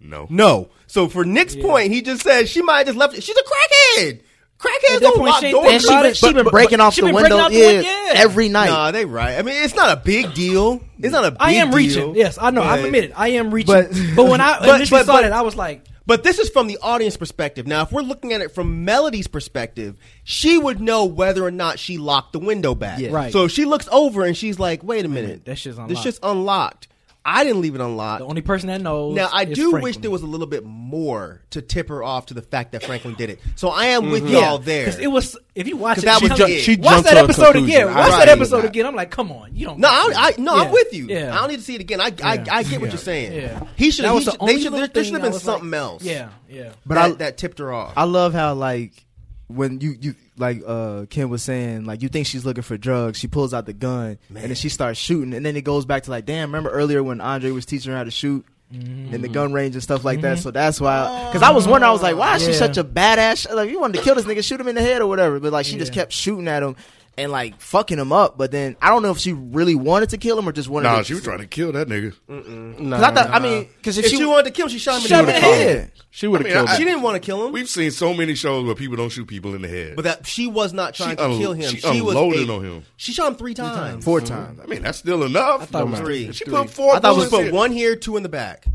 [0.00, 0.26] No.
[0.30, 0.70] No.
[0.86, 1.64] So for Nick's yeah.
[1.64, 3.22] point, he just said she might have just left it.
[3.22, 4.20] She's a crackhead.
[4.58, 5.82] Crackheads don't lock she doors.
[5.82, 8.70] She's she been breaking but, off the, window, out the yeah, yeah, every night.
[8.70, 9.38] Nah, they right.
[9.38, 10.82] I mean, it's not a big deal.
[10.98, 12.14] It's not a big I am deal, reaching.
[12.14, 12.62] Yes, I know.
[12.62, 13.74] I've admitted I am reaching.
[13.74, 15.84] But, but when I initially saw that, I was like.
[16.06, 17.66] But this is from the audience perspective.
[17.66, 21.80] Now, if we're looking at it from Melody's perspective, she would know whether or not
[21.80, 23.00] she locked the window back.
[23.00, 23.10] Yeah.
[23.10, 23.32] Right.
[23.32, 25.88] So if she looks over and she's like, "Wait a minute, that shit's unlocked.
[25.88, 26.86] This shit's unlocked."
[27.28, 28.20] I didn't leave it unlocked.
[28.20, 29.16] The only person that knows.
[29.16, 29.82] Now I do Franklin.
[29.82, 32.84] wish there was a little bit more to tip her off to the fact that
[32.84, 33.40] Franklin did it.
[33.56, 34.32] So I am with mm-hmm.
[34.32, 34.88] y'all there.
[35.00, 36.60] It was if you watch it, that she, was, ju- it.
[36.60, 37.86] she watch that episode again.
[37.86, 38.26] Watch right.
[38.26, 38.86] that episode again.
[38.86, 39.80] I'm like, come on, you don't.
[39.80, 40.62] No, I, I no, yeah.
[40.62, 41.06] I'm with you.
[41.08, 41.34] Yeah.
[41.34, 42.00] I don't need to see it again.
[42.00, 43.32] I I, I get what you're saying.
[43.32, 43.66] Yeah.
[43.74, 44.04] He should.
[44.04, 44.46] That the.
[44.46, 46.04] There, should have been something like, else.
[46.04, 46.72] Yeah, yeah.
[46.84, 47.94] But that, I, that tipped her off.
[47.96, 49.05] I love how like
[49.48, 53.18] when you you like uh Ken was saying like you think she's looking for drugs
[53.18, 54.42] she pulls out the gun Man.
[54.42, 57.02] and then she starts shooting and then it goes back to like damn remember earlier
[57.02, 59.14] when Andre was teaching her how to shoot mm-hmm.
[59.14, 60.34] and the gun range and stuff like mm-hmm.
[60.34, 61.54] that so that's why because I oh.
[61.54, 62.48] was wondering I was like why is yeah.
[62.48, 64.82] she such a badass like you wanted to kill this nigga shoot him in the
[64.82, 65.78] head or whatever but like she yeah.
[65.78, 66.74] just kept shooting at him
[67.18, 68.36] and like fucking him up.
[68.38, 70.88] But then I don't know if she really wanted to kill him or just wanted.
[70.88, 72.14] Nah, to, she was trying to kill that nigga.
[72.28, 72.78] Mm-mm.
[72.78, 74.78] Nah, I, thought, I mean, because if, if she, she, wanted to kill him, she
[74.78, 75.92] shot him in the head.
[76.10, 76.68] She would have I mean, killed.
[76.68, 76.78] I, him.
[76.78, 77.52] She didn't want to kill him.
[77.52, 80.26] We've seen so many shows where people don't shoot people in the head, but that
[80.26, 81.70] she was not trying she to un- kill him.
[81.70, 82.84] She, she unloaded was a, on him.
[82.96, 84.04] She shot him three times, three times.
[84.04, 84.34] four mm-hmm.
[84.34, 84.60] times.
[84.60, 85.62] I mean, that's still enough.
[85.62, 86.32] I thought no, three.
[86.32, 86.54] She three.
[86.54, 86.94] put four.
[86.96, 87.52] I thought she put here.
[87.52, 88.66] one here, two in the back.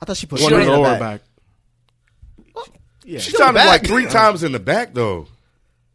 [0.00, 1.20] I thought she put one in the lower back.
[3.04, 3.18] Yeah.
[3.18, 5.26] She shot him like three times in the back though.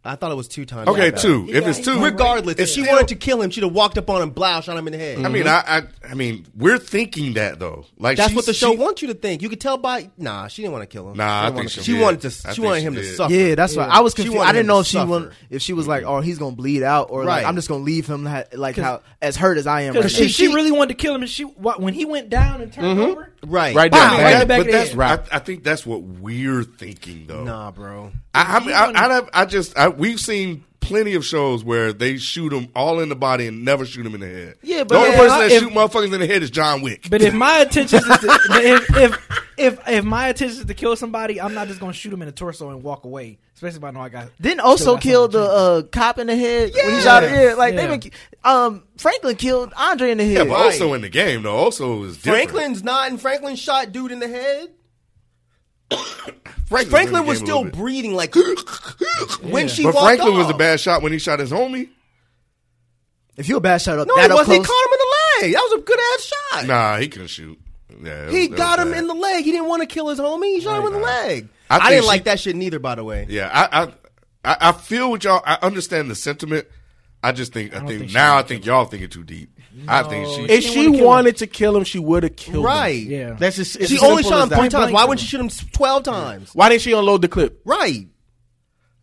[0.05, 0.87] I thought it was two times.
[0.87, 1.47] Okay, in the two.
[1.49, 4.09] If it's two, Regardless, if she still- wanted to kill him, she'd have walked up
[4.09, 5.17] on him, blow, shot him in the head.
[5.25, 5.71] I mean, mm-hmm.
[5.71, 5.77] I,
[6.07, 7.85] I, I mean, we're thinking that though.
[7.97, 9.41] Like That's she's- what the show she- wants you to think.
[9.41, 11.17] You could tell by nah, she didn't want to kill him.
[11.17, 12.01] Nah, I didn't think wanna she did.
[12.01, 12.27] wanted to.
[12.27, 13.15] I She think wanted she him to did.
[13.15, 13.33] suffer.
[13.33, 13.93] Yeah, that's why Yeah.
[13.97, 14.37] I was She confused.
[14.37, 15.09] wanted I didn't him know to if she suffer.
[15.09, 16.11] won, if she was like, mm-hmm.
[16.11, 17.27] "Oh, he's gonna bleed out," or Right.
[17.27, 20.13] like, "I'm just gonna leave him ha- like how as hurt as I am." Because
[20.13, 22.61] Right if she, really wanted to kill him, and she what, when he went down
[22.61, 23.01] and turned mm-hmm.
[23.11, 24.23] over, Right, Right Wow, there.
[24.25, 25.29] right in the That- back but the that's, head.
[25.31, 27.43] I, I think that's what we're thinking though.
[27.43, 28.11] Nah, bro.
[28.33, 31.91] I, I mean, I, I, have- I just I, we've seen plenty of shows where
[31.91, 34.55] they shoot them all in the body and never shoot them in the head.
[34.61, 36.81] Yeah, but the only if- person that if- shoot motherfuckers in the head is John
[36.81, 37.07] Wick.
[37.09, 38.19] But if my intention is to,
[38.51, 42.13] if, if if if my intention is to kill somebody, I'm not just gonna shoot
[42.13, 43.39] him in the torso and walk away.
[43.55, 44.29] Especially if I know I got.
[44.41, 47.29] Didn't also got kill the uh, cop in the head when he shot her.
[47.29, 47.87] Yeah, like Yeah.
[47.87, 48.11] they been,
[48.43, 50.33] um Franklin killed Andre in the head.
[50.33, 50.49] yeah, head.
[50.49, 52.49] but also in the game though, also is different.
[52.51, 54.69] Franklin's not, and Franklin shot dude in the head.
[55.95, 58.35] Franklin's in Franklin was still breathing like
[59.41, 61.89] when she But walked Franklin was a bad shot when he shot his homie.
[63.37, 64.47] If you a bad shot up, No, that it up was.
[64.47, 65.53] He caught him in the leg.
[65.53, 66.65] That was a good ass shot.
[66.67, 67.59] Nah, he couldn't shoot.
[68.01, 69.43] Yeah, he got him in the leg.
[69.45, 70.55] He didn't want to kill his homie.
[70.55, 71.49] He shot him in the leg.
[71.69, 72.79] I I, didn't she- like that shit neither.
[72.79, 73.93] By the way, Yeah, I, I,
[74.43, 75.41] I, I feel what y'all.
[75.45, 76.67] I understand the sentiment.
[77.23, 77.73] I just think.
[77.75, 78.37] I, think, think now.
[78.37, 79.54] I think y'all thinking too deep.
[79.87, 80.53] I think she.
[80.53, 82.63] If she wanted to kill him, she would have killed him.
[82.63, 82.95] right?
[83.03, 83.33] Yeah.
[83.39, 83.73] That's just.
[83.87, 84.59] She as only simple shot him as that.
[84.59, 84.91] three times.
[84.93, 86.53] Why wouldn't she shoot him twelve times?
[86.53, 87.61] Why didn't she unload the clip?
[87.65, 88.07] Right.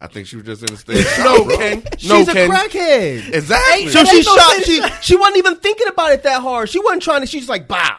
[0.00, 0.98] I think she was just in a state.
[0.98, 1.56] of No, shock, bro.
[1.58, 1.82] Ken.
[1.96, 3.32] She's No, a crackhead.
[3.34, 3.88] Exactly.
[3.88, 4.62] So she no shot.
[4.64, 6.68] She she wasn't even thinking about it that hard.
[6.68, 7.26] She wasn't trying to.
[7.28, 7.98] She's like bah,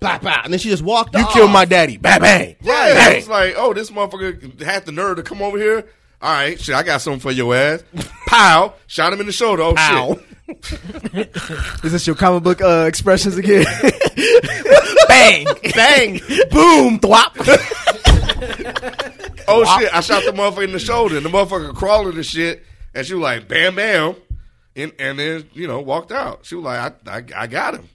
[0.00, 1.14] bah, bah, and then she just walked.
[1.14, 1.32] You off.
[1.32, 1.96] killed my daddy.
[1.96, 2.56] Bang bang.
[2.60, 3.16] Yeah, Bang.
[3.18, 5.86] it's like, oh, this motherfucker had the nerve to come over here.
[6.20, 7.84] All right, shit, I got something for your ass.
[8.26, 8.72] Pow!
[8.86, 9.62] Shot him in the shoulder.
[9.62, 10.14] Oh Ow.
[10.14, 10.24] shit!
[10.48, 13.64] Is this your comic book uh, expressions again?
[15.08, 17.32] bang, bang, boom, thwop.
[19.46, 19.94] Oh shit!
[19.94, 22.64] I shot the motherfucker in the shoulder, and the motherfucker crawling and shit,
[22.94, 24.16] and she was like, "Bam, bam,"
[24.74, 26.46] and and then you know walked out.
[26.46, 27.88] She was like, "I I, I got him."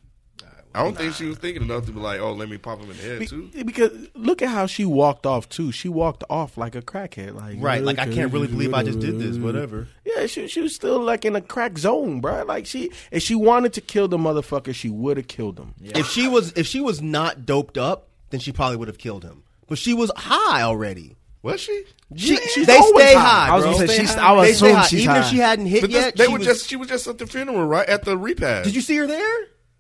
[0.76, 2.92] I don't think she was thinking enough to be like, "Oh, let me pop him
[2.92, 5.72] in the head too." Because look at how she walked off too.
[5.72, 7.34] She walked off like a crackhead.
[7.34, 9.38] Like Right, like I can't really believe I just did this.
[9.38, 9.88] Whatever.
[10.06, 12.44] Yeah, she she was still like in a crack zone, bro.
[12.46, 15.74] Like she if she wanted to kill the motherfucker, she would have killed him.
[15.82, 19.24] If she was if she was not doped up, then she probably would have killed
[19.24, 19.44] him.
[19.68, 21.16] But she was high already.
[21.42, 21.84] Was she?
[22.16, 23.22] She, she's they always stay high.
[23.48, 23.50] high.
[23.54, 23.74] I was bro.
[23.74, 24.28] gonna say Stay she's- high.
[24.28, 24.86] I would They stay assume high.
[24.88, 25.30] she's Even if high.
[25.32, 26.16] she hadn't hit But this, yet.
[26.18, 28.66] they she were was- just she was just at the funeral, right at the repast.
[28.66, 29.38] Did you see her there?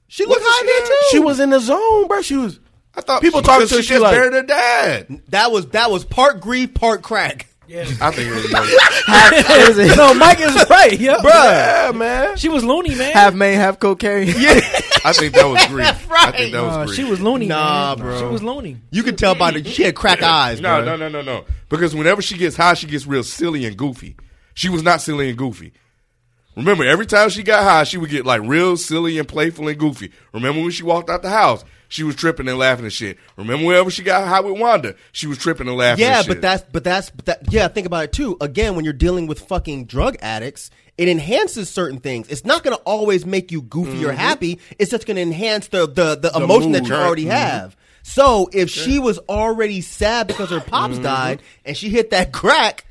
[0.10, 0.88] She looked Wasn't high there there?
[0.88, 1.06] too.
[1.11, 2.22] She was in the zone, bro.
[2.22, 2.60] She was.
[2.95, 5.22] I thought People because talking to her, she just like- buried her dad.
[5.30, 7.45] That was that was part grief, part crack.
[7.68, 7.81] Yeah.
[8.02, 8.52] I think it was.
[8.52, 9.95] More, What is it?
[9.95, 12.36] no, Mike is right, yeah, Yeah, man.
[12.36, 13.11] She was loony, man.
[13.14, 14.27] half main, half cocaine.
[14.40, 14.60] Yeah,
[15.06, 16.07] I think that was grief.
[16.11, 16.95] I think that was Uh, grief.
[16.98, 17.45] she was loony.
[17.45, 18.03] Nah, man.
[18.06, 18.18] bro.
[18.19, 18.77] She was loony.
[18.90, 20.60] You could tell by the she had crack eyes.
[20.60, 20.86] No, bro.
[20.86, 21.45] no, no, no, no.
[21.69, 24.15] Because whenever she gets high, she gets real silly and goofy.
[24.56, 25.72] She was not silly and goofy.
[26.56, 29.78] Remember, every time she got high, she would get like real silly and playful and
[29.78, 30.12] goofy.
[30.34, 33.18] Remember when she walked out the house, she was tripping and laughing and shit.
[33.36, 36.04] Remember whenever she got high with Wanda, she was tripping and laughing.
[36.04, 36.36] Yeah, and shit.
[36.36, 37.68] but that's but that's but that yeah.
[37.68, 38.38] Think about it too.
[38.42, 42.28] Again, when you're dealing with fucking drug addicts, it enhances certain things.
[42.28, 44.18] It's not going to always make you goofy or mm-hmm.
[44.18, 44.60] happy.
[44.78, 47.06] It's just going to enhance the the, the, emotion that you right.
[47.06, 47.32] already mm-hmm.
[47.32, 47.78] have.
[48.04, 51.04] So if she was already sad because her pops mm-hmm.
[51.04, 52.86] died and she hit that crack,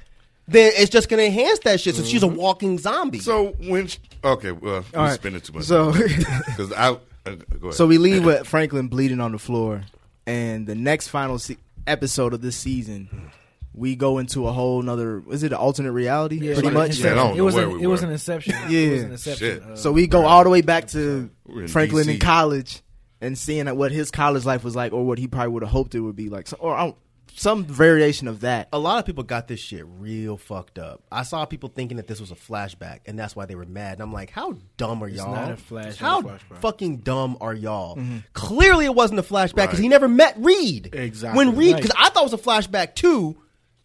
[0.48, 1.94] then it's just going to enhance that shit.
[1.94, 3.20] So she's a walking zombie.
[3.20, 5.14] so when she, okay, well, we're right.
[5.14, 5.64] spending too much.
[5.64, 7.74] So- because I uh, go ahead.
[7.74, 9.82] So we leave with Franklin bleeding on the floor,
[10.26, 13.30] and the next final se- episode of this season,
[13.74, 15.22] we go into a whole nother.
[15.30, 16.36] Is it an alternate reality?
[16.40, 16.96] Yeah, pretty much.
[16.98, 18.06] Yeah, I don't it know was where an, we it was were.
[18.06, 18.54] an inception.
[18.68, 18.78] Yeah.
[18.78, 19.46] it was an inception.
[19.60, 19.62] Shit.
[19.62, 22.14] Uh, So we go all the way back to We're in Franklin DC.
[22.14, 22.82] in college
[23.20, 25.94] and seeing what his college life was like, or what he probably would have hoped
[25.94, 26.96] it would be like, so, or I don't-
[27.38, 28.68] some variation of that.
[28.72, 31.02] a lot of people got this shit real fucked up.
[31.10, 33.94] I saw people thinking that this was a flashback, and that's why they were mad.
[33.94, 35.32] And I'm like, how dumb are y'all?
[35.34, 36.58] not a flash- how not flashback.
[36.60, 37.96] fucking dumb are y'all?
[37.96, 38.18] Mm-hmm.
[38.32, 39.82] Clearly, it wasn't a flashback because Right.
[39.84, 40.90] he never met Reed.
[40.92, 41.36] Exactly.
[41.36, 41.82] When Reed, Right.
[41.82, 43.36] because I thought it was a flashback too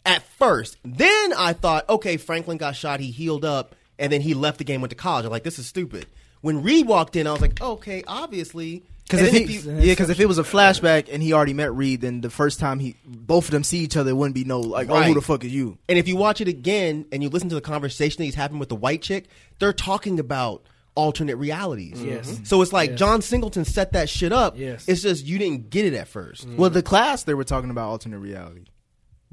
[0.06, 0.78] at first.
[0.84, 4.64] Then I thought, okay, Franklin got shot, he healed up, and then he left the
[4.64, 5.26] game, went to college.
[5.26, 6.08] I'm like, this is stupid.
[6.42, 8.84] When Reed walked in, I was like, okay, obviously.
[9.04, 11.22] Because And if, then he, if you- yeah, because if it was a flashback and
[11.22, 14.12] he already met Reed, then the first time he both of them see each other,
[14.12, 15.78] it wouldn't be no like, oh, who the fuck is you?
[15.90, 18.60] And if you watch it again and you listen to the conversation that he's having
[18.60, 19.26] with the white chick,
[19.60, 20.64] they're talking about
[20.96, 22.02] alternate realities.
[22.04, 22.32] Yes.
[22.32, 22.44] Mm-hmm.
[22.46, 23.00] So it's like Yes.
[23.00, 24.58] John Singleton set that shit up.
[24.58, 24.88] Yes.
[24.88, 27.90] It's just you didn't get it at 1st Well, the class they were talking about
[27.90, 28.66] alternate reality.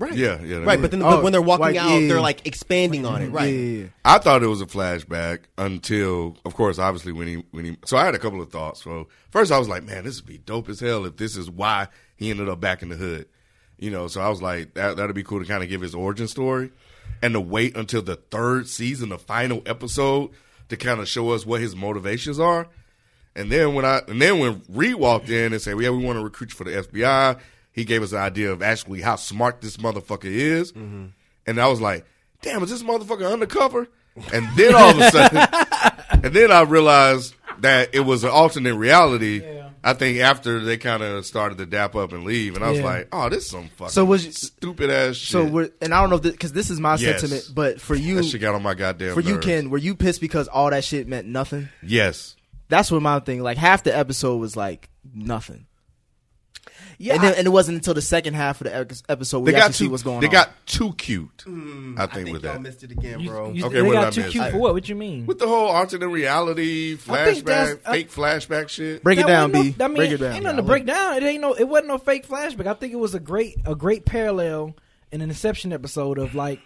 [0.00, 0.14] Right.
[0.14, 0.56] Yeah, yeah.
[0.64, 2.08] Right, but then Oh, but when they're oh, walking like, out, yeah.
[2.08, 3.28] they're like expanding on it.
[3.28, 3.52] Right.
[3.52, 3.86] Yeah, yeah, yeah.
[4.02, 7.76] I thought it was a flashback until, of course, obviously when he when he.
[7.84, 8.82] So I had a couple of thoughts.
[8.82, 11.50] So first, I was like, man, this would be dope as hell if this is
[11.50, 13.26] why he ended up back in the hood.
[13.76, 15.94] You know, so I was like, that that'd be cool to kind of give his
[15.94, 16.70] origin story,
[17.20, 20.30] and to wait until the third season, the final episode,
[20.70, 22.68] to kind of show us what his motivations are.
[23.36, 26.02] And then when I and then when Reed walked in and said, well, "Yeah, we
[26.02, 27.38] want to recruit you for the FBI,"
[27.72, 30.72] he gave us an idea of actually how smart this motherfucker is.
[30.72, 31.12] And
[31.60, 32.04] I was like,
[32.42, 33.88] "Damn, is this motherfucker undercover?"
[34.32, 35.38] And then all of a sudden,
[36.24, 39.42] and then I realized that it was an alternate reality.
[39.82, 42.80] I think after they kind of started to dap up and leave, and I was
[42.80, 42.84] Yeah.
[42.84, 45.94] like, "Oh, this is some fucking So was you- stupid ass shit." So we're, and
[45.94, 47.20] I don't know because this is my Yes.
[47.20, 49.14] sentiment, but for you, that shit got on my goddamn.
[49.14, 49.38] for you.
[49.38, 51.70] Ken, were you pissed because all that shit meant nothing?
[51.82, 52.36] Yes.
[52.68, 53.42] That's what my thing.
[53.42, 55.64] Like half the episode was like nothing.
[57.02, 59.56] Yeah, and, then, and it wasn't until the second half of the episode we They
[59.56, 59.90] actually got see too.
[59.90, 60.32] what's going they on.
[60.32, 61.44] got too cute.
[61.46, 62.60] Mm, I think, with y'all that.
[62.60, 63.52] missed it again, bro.
[63.52, 64.74] You- Okay, they what got did I too cute for what?
[64.74, 65.24] What you mean?
[65.24, 69.02] With the whole alternate reality I think that's- flashback, fake flashback shit.
[69.02, 69.74] Break it down, B.
[69.78, 70.32] No, I mean, Break it down.
[70.34, 71.16] Ain't nothing to break down.
[71.16, 71.54] It ain't no.
[71.54, 72.66] It wasn't no fake flashback.
[72.66, 74.74] I think it was a great, a great parallel
[75.10, 76.60] in an Inception episode of like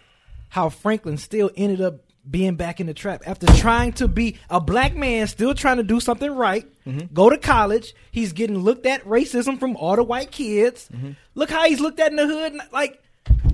[0.48, 2.00] how Franklin still ended up
[2.30, 5.82] being back in the trap after trying to be a black man, still trying to
[5.82, 6.66] do something right.
[6.86, 7.12] Mm-hmm.
[7.14, 7.94] Go to college.
[8.10, 10.88] He's getting looked at racism from all the white kids.
[10.94, 11.10] Mm-hmm.
[11.34, 12.54] Look how he's looked at in the hood.
[12.72, 13.00] Like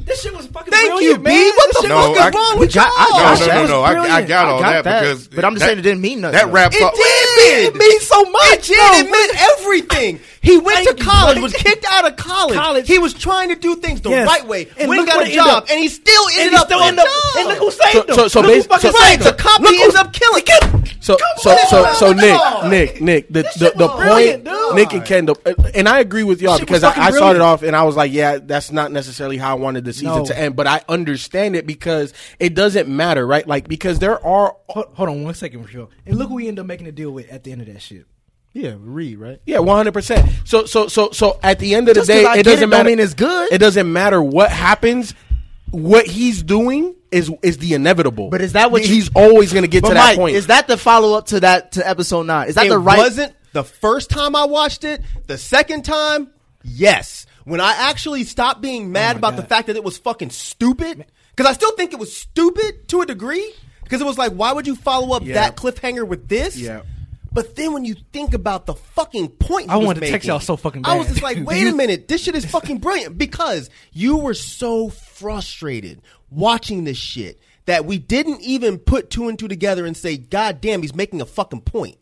[0.05, 1.33] this shit was fucking Thank brilliant, you, man.
[1.33, 1.53] B.
[1.57, 3.19] What This the No, fuck I- is wrong with got- I y'all?
[3.19, 3.83] got No, that no, no, no.
[3.83, 4.29] I, I brilliant.
[4.29, 6.21] got I all got that, that, because but I'm just that- saying it didn't mean
[6.23, 6.39] nothing.
[6.39, 6.53] That though.
[6.53, 6.95] wraps It up.
[6.95, 7.75] did.
[7.75, 8.71] It means so much.
[8.71, 8.79] It did.
[8.79, 10.21] No, it meant everything.
[10.43, 11.41] He went Thank to college, buddy.
[11.43, 12.55] was kicked out of college.
[12.55, 12.89] College.
[12.89, 14.27] He was trying to do things the Yes.
[14.27, 14.69] right way.
[14.79, 17.07] And Went got a job, up- and he still ended he up still with up.
[17.37, 18.15] And look who saved So- him.
[18.15, 20.43] so- so Look who basi- so- Right, the cop Look he who- ends up killing.
[21.03, 22.65] So Come so so so Nick.
[22.71, 24.75] Nick Nick the the, shit the point dude.
[24.75, 27.75] Nick and Kendall uh, and I agree with y'all because I, I started off and
[27.75, 30.25] I was like yeah that's not necessarily how I wanted the season No.
[30.27, 34.55] to end but I understand it because it doesn't matter right like because there are
[34.69, 35.89] Hold, hold on one second, for sure.
[36.07, 37.81] And look who we end up making a deal with at the end of that
[37.83, 38.05] shit.
[38.53, 39.41] Yeah, Reed, right?
[39.47, 42.35] yeah one hundred percent so so so so at the end of the Just 'cause
[42.35, 43.53] day it doesn't it matter mean it's good.
[43.53, 45.15] it doesn't matter what happens
[45.71, 49.63] what he's doing is is the inevitable But is that what you- he's always going
[49.63, 52.49] to get to that point is that the follow up to that to episode nine?
[52.49, 52.99] Is that it the right?
[52.99, 55.01] wasn't the first time I watched it.
[55.27, 56.31] The second time,
[56.65, 57.27] yes.
[57.45, 60.31] When I actually stopped being oh mad my about the fact that it was fucking
[60.31, 61.05] stupid,
[61.35, 63.53] because I still think it was stupid to a degree.
[63.83, 65.35] Because it was like, why would you follow up Yeah.
[65.35, 66.57] that cliffhanger with this?
[66.57, 66.83] Yeah.
[67.33, 70.57] But then when you think about the fucking point, I wanted to text y'all so
[70.57, 73.17] fucking I was just like, wait a minute, this shit is fucking brilliant.
[73.19, 79.39] Because you were so frustrated watching this shit that we didn't even put two and
[79.39, 81.99] two together and say, God damn, he's making a fucking point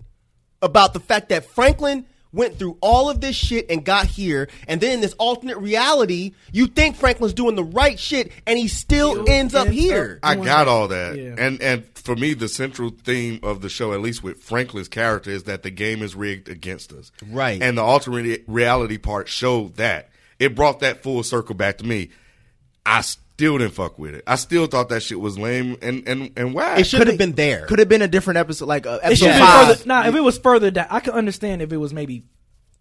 [0.62, 4.80] about the fact that Franklin went through all of this shit and got here, and
[4.80, 9.28] then in this alternate reality, you think Franklin's doing the right shit, and he still
[9.28, 10.18] ends up here.
[10.22, 11.34] I got all that, Yeah.
[11.38, 15.30] and and for me, the central theme of the show, at least with Franklin's character,
[15.30, 17.10] is that the game is rigged against us.
[17.30, 17.62] Right.
[17.62, 20.10] and the alternate reality part showed that.
[20.38, 22.10] It brought that full circle back to me.
[22.86, 23.02] I
[23.38, 24.24] still didn't fuck with it.
[24.26, 26.80] I still thought that shit was lame and and and whack.
[26.80, 27.66] It should have been there.
[27.66, 29.68] Could have been a different episode, like uh, episode should five.
[29.68, 29.86] further.
[29.86, 32.24] Nah, if it was further down, I could understand if it was maybe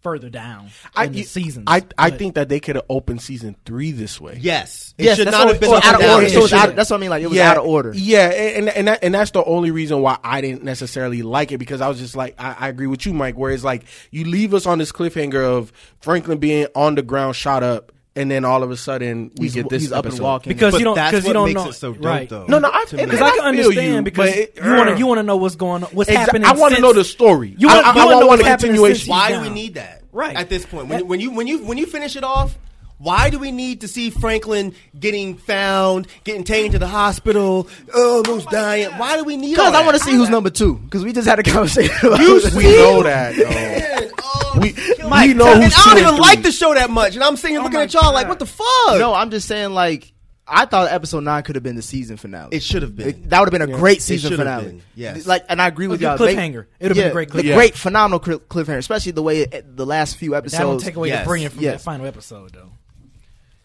[0.02, 1.66] further down I, in the seasons.
[1.68, 4.38] I, I but- think that they could have opened season three this way.
[4.40, 4.94] Yes.
[4.98, 6.30] It Yes, should that's not what- have been so out of order.
[6.48, 7.10] So out, that's what I mean.
[7.12, 7.92] Like it was out of order.
[7.96, 11.60] Yeah, and and that, and that's the only reason why I didn't necessarily like it
[11.60, 13.38] because I was just like I, I agree with you, Mike.
[13.38, 17.36] Where it's like you leave us on this cliffhanger of Franklin being on the ground,
[17.36, 20.14] shot up, and then all of a sudden we He's- get this he's up and
[20.14, 20.24] episode.
[20.24, 20.54] walking.
[20.54, 22.28] because But you don't that's because you what don't makes know it so dope, right.
[22.30, 22.46] though.
[22.48, 23.06] No, no, I, To me.
[23.06, 25.56] Because I can understand you, because it- you want to you want to know what's
[25.56, 26.46] going on, what's Exa- happening.
[26.46, 27.56] I want to know the story.
[27.58, 29.10] You I, want, I, you I want to know want what's a continuation.
[29.10, 30.04] Why do we need that?
[30.12, 30.36] Right.
[30.36, 32.58] At this point, when, when you when you when you finish it off,
[32.98, 38.48] why do we need to see Franklin getting found, getting taken to the hospital, almost
[38.48, 38.90] oh dying?
[38.98, 39.52] Why do we need?
[39.52, 40.76] Because I want to see who's number two.
[40.76, 41.96] Because we just had a conversation.
[42.08, 42.56] About You this.
[42.56, 42.76] We see?
[42.78, 43.38] know that.
[43.38, 45.34] Man, oh, We- kill we me.
[45.36, 47.52] know and who's I don't and even like the show that much, and I'm sitting
[47.56, 48.66] here oh looking at y'all like, what the fuck?
[49.00, 49.72] No, I'm just saying.
[49.74, 50.12] Like
[50.50, 52.50] I thought episode nine could have been the season finale.
[52.56, 53.10] It should have been.
[53.10, 54.72] It- that would have been a great season should have finale.
[54.78, 55.28] been, yes.
[55.28, 56.18] Like, and I agree with y'all.
[56.18, 56.66] cliffhanger.
[56.80, 57.54] It would've been a great the cliffhanger.
[57.54, 60.58] Great, phenomenal cliffhanger, especially the way it, the last few episodes.
[60.58, 61.24] That don't take away Yes.
[61.24, 61.74] the brilliance from Yes.
[61.82, 62.72] that final episode though.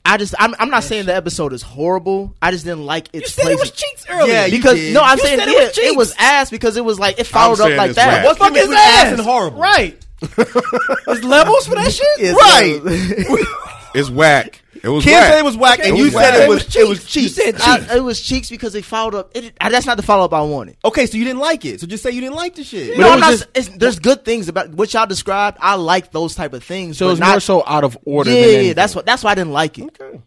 [0.05, 2.35] I just, I'm, I'm not saying the episode is horrible.
[2.43, 3.77] I just didn't like its You said it was placement.
[3.77, 4.33] cheeks earlier.
[4.33, 4.95] Yeah, you because did.
[4.95, 7.19] no, I'm You saying said it, it was it, was ass because it was like
[7.21, 8.07] it followed up like that.
[8.07, 8.25] whack.
[8.25, 9.13] What's the Fuck is ass ass?
[9.13, 9.61] and horrible?
[9.61, 9.99] Right.
[11.07, 12.19] There's levels for that shit.
[12.19, 12.81] Yes, Right.
[13.95, 14.61] it's whack.
[14.85, 15.31] It was Ken whack.
[15.31, 16.41] said it was whack, and you was said whack.
[16.41, 17.37] it was it was cheeks.
[17.39, 17.55] You cheap.
[17.61, 19.31] said I- it was cheeks because they followed up.
[19.37, 20.77] It, I- that's not the follow up I wanted.
[20.85, 21.81] Okay, so you didn't like it.
[21.81, 22.99] So just say you didn't like the shit.
[22.99, 23.31] no, it I'm not.
[23.31, 25.59] just- it's, there's good things about what y'all described.
[25.61, 26.99] I like those type of things.
[26.99, 28.31] So it's not, more so out of order.
[28.31, 29.07] Yeah, than yeah, that's what.
[29.07, 29.85] That's why I didn't like it.
[30.01, 30.21] Okay.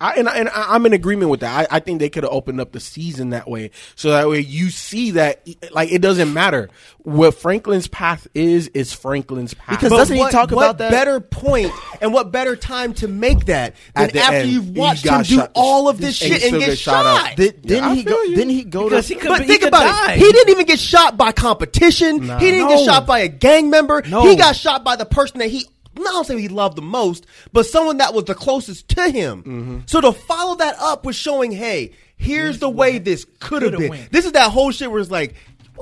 [0.00, 1.70] I, and, I- and I- I'm in agreement with that.
[1.72, 4.40] I, I think they could have opened up the season that way, so that way
[4.40, 6.68] you see that like it doesn't matter
[6.98, 8.68] what Franklin's path is.
[8.68, 10.90] Is Franklin's path Because But doesn't he what, talk what about that?
[10.90, 14.70] better point and what better time to make that than the after end, you've he
[14.72, 16.80] watched him got do shot- all of this and he shit and still get gets
[16.80, 17.30] shot shot?
[17.30, 17.36] up.
[17.36, 18.10] Did, Yeah, didn't I he go?
[18.16, 18.36] feel you.
[18.36, 19.14] Didn't he go Because to?
[19.14, 20.12] he could- But he think could about die.
[20.12, 20.18] it.
[20.18, 22.20] He didn't even get shot by competition.
[22.22, 22.76] He didn't No.
[22.76, 24.02] get shot by a gang member.
[24.06, 24.28] No.
[24.28, 25.66] He got shot by the person that he
[25.98, 29.42] not only say he loved the most, but someone that was the closest to him.
[29.42, 29.78] Mm-hmm.
[29.86, 33.90] So to follow that up with showing, hey, here's the way this could have been.
[33.90, 34.12] went.
[34.12, 35.34] This is that whole shit where it's like.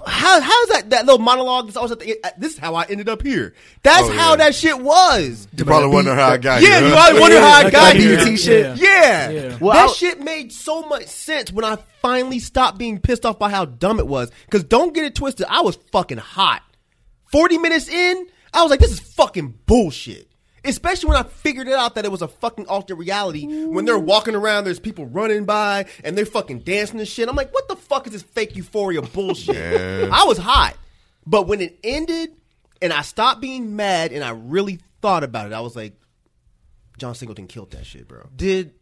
[0.09, 3.09] How how's that that little monologue that's always at the, this is how I ended
[3.09, 3.55] up here.
[3.85, 4.37] That's Oh, how yeah.
[4.39, 5.47] that shit was.
[5.57, 6.89] You probably wonder how I got Yeah, here.
[6.89, 8.19] you always wonder how I got yeah, here.
[8.19, 8.75] yeah.
[8.75, 8.75] Yeah.
[8.75, 9.31] Yeah.
[9.31, 9.59] Yeah.
[9.61, 13.39] Well, that I- shit made so much sense when I finally stopped being pissed off
[13.39, 14.33] by how dumb it was.
[14.47, 16.63] Because don't get it twisted, I was fucking hot.
[17.31, 20.31] 40 minutes in, I was like, this is fucking bullshit.
[20.65, 23.67] Especially when I figured it out that it was a fucking alternate reality.
[23.67, 27.29] When they're walking around, there's people running by and they're fucking dancing and shit.
[27.29, 29.57] I'm like, what the fuck is this fake euphoria bullshit?
[29.57, 30.09] Yeah.
[30.11, 30.75] I was hot.
[31.27, 32.31] But when it ended
[32.81, 36.01] and I stopped being mad and I really thought about it, I was like,
[36.97, 38.29] John Singleton killed that shit, bro.
[38.35, 38.73] Did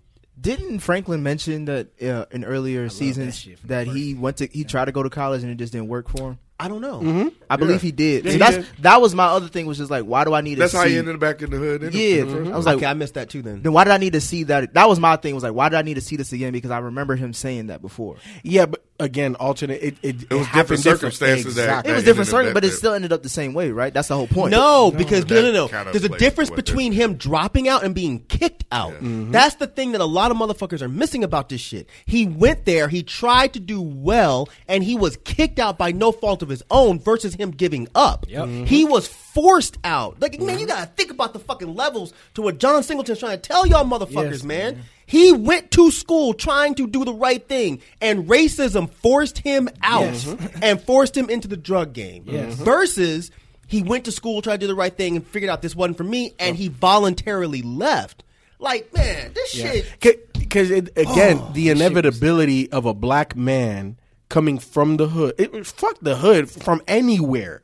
[0.40, 4.65] didn't Franklin mention that uh, in earlier seasons shit from that he went to he
[4.65, 6.39] tried to go to college and it just didn't work for him?
[6.62, 7.01] I don't know.
[7.01, 7.28] Mm-hmm.
[7.51, 8.24] I believe he did.
[8.24, 8.66] Yeah, so he that's did.
[8.80, 10.84] that was my other thing was just like why do I need That's to how
[10.84, 11.82] see he ended back in the hood.
[11.82, 13.62] in Yeah, in the first I was like okay, I missed that too then.
[13.62, 14.74] then why did I need to see that?
[14.74, 15.34] That was my thing.
[15.34, 16.52] Was like, why did I need to see this again?
[16.52, 18.16] Because I remember him saying that before.
[18.43, 19.82] Yeah, but again, alternate.
[19.82, 21.90] It it, It was happened different circumstances that- Exactly.
[21.90, 23.93] It was ended different, circumstances, but it still ended up the same way, right?
[23.93, 24.52] That's the whole point.
[24.52, 25.68] No, because no, no, no.
[25.68, 28.93] kind of There's a difference between him dropping out and being kicked out.
[28.93, 29.32] Mm-hmm.
[29.32, 31.89] That's the thing that a lot of motherfuckers are missing about this shit.
[32.06, 36.12] He went there, he tried to do well, and he was kicked out by no
[36.12, 38.26] fault of his own versus him giving up.
[38.28, 38.44] Yep.
[38.44, 38.64] Mm-hmm.
[38.64, 40.20] He was forced out.
[40.20, 40.76] Like, man, you mm-hmm.
[40.76, 44.30] gotta think about the fucking levels to what John Singleton's trying to tell y'all motherfuckers,
[44.30, 44.74] Yes, man.
[44.74, 44.84] man.
[45.06, 50.02] He went to school trying to do the right thing, and racism forced him out
[50.04, 50.24] Yes.
[50.24, 50.58] Mm-hmm.
[50.62, 52.24] and forced him into the drug game.
[52.26, 52.54] Yes.
[52.54, 53.30] Versus
[53.66, 55.96] he went to school, tried to do the right thing, and figured out this wasn't
[55.96, 58.22] for me, and he voluntarily left.
[58.58, 59.86] Like, man, this shit.
[60.34, 63.96] Because again, Oh, the inevitability of a black man
[64.32, 67.60] coming from the hood, it, fuck the hood, from anywhere,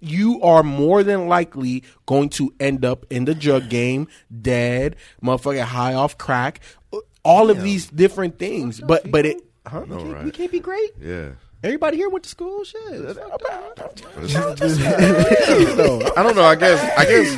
[0.00, 4.06] you are more than likely going to end up in the drug game,
[4.42, 6.60] dead, motherfucker high off crack,
[7.24, 8.80] all of these different things.
[8.80, 9.86] But but it, huh?
[9.88, 10.32] No, We right.
[10.32, 10.90] can't be great.
[11.00, 11.30] Yeah.
[11.62, 12.64] Everybody here went to school.
[12.64, 12.80] Shit.
[12.82, 13.12] I
[16.22, 16.44] don't know.
[16.44, 16.80] I guess.
[16.98, 17.36] I guess.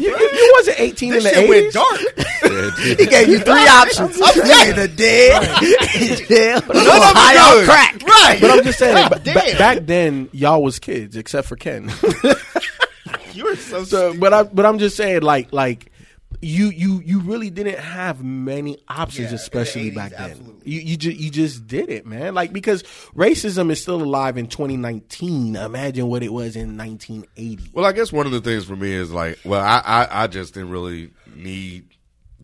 [0.00, 1.74] You, you wasn't eighteen This in the shit went eighties.
[1.74, 2.00] dark.
[2.44, 4.20] Yeah, He gave you three options.
[4.20, 5.42] I'm telling you, dead,
[6.28, 7.68] jail, None of high it on good.
[7.68, 8.02] crack.
[8.02, 8.38] Right.
[8.40, 9.58] But I'm just saying, God ba- ba- damn.
[9.58, 11.90] back then y'all was kids, except for Ken.
[13.32, 15.90] You were so, So, but I but I'm just saying, like like
[16.44, 20.30] you you you really didn't have many options, Yeah, especially the 80s, back then.
[20.30, 20.70] absolutely.
[20.70, 22.34] You you just you just did it, man.
[22.34, 22.82] Like because
[23.14, 25.56] racism is still alive in 2019.
[25.56, 27.70] Imagine what it was in 1980.
[27.72, 30.26] Well, I guess one of the things for me is like, well, I, I, I
[30.26, 31.88] just didn't really need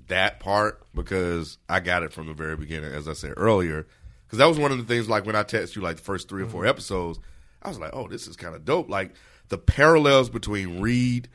[0.09, 3.87] that part because I got it from the very beginning, as I said earlier.
[4.27, 6.29] Because that was one of the things, like when I text you like the first
[6.29, 6.71] three or four mm-hmm.
[6.71, 7.19] episodes,
[7.63, 8.89] I was like, oh, this is kind of dope.
[8.89, 9.15] Like
[9.49, 11.29] the parallels between Reed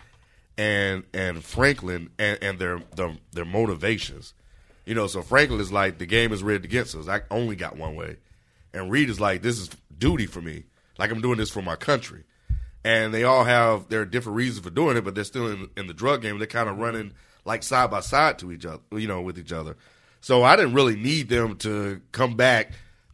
[0.57, 4.33] and and Franklin and, and their, their their motivations.
[4.85, 7.07] You know, so Franklin is like the game is rigged against us.
[7.07, 8.17] I only got one way,
[8.73, 10.63] and Reed is like this is duty for me.
[10.97, 12.23] Like I'm doing this for my country
[12.85, 15.87] and they all have their different reasons for doing it, but they're still in, in
[15.87, 16.37] the drug game.
[16.37, 17.13] They're kind of running
[17.43, 19.75] like side by side to each other, you know, with each other.
[20.21, 22.73] So I didn't really need them to come back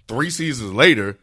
[0.09, 1.18] three seasons later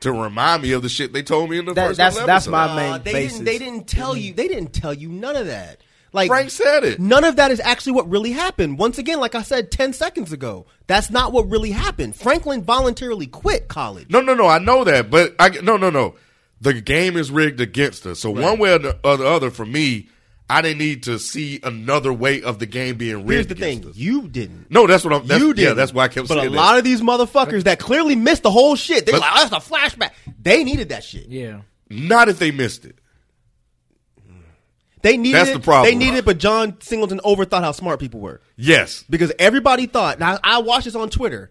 [0.00, 1.98] to remind me of the shit they told me in the That- first.
[1.98, 3.32] that's- couple that's my main Uh, they basis.
[3.38, 3.44] didn't.
[3.44, 4.32] They didn't tell you.
[4.32, 5.80] They didn't tell you none of that.
[6.12, 6.98] Like Frank said it.
[6.98, 8.78] None of that is actually what really happened.
[8.78, 12.16] Once again, like I said ten seconds ago, that's not what really happened.
[12.16, 14.06] Franklin voluntarily quit college.
[14.10, 14.48] No, no, no.
[14.48, 16.16] I know that, but I no, no, no.
[16.60, 18.18] The game is rigged against us.
[18.20, 20.08] So one way or the, or the other, for me,
[20.50, 23.30] I didn't need to see another way of the game being rigged.
[23.30, 23.96] Here's the thing: us.
[23.96, 24.70] you didn't.
[24.70, 25.26] No, that's what I'm.
[25.26, 25.62] That's, you did.
[25.62, 28.42] Yeah, that's why I kept But saying a lot of these motherfuckers that clearly missed
[28.42, 29.06] the whole shit.
[29.06, 30.10] They But- like, oh, that's a flashback.
[30.42, 31.28] They needed that shit.
[31.28, 31.60] Yeah.
[31.88, 32.96] Not if they missed it.
[35.02, 35.54] They needed That's it.
[35.54, 35.90] the problem.
[35.90, 38.42] They needed it, but John Singleton overthought how smart people were.
[38.56, 39.02] Yes.
[39.08, 41.50] Because everybody thought, now I watched this on Twitter,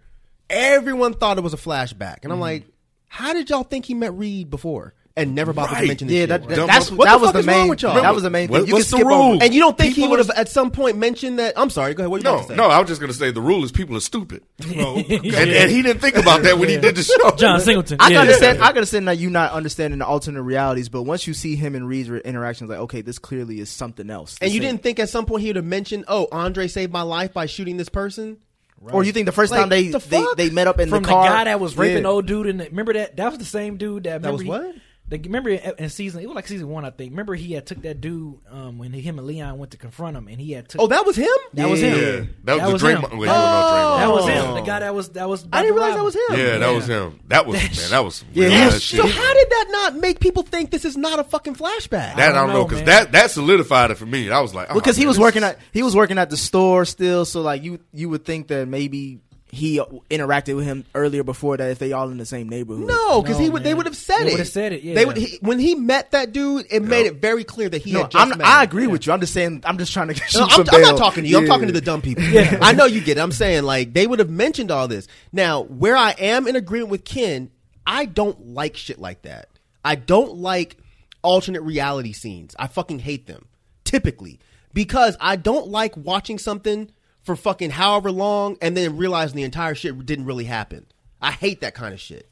[0.51, 2.19] everyone thought it was a flashback.
[2.23, 2.41] And I'm Mm-hmm.
[2.41, 2.63] like,
[3.07, 4.93] how did y'all think he met Reed before?
[5.17, 7.03] And never bothered to mention this Yeah, that, that- that's motherfucker.
[7.03, 7.67] that the was the main.
[7.67, 7.95] with y'all?
[8.01, 8.67] That was the main What- thing.
[8.69, 9.21] You what's can the skip rule?
[9.33, 9.43] over.
[9.43, 11.55] And you don't think he would have at some point mentioned that?
[11.57, 12.11] I'm sorry, go ahead.
[12.11, 12.55] What you No, about to say?
[12.55, 14.43] no, I was just going to say the rule is people are stupid.
[14.77, 17.31] Oh, and, and he didn't think about that when he did the show.
[17.37, 17.97] John Singleton.
[17.99, 18.21] I can yeah.
[18.21, 18.57] understand.
[18.59, 21.75] I can understand that you not understanding the alternate realities, but once you see him
[21.75, 24.37] and Reed's interactions, like okay, this clearly is something else.
[24.41, 26.93] And you ain't- didn't think at some point he would have mentioned, oh, Andre saved
[26.93, 28.37] my life by shooting this person?
[28.81, 31.03] Or you think the first Like, time they, the they they met up in from
[31.03, 31.23] the car?
[31.23, 32.09] The guy that was raping Yeah.
[32.09, 34.75] old dude and remember that that was the same dude that That was remember what?
[35.09, 37.11] He- the, remember in in season it was like season one I think.
[37.11, 40.27] Remember he had took that dude um, when him and Leon went to confront him
[40.27, 41.27] and he had took Oh, that was him.
[41.53, 41.97] that was him.
[41.97, 42.25] Yeah,
[42.57, 43.01] that was the him.
[43.01, 43.99] Draymond- well, he was Draymond.
[43.99, 44.27] That was Oh.
[44.27, 44.53] him.
[44.55, 45.47] The guy that was that was.
[45.51, 46.21] I didn't realize that was him.
[46.31, 47.19] Yeah, that was him.
[47.27, 47.89] That was man.
[47.89, 49.15] That was Yeah, real he was- So shit.
[49.15, 52.15] how did that not make people think this is not a fucking flashback?
[52.15, 54.29] That I don't don't know know, because that that solidified it for me.
[54.29, 56.85] I was like, oh, because he was working at he was working at the store
[56.85, 57.25] still.
[57.25, 59.19] So like you you would think that maybe
[59.51, 62.87] he interacted with him earlier before that if they all in the same neighborhood.
[62.87, 63.63] No, because No, he would.
[63.63, 64.31] They would have said They it.
[64.33, 64.95] would've said it, yeah.
[64.95, 65.17] They would.
[65.17, 68.11] He, when he met that dude, it made it very clear that he no, had
[68.11, 68.69] just I'm, met I him.
[68.69, 69.13] agree with you.
[69.13, 69.63] I'm just saying.
[69.65, 70.13] I'm just trying to.
[70.39, 71.37] No, shoot I'm, some I'm not talking to you.
[71.37, 72.23] I'm talking to the dumb people.
[72.61, 73.21] I know you get it.
[73.21, 75.07] I'm saying like they would have mentioned all this.
[75.31, 77.49] Now, where I am in agreement with Ken,
[77.85, 79.49] I don't like shit like that.
[79.83, 80.77] I don't like
[81.23, 82.55] alternate reality scenes.
[82.59, 83.47] I fucking hate them.
[83.83, 84.39] Typically,
[84.73, 86.91] because I don't like watching something
[87.29, 90.87] for fucking however long and then realizing the entire shit didn't really happen.
[91.21, 92.27] I hate that kind of shit.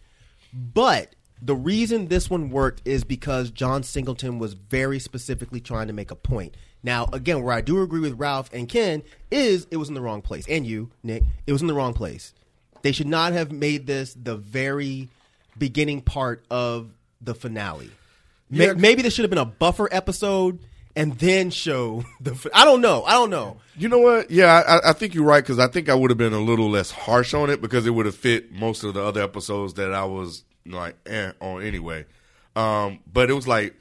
[0.52, 5.94] But the reason this one worked is because John Singleton was very specifically trying to
[5.94, 6.58] make a point.
[6.82, 10.02] Now, again, where I do agree with Ralph and Ken is it was in the
[10.02, 10.48] wrong place.
[10.50, 12.34] And you, Nick, it was in the wrong place.
[12.82, 15.10] They should not have made this the very
[15.60, 16.90] beginning part of
[17.22, 17.92] the finale.
[18.50, 20.58] Maybe this should have been a buffer episode
[20.98, 22.50] and then show the.
[22.54, 23.04] I don't know.
[23.04, 23.58] I don't know.
[23.78, 24.32] You know what?
[24.32, 26.70] Yeah, I, I think you're right because I think I would have been a little
[26.70, 29.94] less harsh on it because it would have fit most of the other episodes that
[29.94, 32.06] I was like eh, on anyway.
[32.56, 33.76] Um, but it was like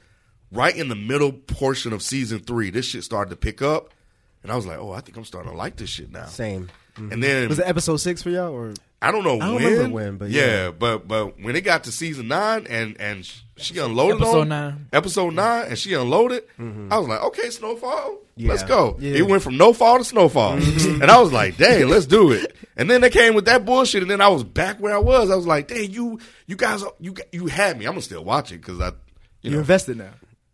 [0.51, 3.93] right in the middle portion of season three, this shit started to pick up,
[4.43, 6.25] and I was like, oh, I think I'm starting to like this shit now.
[6.25, 6.69] Same.
[6.97, 8.73] And then Was it episode six for y'all or?
[9.01, 9.63] I don't know I don't when.
[9.65, 10.71] remember when, but yeah.
[10.71, 14.49] but but when it got to season nine and and sh- she unloaded Episode on
[14.49, 14.87] nine.
[14.93, 16.91] episode nine and she unloaded, mm-hmm.
[16.91, 18.97] I was like, okay, snowfall, let's go.
[18.99, 19.15] Yeah.
[19.15, 21.01] It went from no fall to snowfall, mm-hmm.
[21.01, 22.55] and I was like, dang, let's do it.
[22.75, 25.31] And then they came with that bullshit, and then I was back where I was.
[25.31, 27.85] I was like, dang, you you guys you you had me.
[27.85, 28.89] I'm gonna still watch it because I.
[28.89, 28.93] You
[29.41, 30.09] You know, invested now.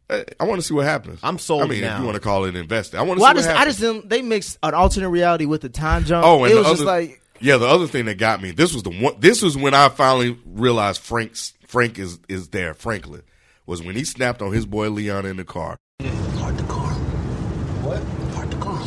[0.10, 1.20] I, I want to see what happens.
[1.24, 1.94] I'm sold I mean, now.
[1.96, 3.58] if you want to call it investing, I want to Well, I see just what
[3.58, 4.10] I just didn't.
[4.10, 6.26] They mixed an alternate reality with the time jump.
[6.26, 8.52] Oh, and it the was just other- like yeah, the other thing that got me
[8.52, 9.16] this was the one.
[9.20, 12.76] This was when I finally realized Frank's Frank is is there.
[12.76, 13.24] Franklin
[13.66, 15.76] was when he snapped on his boy Leon in the car.
[16.38, 16.92] Park the car.
[17.82, 18.00] What?
[18.36, 18.80] Park the car.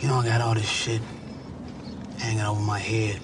[0.00, 1.00] You know, I got all this shit
[2.18, 3.18] hanging over my head.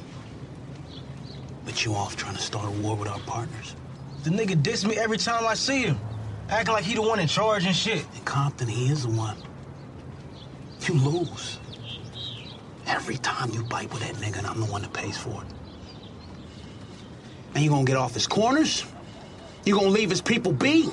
[1.64, 3.76] But you off trying to start a war with our partners.
[4.24, 6.00] The nigga diss me every time I see him.
[6.48, 8.06] Acting like he the one in charge and shit.
[8.14, 9.36] In Compton, he is the one.
[10.86, 11.58] You lose.
[12.86, 15.48] Every time you bite with that nigga, and I'm the one that pays for it.
[17.54, 18.86] And you gonna get off his corners?
[19.66, 20.88] You gonna leave his people be?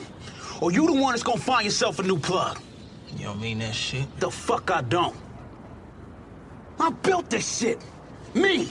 [0.60, 2.60] Or you the one that's gonna find yourself a new plug?
[3.16, 4.06] You don't mean that shit?
[4.20, 5.16] The fuck I don't.
[6.80, 7.80] I built this shit.
[8.34, 8.68] Me.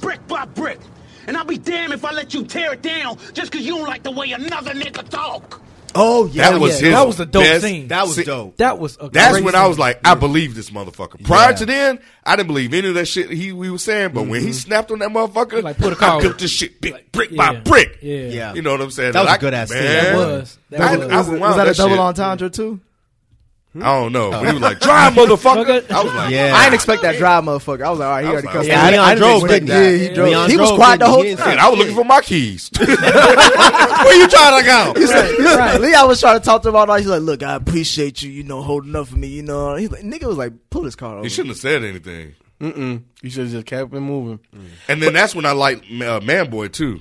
[0.00, 0.80] Brick by brick.
[1.28, 3.86] And I'll be damned if I let you tear it down just cause you don't
[3.86, 5.62] like the way another nigga talk.
[5.98, 6.94] Oh yeah, That was yeah, his.
[6.96, 7.88] that was a dope best- scene.
[7.88, 8.56] That was See, dope.
[8.58, 9.80] That was a That's great when I was scene.
[9.80, 11.24] like, I believe this motherfucker.
[11.24, 11.56] Prior Yeah.
[11.56, 14.10] to then, I didn't believe any of that shit he we was saying.
[14.12, 14.52] But when he mm-hmm.
[14.52, 17.52] snapped on that motherfucker, Like, put a I car- built this shit big, brick yeah.
[17.52, 17.98] by brick.
[18.02, 18.16] Yeah.
[18.28, 18.54] Yeah.
[18.54, 19.12] You know what I'm saying?
[19.12, 19.78] That was a good-ass scene.
[19.82, 20.58] man, That was.
[20.70, 21.08] That I- was.
[21.08, 22.00] I was, was that a double shit.
[22.00, 22.80] entendre too?
[23.82, 24.30] I don't know.
[24.30, 25.90] But he was like, drive, motherfucker.
[25.90, 26.52] I was like, Yeah.
[26.54, 27.82] I didn't expect that dry motherfucker.
[27.82, 28.76] I was like, all right, he already like, cussed okay.
[28.78, 28.92] out.
[28.92, 29.90] Yeah, I Leon didn't drove, expect didn't that.
[29.90, 29.96] he?
[30.02, 30.28] Yeah, he drove.
[30.28, 31.28] Leon He was drove, quiet the didn't whole he?
[31.30, 31.48] He time.
[31.48, 32.70] man, I was looking for my keys.
[32.78, 34.92] Where you trying to go?
[34.96, 35.80] He's like, right.
[35.86, 36.98] Leon was trying to talk to him all night.
[37.00, 39.90] He's like, "Look, I appreciate you, you know, holding up for me, you know." He's
[39.90, 42.34] like, "Nigga was like, pull this car over." he shouldn't have said anything.
[42.60, 43.02] Mm-mm.
[43.22, 44.40] You should have just kept it moving.
[44.88, 47.00] And then that's when I liked uh, Manboy too,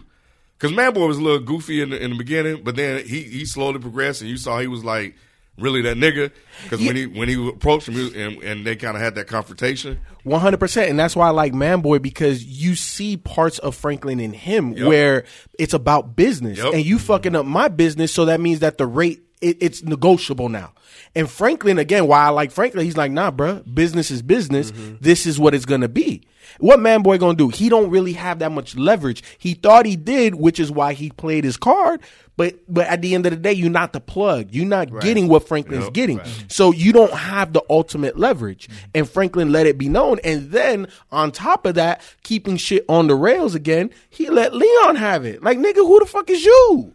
[0.57, 3.45] because Manboy was a little goofy in the, in the beginning, but then he he
[3.45, 5.15] slowly progressed, and you saw he was like
[5.57, 6.32] really that nigga.
[6.64, 9.99] Because when he when he approached him, and, and they kind of had that confrontation.
[10.23, 14.19] One hundred percent, and that's why I like Manboy because you see parts of Franklin
[14.19, 14.88] in him Yep.
[14.88, 15.23] where
[15.60, 16.73] it's about business, Yep.
[16.73, 20.49] and you fucking up my business, so that means that the rate it, it's negotiable
[20.49, 20.73] now.
[21.14, 24.72] And Franklin, again, why I like Franklin, he's like, nah, bruh, business is business.
[24.72, 24.95] Mm-hmm.
[25.02, 26.23] This is what it's gonna be.
[26.60, 27.49] What Manboy gonna do?
[27.49, 29.23] He don't really have that much leverage.
[29.38, 32.02] He thought he did, which is why he played his card.
[32.38, 34.49] But but at the end of the day, you're not the plug.
[34.52, 35.94] You're not getting what Franklin's Yep.
[35.94, 36.22] getting.
[36.49, 38.68] So you don't have the ultimate leverage.
[38.94, 40.20] And Franklin let it be known.
[40.24, 44.98] And then on top of that, keeping shit on the rails again, he let Leon
[44.98, 45.44] have it.
[45.44, 46.94] Like, nigga, who the fuck is you?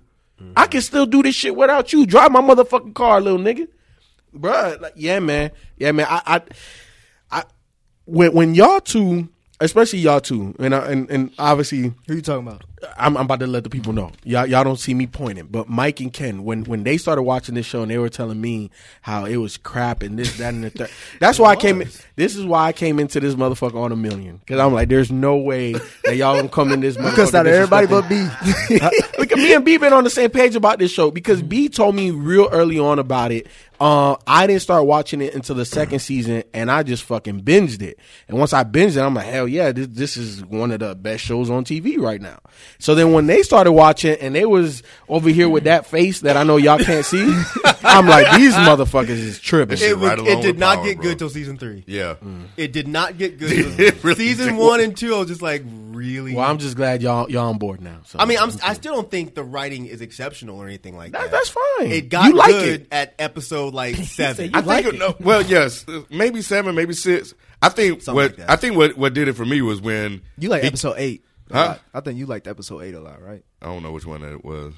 [0.57, 2.07] I can still do this shit without you.
[2.07, 3.67] Drive my motherfucking car, little nigga.
[4.35, 5.51] Bruh, like, yeah, man.
[5.77, 6.07] Yeah, man.
[6.09, 6.43] I, I,
[7.31, 7.45] I
[8.05, 9.29] when when y'all two,
[9.61, 12.65] especially y'all two, and I, and and obviously Who you talking about?
[12.97, 14.13] I'm, I'm about to let the people know.
[14.25, 17.55] Y'all, y'all don't see me pointing, but Mike and Ken, when when they started watching
[17.55, 18.71] this show and they were telling me
[19.03, 20.91] how it was crap and this, that, and the third.
[21.21, 21.83] That's why I came.
[21.83, 24.89] In, This is why I came into this motherfucker on a million because I'm like,
[24.89, 25.73] there's no way
[26.05, 26.97] that y'all gonna come in this.
[27.01, 27.11] Motherfucker.
[27.11, 28.17] Because not everybody but B.
[29.19, 31.69] Look at me and B been on the same page about this show because B
[31.69, 33.47] told me real early on about it.
[33.81, 37.81] Uh, I didn't start watching it until the second season, and I just fucking binged
[37.81, 37.99] it.
[38.29, 40.95] And once I binged it, I'm like, hell yeah, this this is one of the
[40.95, 42.41] best shows on TV right now.
[42.79, 46.37] So then when they started watching, and they was over here with that face that
[46.37, 47.23] I know y'all can't see,
[47.83, 49.79] I'm like, these motherfuckers is tripping.
[49.81, 50.27] It, was- mm.
[50.27, 51.85] it did not get good till season three.
[51.87, 52.15] Yeah.
[52.57, 54.03] It did not get good.
[54.05, 54.57] Really season did.
[54.59, 56.35] one and two, I was just like, really?
[56.35, 58.01] Well, I'm just glad y'all y'all on board now.
[58.07, 61.13] So I mean, I'm, I still don't think the writing is exceptional or anything like
[61.13, 61.31] that.
[61.31, 61.91] that's fine.
[61.91, 62.89] It got You like good it.
[62.93, 64.51] at episode like seven.
[64.55, 67.35] I think no, well, yes, maybe seven, maybe six.
[67.63, 68.49] I think Something what like.
[68.51, 71.25] I think what what did it for me was when You like he- episode eight.
[71.53, 71.77] Huh?
[71.95, 73.43] I think you liked episode eight a lot, right?
[73.63, 74.75] I don't know which one that it was,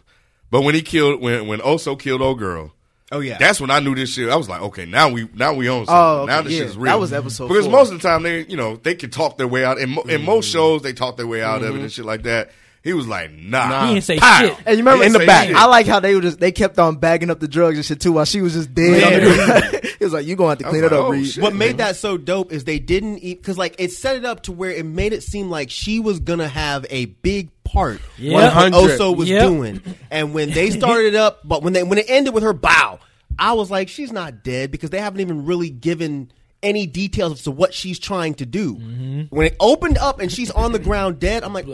[0.51, 2.73] but when he killed when when Oso killed old girl.
[3.11, 4.31] Oh yeah, That's when I knew this shit.
[4.31, 5.95] I was like, okay, now we now we own something.
[6.03, 6.59] Oh, okay, now this yeah.
[6.61, 7.73] shit's That was episode because four.
[7.73, 9.77] most of the time they you know they can talk their way out.
[9.79, 10.53] In, mo- in most Mm-hmm.
[10.53, 12.53] shows they talk their way out of it and shit like that.
[12.85, 14.41] He was like, nah, He didn't say Pow.
[14.41, 14.57] shit.
[14.67, 16.79] And you remember in the back, say I like how they were just they kept
[16.81, 19.05] on bagging up the drugs and shit too while she was just dead.
[19.05, 21.27] on the he was like, "You gonna have to clean was it up, oh, Reed."
[21.29, 21.43] shit.
[21.45, 24.43] What made that so dope is they didn't eat because like it set it up
[24.45, 28.33] to where it made it seem like she was gonna have a big part Yep.
[28.35, 28.77] what 100.
[28.99, 29.43] Oso was Yep.
[29.43, 32.99] doing, and when they started up, but when they when it ended with her bow,
[33.39, 36.33] I was like, she's not dead because they haven't even really given
[36.65, 38.75] any details as to what she's trying to do.
[38.77, 39.21] Mm-hmm.
[39.35, 41.67] When it opened up and she's on the ground dead, I'm like,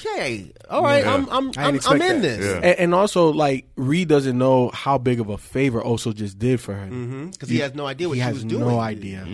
[0.00, 1.14] okay, all right, Yeah.
[1.14, 2.22] I'm I'm I didn't I'm, I'm expect in that.
[2.22, 2.44] this.
[2.46, 2.54] Yeah.
[2.70, 6.60] and, and also like Reed doesn't know how big of a favor Oso just did
[6.60, 7.46] for her Because mm-hmm.
[7.46, 8.66] he has no idea what he she has was doing.
[8.66, 9.26] no idea.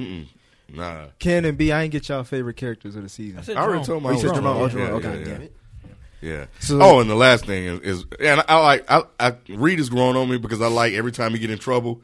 [0.73, 3.41] Nah, Ken and B, I ain't get y'all favorite characters of the season.
[3.57, 4.69] I already told my Oh, you said own Jerome.
[4.71, 4.83] story.
[4.85, 5.03] Oh, Yeah, Jerome.
[5.05, 5.39] yeah, Okay, yeah.
[5.39, 5.49] damn
[6.21, 6.47] Yeah.
[6.59, 9.89] So- oh, and the last thing is, is and I like I, I Reed is
[9.89, 12.03] growing on me because I like every time he get in trouble,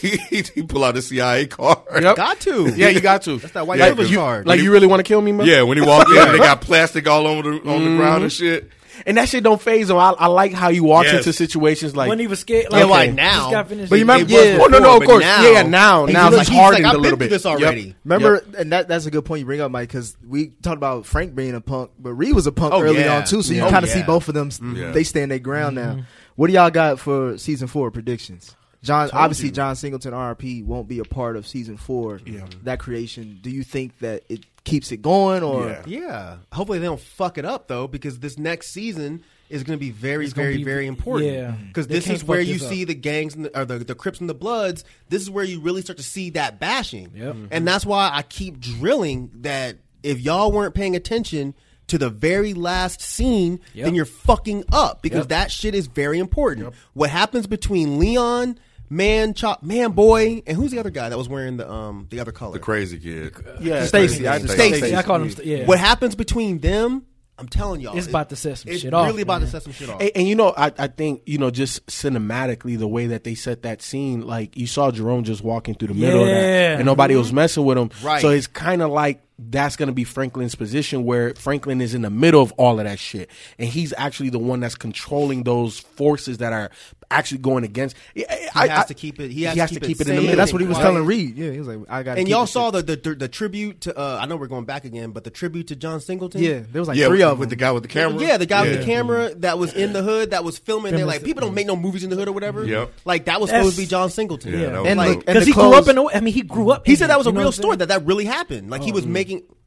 [0.00, 2.02] he, he pull out the CIA card.
[2.02, 2.16] Yep.
[2.16, 2.74] Got to.
[2.74, 3.38] Yeah, you got to.
[3.38, 4.46] That's that white Yeah, privilege you- card.
[4.46, 5.46] Like you really want to kill me, man?
[5.46, 8.32] Yeah, when he walked in, they got plastic all over the on the ground and
[8.32, 8.44] mm-hmm.
[8.44, 8.70] shit.
[9.06, 9.96] And that shit don't phase him.
[9.96, 11.16] I, I like how he walks Yes.
[11.26, 13.50] into situations like when he was scared, Yeah, like, like just now.
[13.50, 13.90] got finished.
[13.90, 14.58] But you remember- It was yeah.
[14.62, 15.20] Oh, no, no, of course.
[15.20, 17.24] now- Yeah, yeah, now- now it's like- like he's hardened like, a I've little bit.
[17.24, 17.60] through this Yep.
[17.60, 17.96] already.
[18.04, 21.06] Remember, and that that's a good point you bring up, Mike, because we talked about
[21.06, 23.16] Frank being a punk, but Reed was a punk Oh, early yeah.
[23.16, 23.42] on too.
[23.42, 23.70] So you oh, Yeah.
[23.72, 24.50] kind of Oh, see both of them.
[24.52, 24.58] Yeah.
[24.84, 24.92] Mm-hmm.
[24.92, 25.90] They stand their ground now.
[25.94, 26.00] Mm-hmm.
[26.36, 28.54] What do y'all got for season four predictions?
[28.84, 32.20] John, obviously, John Singleton RP won't be a part of season four.
[32.24, 32.46] Yeah.
[32.64, 33.38] That creation.
[33.42, 35.82] Do you think that it keeps it going, or Yeah.
[35.86, 36.36] Yeah.
[36.52, 39.90] Hopefully they don't fuck it up though, because this next season is going to be
[39.90, 41.32] very, very, be- very important.
[41.32, 41.50] yeah.
[41.52, 41.66] Mm-hmm.
[41.68, 42.88] Because They this is where you this see up.
[42.88, 44.84] the gangs and the, or the the Crips and the Bloods.
[45.10, 47.10] This is where you really start to see that bashing.
[47.14, 47.34] Yep.
[47.34, 47.46] Mm-hmm.
[47.50, 51.54] And that's why I keep drilling that if y'all weren't paying attention
[51.88, 53.84] to the very last scene, Yep.
[53.84, 55.28] then you're fucking up because Yep.
[55.28, 56.72] that shit is very important.
[56.94, 58.58] What happens between Leon?
[58.90, 62.20] Man, chop, man, boy, and who's the other guy that was wearing the um the
[62.20, 62.52] other color?
[62.52, 63.34] The crazy kid.
[63.60, 64.28] Yeah, Stacy?
[64.28, 64.78] I just Stacy.
[64.78, 64.96] Stacy.
[64.96, 65.30] I call him.
[65.30, 67.06] st- Yeah, What happens between them?
[67.36, 69.40] I'm telling y'all, It's it- about to set some it's shit off, It's Really about
[69.40, 70.00] to set some shit off.
[70.00, 73.34] And, and you know, I, I think you know, just cinematically, the way that they
[73.34, 76.76] set that scene, like you saw Jerome just walking through the middle of that, Yeah.
[76.76, 77.90] and nobody was messing with him.
[78.04, 78.20] Right.
[78.22, 82.02] So it's kind of like that's going to be Franklin's position, where Franklin is in
[82.02, 85.80] the middle of all of that shit, and he's actually the one that's controlling those
[85.80, 86.70] forces that are
[87.10, 87.96] actually going against.
[88.14, 90.36] He has to keep it- he has to keep it in the middle.
[90.36, 90.86] that's what he was Quiet.
[90.92, 91.36] telling Reed.
[91.36, 92.20] Yeah, he was like, "I got." It.
[92.20, 94.84] And y'all saw the, the the the tribute to uh, I know we're going back
[94.84, 96.40] again, but the tribute to John Singleton.
[96.42, 98.20] Yeah, there was like yeah, three with, of with the guy with the camera.
[98.22, 100.94] Yeah, the guy with the camera that was in the hood that was filming.
[100.94, 102.64] They're like, people don't make no movies in the hood or whatever.
[102.64, 102.92] Yep.
[103.04, 104.52] Like that was That's- supposed to be John Singleton.
[104.52, 105.08] Yeah, that And dope.
[105.08, 105.96] look, and because the he grew up in.
[105.96, 106.86] The, I mean, he grew up.
[106.86, 108.70] He said that was a real story that that really happened.
[108.70, 109.23] Like he Oh, was making.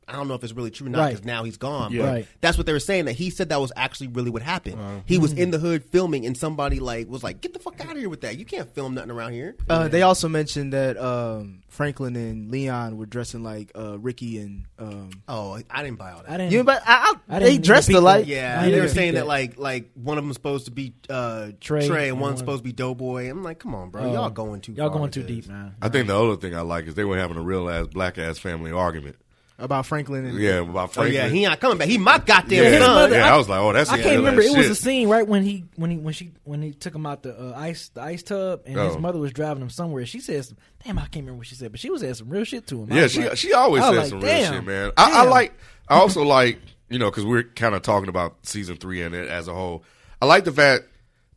[0.10, 1.10] I don't know if it's really true or not Right.
[1.10, 1.92] because now he's gone.
[1.92, 2.02] Yeah.
[2.04, 2.28] But Right.
[2.40, 3.06] that's what they were saying.
[3.06, 4.80] That he said that was actually really what happened.
[4.80, 5.00] Uh-huh.
[5.06, 7.92] he was in the hood filming, and somebody like was like, "Get the fuck out
[7.92, 8.38] of here with that!
[8.38, 12.96] You can't film nothing around here." Uh, they also mentioned that um, Franklin and Leon
[12.96, 14.64] were dressing like uh, Ricky and.
[14.80, 16.30] Um, Oh, I didn't buy all that.
[16.32, 16.54] I didn't.
[16.54, 18.28] you, but I, I, I they didn't dressed even peep alike.
[18.28, 19.22] Yeah, I they were saying that.
[19.22, 19.28] that.
[19.28, 22.60] like like one of them supposed to be uh, Tre, Tre, and and one's supposed
[22.60, 23.30] to be Doughboy.
[23.30, 25.32] I'm like, come on, bro, Oh, y'all going too Y'all far going too this.
[25.32, 25.76] deep, man.
[25.82, 28.18] I think the other thing I like is they were having a real ass black
[28.18, 29.18] ass family argument.
[29.60, 31.20] About Franklin and Yeah, about Franklin.
[31.20, 31.88] Oh yeah, he not coming back.
[31.88, 33.12] He my goddamn yeah, son.
[33.12, 34.42] yeah, I, was like, oh, that's I can't remember.
[34.42, 36.94] ass It was a scene right when he when he when she when he took
[36.94, 39.00] him out the uh, ice the ice tub and his Oh.
[39.00, 40.06] mother was driving him somewhere.
[40.06, 40.54] She says,
[40.84, 42.84] "Damn, I can't remember what she said, but she was saying some real shit to
[42.84, 44.92] him." Yeah, she like- she always says like, some "Damn, real shit, man.
[44.98, 45.54] I, I like.
[45.90, 46.60] I also like
[46.90, 49.84] you know because we're kind of talking about season three and it as a whole.
[50.22, 50.86] I like the fact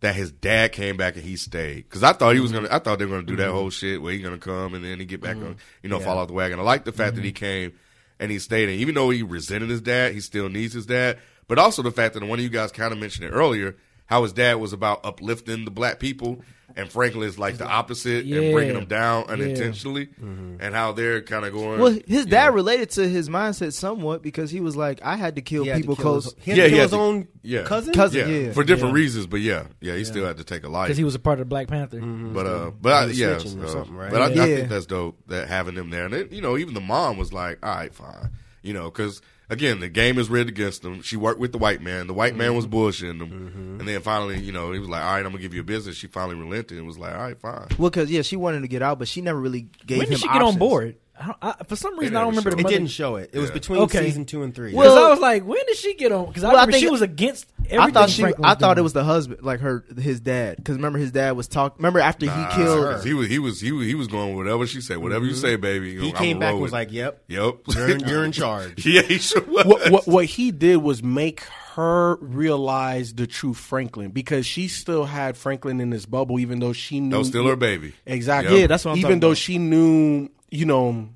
[0.00, 2.64] that his dad came back and he stayed because I thought he was mm-hmm.
[2.64, 2.74] gonna.
[2.74, 3.54] I thought they were gonna do that mm-hmm.
[3.54, 5.52] whole shit where he's gonna come and then he get back on, mm-hmm.
[5.82, 6.58] you know, fall off the wagon.
[6.58, 7.72] I like the fact that he came
[8.20, 8.68] and he stayed.
[8.68, 11.18] And even though he resented his dad, he still needs his dad.
[11.48, 13.74] but also the fact that one of you guys kind of mentioned it earlier,
[14.06, 16.44] how his dad was about uplifting the black people,
[16.76, 19.32] and Franklin is like the opposite and bringing them down Yeah.
[19.34, 21.80] unintentionally, and how they're kind of going.
[21.80, 22.54] Well, his dad know.
[22.54, 25.76] related to his mindset somewhat because he was like, I had to kill He had
[25.76, 26.24] to people kill close.
[26.24, 27.28] his- he had to kill his own
[27.64, 27.94] cousin?
[27.94, 28.52] Cousin, yeah, yeah.
[28.52, 29.00] for different Yeah.
[29.02, 31.18] reasons, but yeah, yeah, he still had to take a life because he was a
[31.18, 32.00] part of the Black Panther.
[32.00, 34.10] But uh, but I, yeah, snitching or so- right?
[34.10, 36.74] but I, I think that's dope that having them there, and it, you know, even
[36.74, 38.30] the mom was like, "All right, fine,"
[38.62, 41.02] you know, because again, the game is rigged against them.
[41.02, 42.06] She worked with the white man.
[42.06, 42.74] The white man was Mm-hmm.
[42.74, 45.52] bullshitting them, and then finally, you know, he was like, "All right, I'm gonna give
[45.52, 48.22] you a business." She finally relented and was like, "All right, fine." Well, because yeah,
[48.22, 50.10] she wanted to get out, but she never really gave When him.
[50.12, 50.96] When did she get on board?
[51.20, 53.30] I I, for some reason, I don't never remember the It mother- didn't show it.
[53.32, 53.54] It was Yeah.
[53.54, 54.04] between Okay.
[54.06, 54.70] season two and three.
[54.70, 56.26] Because Well- I was like, when did she get on?
[56.26, 58.22] Because I Well, I remember think she was against I thought she.
[58.22, 58.82] Franklin I was thought it doing.
[58.84, 60.56] was the husband, like her, his dad.
[60.56, 61.76] Because remember, his dad was talking.
[61.78, 62.84] Remember after Nah, he killed.
[62.94, 65.24] 'cause he was he was he was he was going with whatever she said, whatever
[65.24, 65.94] you say, baby.
[65.94, 66.02] Mm-hmm.
[66.04, 69.02] he I'm came back and was like, "Yep, "Yep, you're in, you're in charge." yeah,
[69.02, 69.64] he sure was.
[69.66, 71.42] what, what what he did was make
[71.74, 76.72] her realize the true Franklin because she still had Franklin in this bubble, even though
[76.72, 77.92] she knew That was still her baby.
[78.06, 78.52] Exactly.
[78.54, 78.60] Yep.
[78.62, 79.36] Yeah, that's what I'm even talking though about.
[79.38, 81.08] she knew, you know,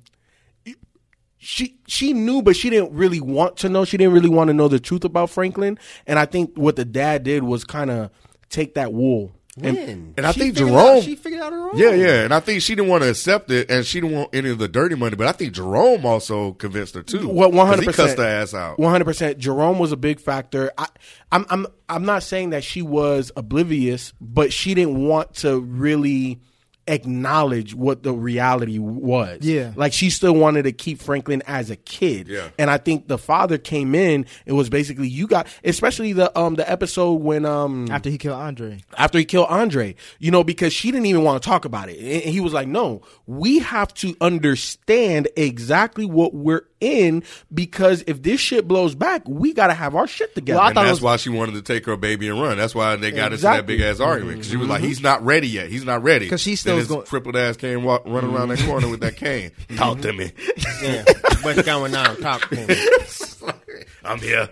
[1.37, 3.85] she she knew, but she didn't really want to know.
[3.85, 5.77] She didn't really want to know the truth about Franklin.
[6.07, 8.09] And I think what the dad did was kind of
[8.49, 9.31] take that wool.
[9.61, 10.13] And, When?
[10.17, 11.77] And I She think Jerome, out- she figured out her own.
[11.77, 14.35] Yeah, yeah, and I think she didn't want to accept it, and she didn't want
[14.35, 15.15] any of the dirty money.
[15.15, 17.29] But I think Jerome also convinced her too.
[17.29, 18.07] Well, one hundred He percent.
[18.09, 18.79] cussed her ass out.
[18.79, 19.37] One hundred percent.
[19.37, 20.71] Jerome was a big factor.
[20.77, 20.87] I,
[21.31, 26.41] I'm, I'm, I'm not saying that she was oblivious, but she didn't want to really
[26.87, 29.39] acknowledge what the reality was.
[29.41, 29.71] Yeah.
[29.75, 32.27] like she still wanted to keep Franklin as a kid.
[32.27, 32.49] Yeah.
[32.59, 34.25] and I think the father came in.
[34.45, 38.39] It was basically you got, especially the um the episode when um after he killed
[38.39, 38.79] Andre.
[38.97, 41.97] after he killed Andre, you know, because she didn't even want to talk about it.
[41.97, 47.23] And he was like, no, we have to understand exactly what we're in
[47.53, 50.57] because if this shit blows back, we got to have our shit together.
[50.57, 52.57] Well, I and that's was- why she wanted to take her baby and run.
[52.57, 55.23] That's why they got into that big ass argument because she was like, "He's not
[55.23, 55.69] ready yet.
[55.69, 58.49] He's not ready." 'Cause she Then still his going- crippled ass came walk, running around
[58.49, 59.51] that corner with that cane.
[59.75, 60.31] Talk to me.
[60.83, 61.03] Yeah.
[61.41, 62.17] What's going on?
[62.17, 62.75] Talk to me.
[64.03, 64.49] I'm here.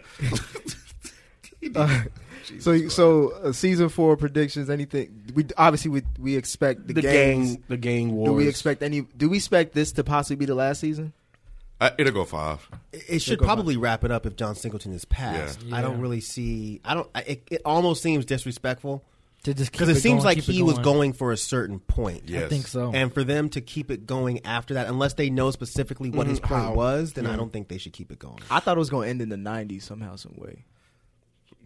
[2.59, 4.69] So, so uh, season four predictions.
[4.69, 5.31] Anything?
[5.33, 7.53] We obviously we we expect the, the gangs.
[7.55, 8.29] gang, the gang wars.
[8.29, 9.01] Do we expect any?
[9.01, 11.13] Do we expect this to possibly be the last season?
[11.83, 12.67] Uh, it'll go five.
[12.93, 15.61] It should probably wrap it up if John Singleton is passed.
[15.63, 15.75] Yeah.
[15.75, 16.79] I don't really see.
[16.85, 17.09] I don't.
[17.13, 19.03] I, it, it almost seems disrespectful
[19.43, 20.83] to just because keep it, seems going, like keep it he was going.
[20.83, 22.23] going for a certain point.
[22.27, 22.43] Yes.
[22.43, 22.91] I think so.
[22.93, 26.39] And for them to keep it going after that, unless they know specifically what his
[26.39, 26.43] Mhm.
[26.47, 26.73] point How?
[26.73, 28.39] was, then I don't think they should keep it going.
[28.49, 30.63] I thought it was going to end in the '90s somehow, some way.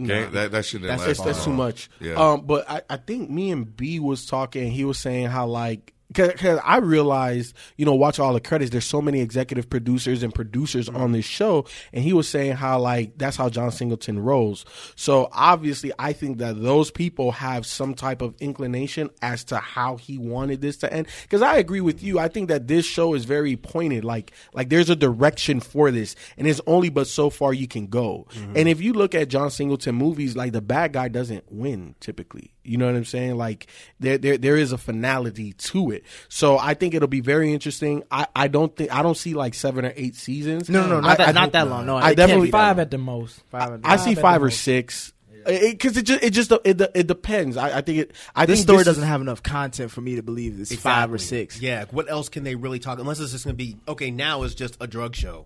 [0.03, 1.89] Gang, that that shit didn't That's, last that's, that's too much.
[1.99, 2.13] Yeah.
[2.15, 4.71] Um, but I, I think me and B was talking.
[4.71, 8.71] He was saying how like because I realized, you know, watch all the credits.
[8.71, 12.79] There's so many executive producers and producers on this show, and he was saying how
[12.79, 14.65] like that's how John Singleton rolls.
[14.95, 19.97] So obviously, I think that those people have some type of inclination as to how
[19.97, 21.07] he wanted this to end.
[21.23, 22.19] Because I agree with you.
[22.19, 24.05] I think that this show is very pointed.
[24.05, 27.87] Like like there's a direction for this, and it's only but so far you can
[27.87, 28.27] go.
[28.31, 28.53] Mm-hmm.
[28.55, 32.53] And if you look at John Singleton movies, like the bad guy doesn't win typically.
[32.67, 33.37] You know what I'm saying?
[33.37, 33.67] Like
[33.99, 35.96] there there there is a finality to it.
[36.29, 38.03] So I think it'll be very interesting.
[38.11, 40.69] I, I don't think I don't see like seven or eight seasons.
[40.69, 41.85] No, no, no, I- not that, I- not that long.
[41.85, 43.41] No, I definitely five at the most.
[43.49, 44.61] Five at the I see five or most.
[44.61, 45.13] six
[45.45, 47.55] because it, just it just it, it depends.
[47.55, 48.11] I, I think it.
[48.35, 50.75] I This think story this doesn't is- have enough content for me to believe it's
[50.75, 51.61] five or six.
[51.61, 51.85] Yeah.
[51.91, 52.99] What else can they really talk?
[52.99, 54.11] Unless it's just going to be okay.
[54.11, 55.45] Now it's just a drug show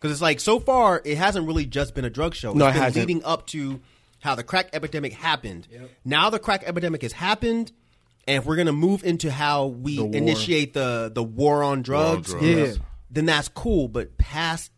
[0.00, 2.52] because it's like so far it hasn't really just been a drug show.
[2.54, 3.06] No, it been hasn't.
[3.06, 3.80] leading up to
[4.18, 5.68] how the crack epidemic happened.
[6.04, 7.70] Now the crack epidemic has happened.
[8.26, 10.14] And if we're gonna move into how we The war.
[10.16, 12.44] initiate the the war on drugs, drugs.
[12.44, 12.72] Yeah.
[13.10, 13.86] then that's cool.
[13.88, 14.72] But past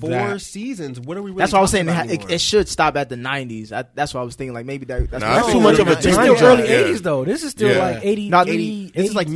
[0.00, 1.30] four That- seasons, what are we?
[1.30, 2.38] Really That's why I was saying talking it, about ha- it, anymore?
[2.38, 3.72] should stop at the '90s.
[3.72, 4.54] I, that's what I was thinking.
[4.54, 6.14] Like maybe that, that's Nah, I I That's think too much of a It's time
[6.14, 6.60] still jump.
[6.60, 6.78] early Yeah.
[6.88, 7.24] '80s though.
[7.26, 7.78] This is still Yeah.
[7.78, 8.28] like '80.
[8.30, 9.32] Not 80 This is like 80s.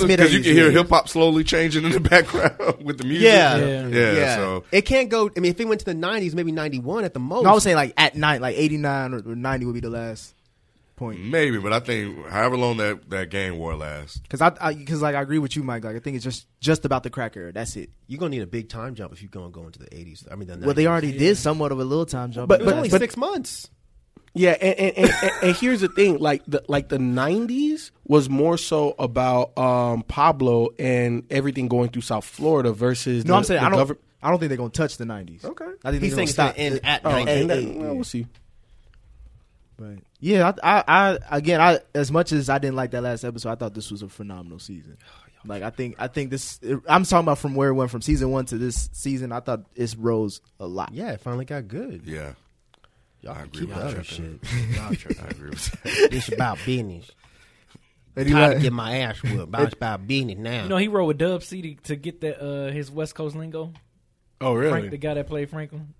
[0.00, 3.24] mid Because you can hear hip hop slowly changing in the background with the music.
[3.24, 3.56] Yeah.
[3.56, 3.88] Yeah.
[4.12, 4.36] yeah.
[4.36, 5.28] So it can't go.
[5.36, 7.42] I mean, if it went to the nineties, maybe ninety one at the most.
[7.42, 9.90] No, I was saying like at night, like '89 or, or '90 would be the
[9.90, 10.32] last
[10.96, 11.20] point.
[11.20, 15.14] maybe, but I think however long that that game war lasts, Because I, because like
[15.14, 15.84] I agree with you, Mike.
[15.84, 17.52] Like I think it's just just about the crack era.
[17.52, 17.90] That's it.
[18.06, 20.26] you're gonna need a big time jump if you're gonna go into the eighties.
[20.30, 20.64] I mean, the 90s.
[20.64, 22.48] Well, they already did somewhat of a little time jump.
[22.48, 23.70] But- but- only but- six months.
[24.36, 28.28] Yeah, and and, and, and, and here's the thing: like the like the '90s was
[28.28, 33.24] more so about um, Pablo and everything going through South Florida versus.
[33.24, 33.78] no, the, I'm saying the I don't.
[33.78, 35.44] govern- I don't think they're gonna touch the '90s.
[35.44, 35.64] Okay.
[35.84, 36.54] I think He's they're saying gonna stop.
[36.58, 37.44] end at Oh, nineties.
[37.44, 38.26] okay, Hey, hey, well, we'll see.
[39.76, 43.24] But yeah, I, I, I again, I as much as I didn't like that last
[43.24, 44.96] episode, I thought this was a phenomenal season.
[45.44, 46.58] Like I think, I think this.
[46.88, 49.32] I'm talking about from where it went from season one to this season.
[49.32, 50.94] I thought it rose a lot.
[50.94, 52.04] Yeah, it finally got good.
[52.06, 52.32] yeah.
[53.28, 54.06] I agree with Y'all that.
[54.06, 54.42] shit.
[54.74, 54.82] Y'all.
[55.22, 56.08] I agree with that.
[56.12, 57.10] It's about business.
[58.16, 59.50] Eddie Tired Ladd- to get my ass whooped.
[59.50, 60.62] But it's about business now.
[60.62, 63.36] You know, he rode with Dub C to, to get that uh, his West Coast
[63.36, 63.72] lingo.
[64.40, 64.70] Oh, really?
[64.70, 65.92] Frank, the guy that played Franklin.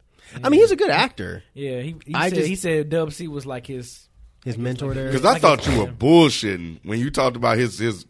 [0.42, 1.42] I mean, he's a good actor.
[1.52, 4.08] Yeah, he, he I said just- he said Dub C was like his
[4.44, 5.08] His mentor there.
[5.10, 8.04] Because I Like thought you were bullshitting when you talked about his his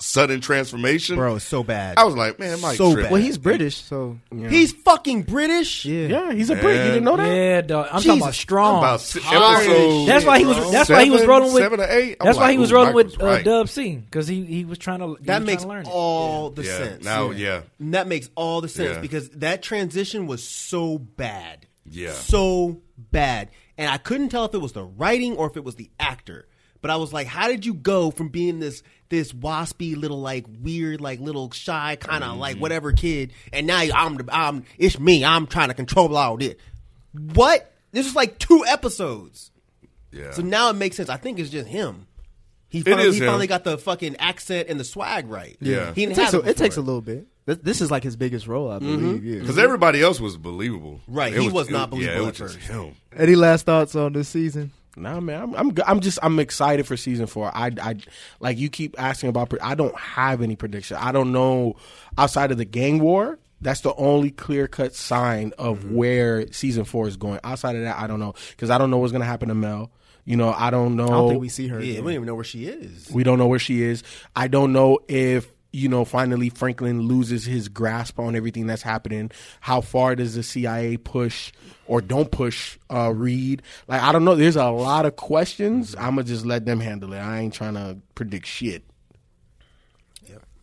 [0.00, 1.14] sudden transformation.
[1.14, 1.96] Bro, it's so bad.
[1.96, 3.04] I was like, man, Mike, So tripping.
[3.04, 3.12] bad.
[3.12, 4.18] Well, he's British, so
[4.48, 5.84] He's fucking British.
[5.84, 6.08] yeah.
[6.08, 6.78] Yeah, he's a Brit.
[6.78, 7.28] You didn't know that?
[7.32, 7.86] Yeah, dog.
[7.92, 8.78] I'm talking about strong.
[8.78, 10.06] about si- episode.
[10.06, 10.72] that's why he was.
[10.72, 11.62] That's why he was rolling with.
[11.62, 12.16] seven or eight.
[12.20, 13.42] I'm That's why he was ooh, rolling Mike with was uh.
[13.44, 15.14] Dub C because he he was trying to.
[15.20, 15.88] he That was makes to learn it.
[15.92, 17.04] all the Yeah, sense.
[17.04, 17.60] now, yeah.
[17.78, 19.00] And that makes all the sense Yeah.
[19.00, 21.66] because that transition was so bad.
[21.88, 22.10] Yeah.
[22.12, 23.50] So bad.
[23.82, 26.46] And I couldn't tell if it was the writing or if it was the actor.
[26.80, 30.46] But I was like, how did you go from being this this waspy little like
[30.60, 32.40] weird like little shy kind of Mm-hmm.
[32.40, 35.24] like whatever kid and now I'm the I'm it's me.
[35.24, 36.54] I'm trying to control all this.
[37.34, 37.72] What?
[37.90, 39.50] This is like two episodes.
[40.12, 40.30] Yeah.
[40.30, 41.08] So now it makes sense.
[41.08, 42.06] I think it's just him.
[42.68, 43.26] He finally, is he him.
[43.26, 45.56] finally got the fucking accent and the swag right.
[45.60, 45.92] Yeah.
[45.92, 47.26] He It didn't takes, have a, it, it takes a little bit.
[47.44, 49.24] This, this is like his biggest role, I believe.
[49.24, 49.40] Yeah.
[49.40, 51.00] Because everybody else was believable.
[51.08, 52.70] Right, It he was not it- believable Yeah, it at was just first.
[52.70, 52.94] him.
[53.16, 54.70] Any last thoughts on this season?
[54.96, 57.50] Nah, man, I'm, I'm g- I'm just I'm excited for season four.
[57.54, 57.96] I I
[58.40, 59.48] like you keep asking about.
[59.48, 60.98] pre- I don't have any prediction.
[61.00, 61.76] I don't know
[62.18, 63.38] outside of the gang war.
[63.62, 65.94] That's the only clear cut sign of Mm-hmm.
[65.94, 67.40] where season four is going.
[67.42, 69.90] Outside of that, I don't know because I don't know what's gonna happen to Mel.
[70.26, 71.06] You know, I don't know.
[71.06, 71.80] I don't think we see her.
[71.80, 72.04] Yeah, again.
[72.04, 73.10] we don't even know where she is.
[73.10, 74.02] We don't know where she is.
[74.36, 79.30] I don't know if you know finally Franklin loses his grasp on everything that's happening.
[79.60, 81.52] How far does the CIA push
[81.86, 83.62] or don't push uh, Reed?
[83.88, 84.34] Like I don't know.
[84.34, 85.94] There's a lot of questions.
[85.96, 87.18] I'm gonna just let them handle it.
[87.18, 88.84] I ain't trying to predict shit.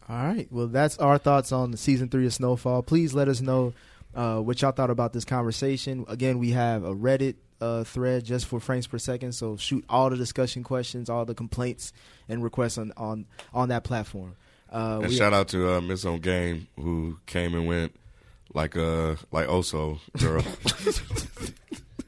[0.10, 0.48] All right.
[0.52, 2.82] Well, that's our thoughts on the season three of Snowfall.
[2.82, 3.74] Please let us know
[4.16, 6.04] uh, what y'all thought about this conversation.
[6.08, 9.34] Again, we have a Reddit uh, thread just for frames per second.
[9.34, 11.94] So shoot all the discussion questions, all the complaints
[12.28, 14.36] and requests on on on that platform.
[14.72, 17.96] Uh, And we- shout out to uh, Miss On Game who came and went
[18.54, 20.44] like uh like Oso girl.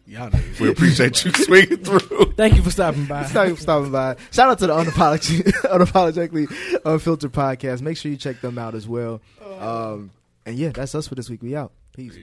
[0.08, 0.60] Y'all niggas.
[0.60, 2.34] we appreciate you swinging through.
[2.34, 3.24] Thank you for stopping by.
[3.24, 4.18] Thank you for stopping by.
[4.32, 7.82] Shout out to the unapologetic, unapologetically unfiltered podcast.
[7.82, 9.22] Make sure you check them out as well.
[9.60, 10.12] Um,
[10.46, 11.42] and yeah, that's us for this week.
[11.42, 11.72] We out.
[11.96, 12.18] Peace.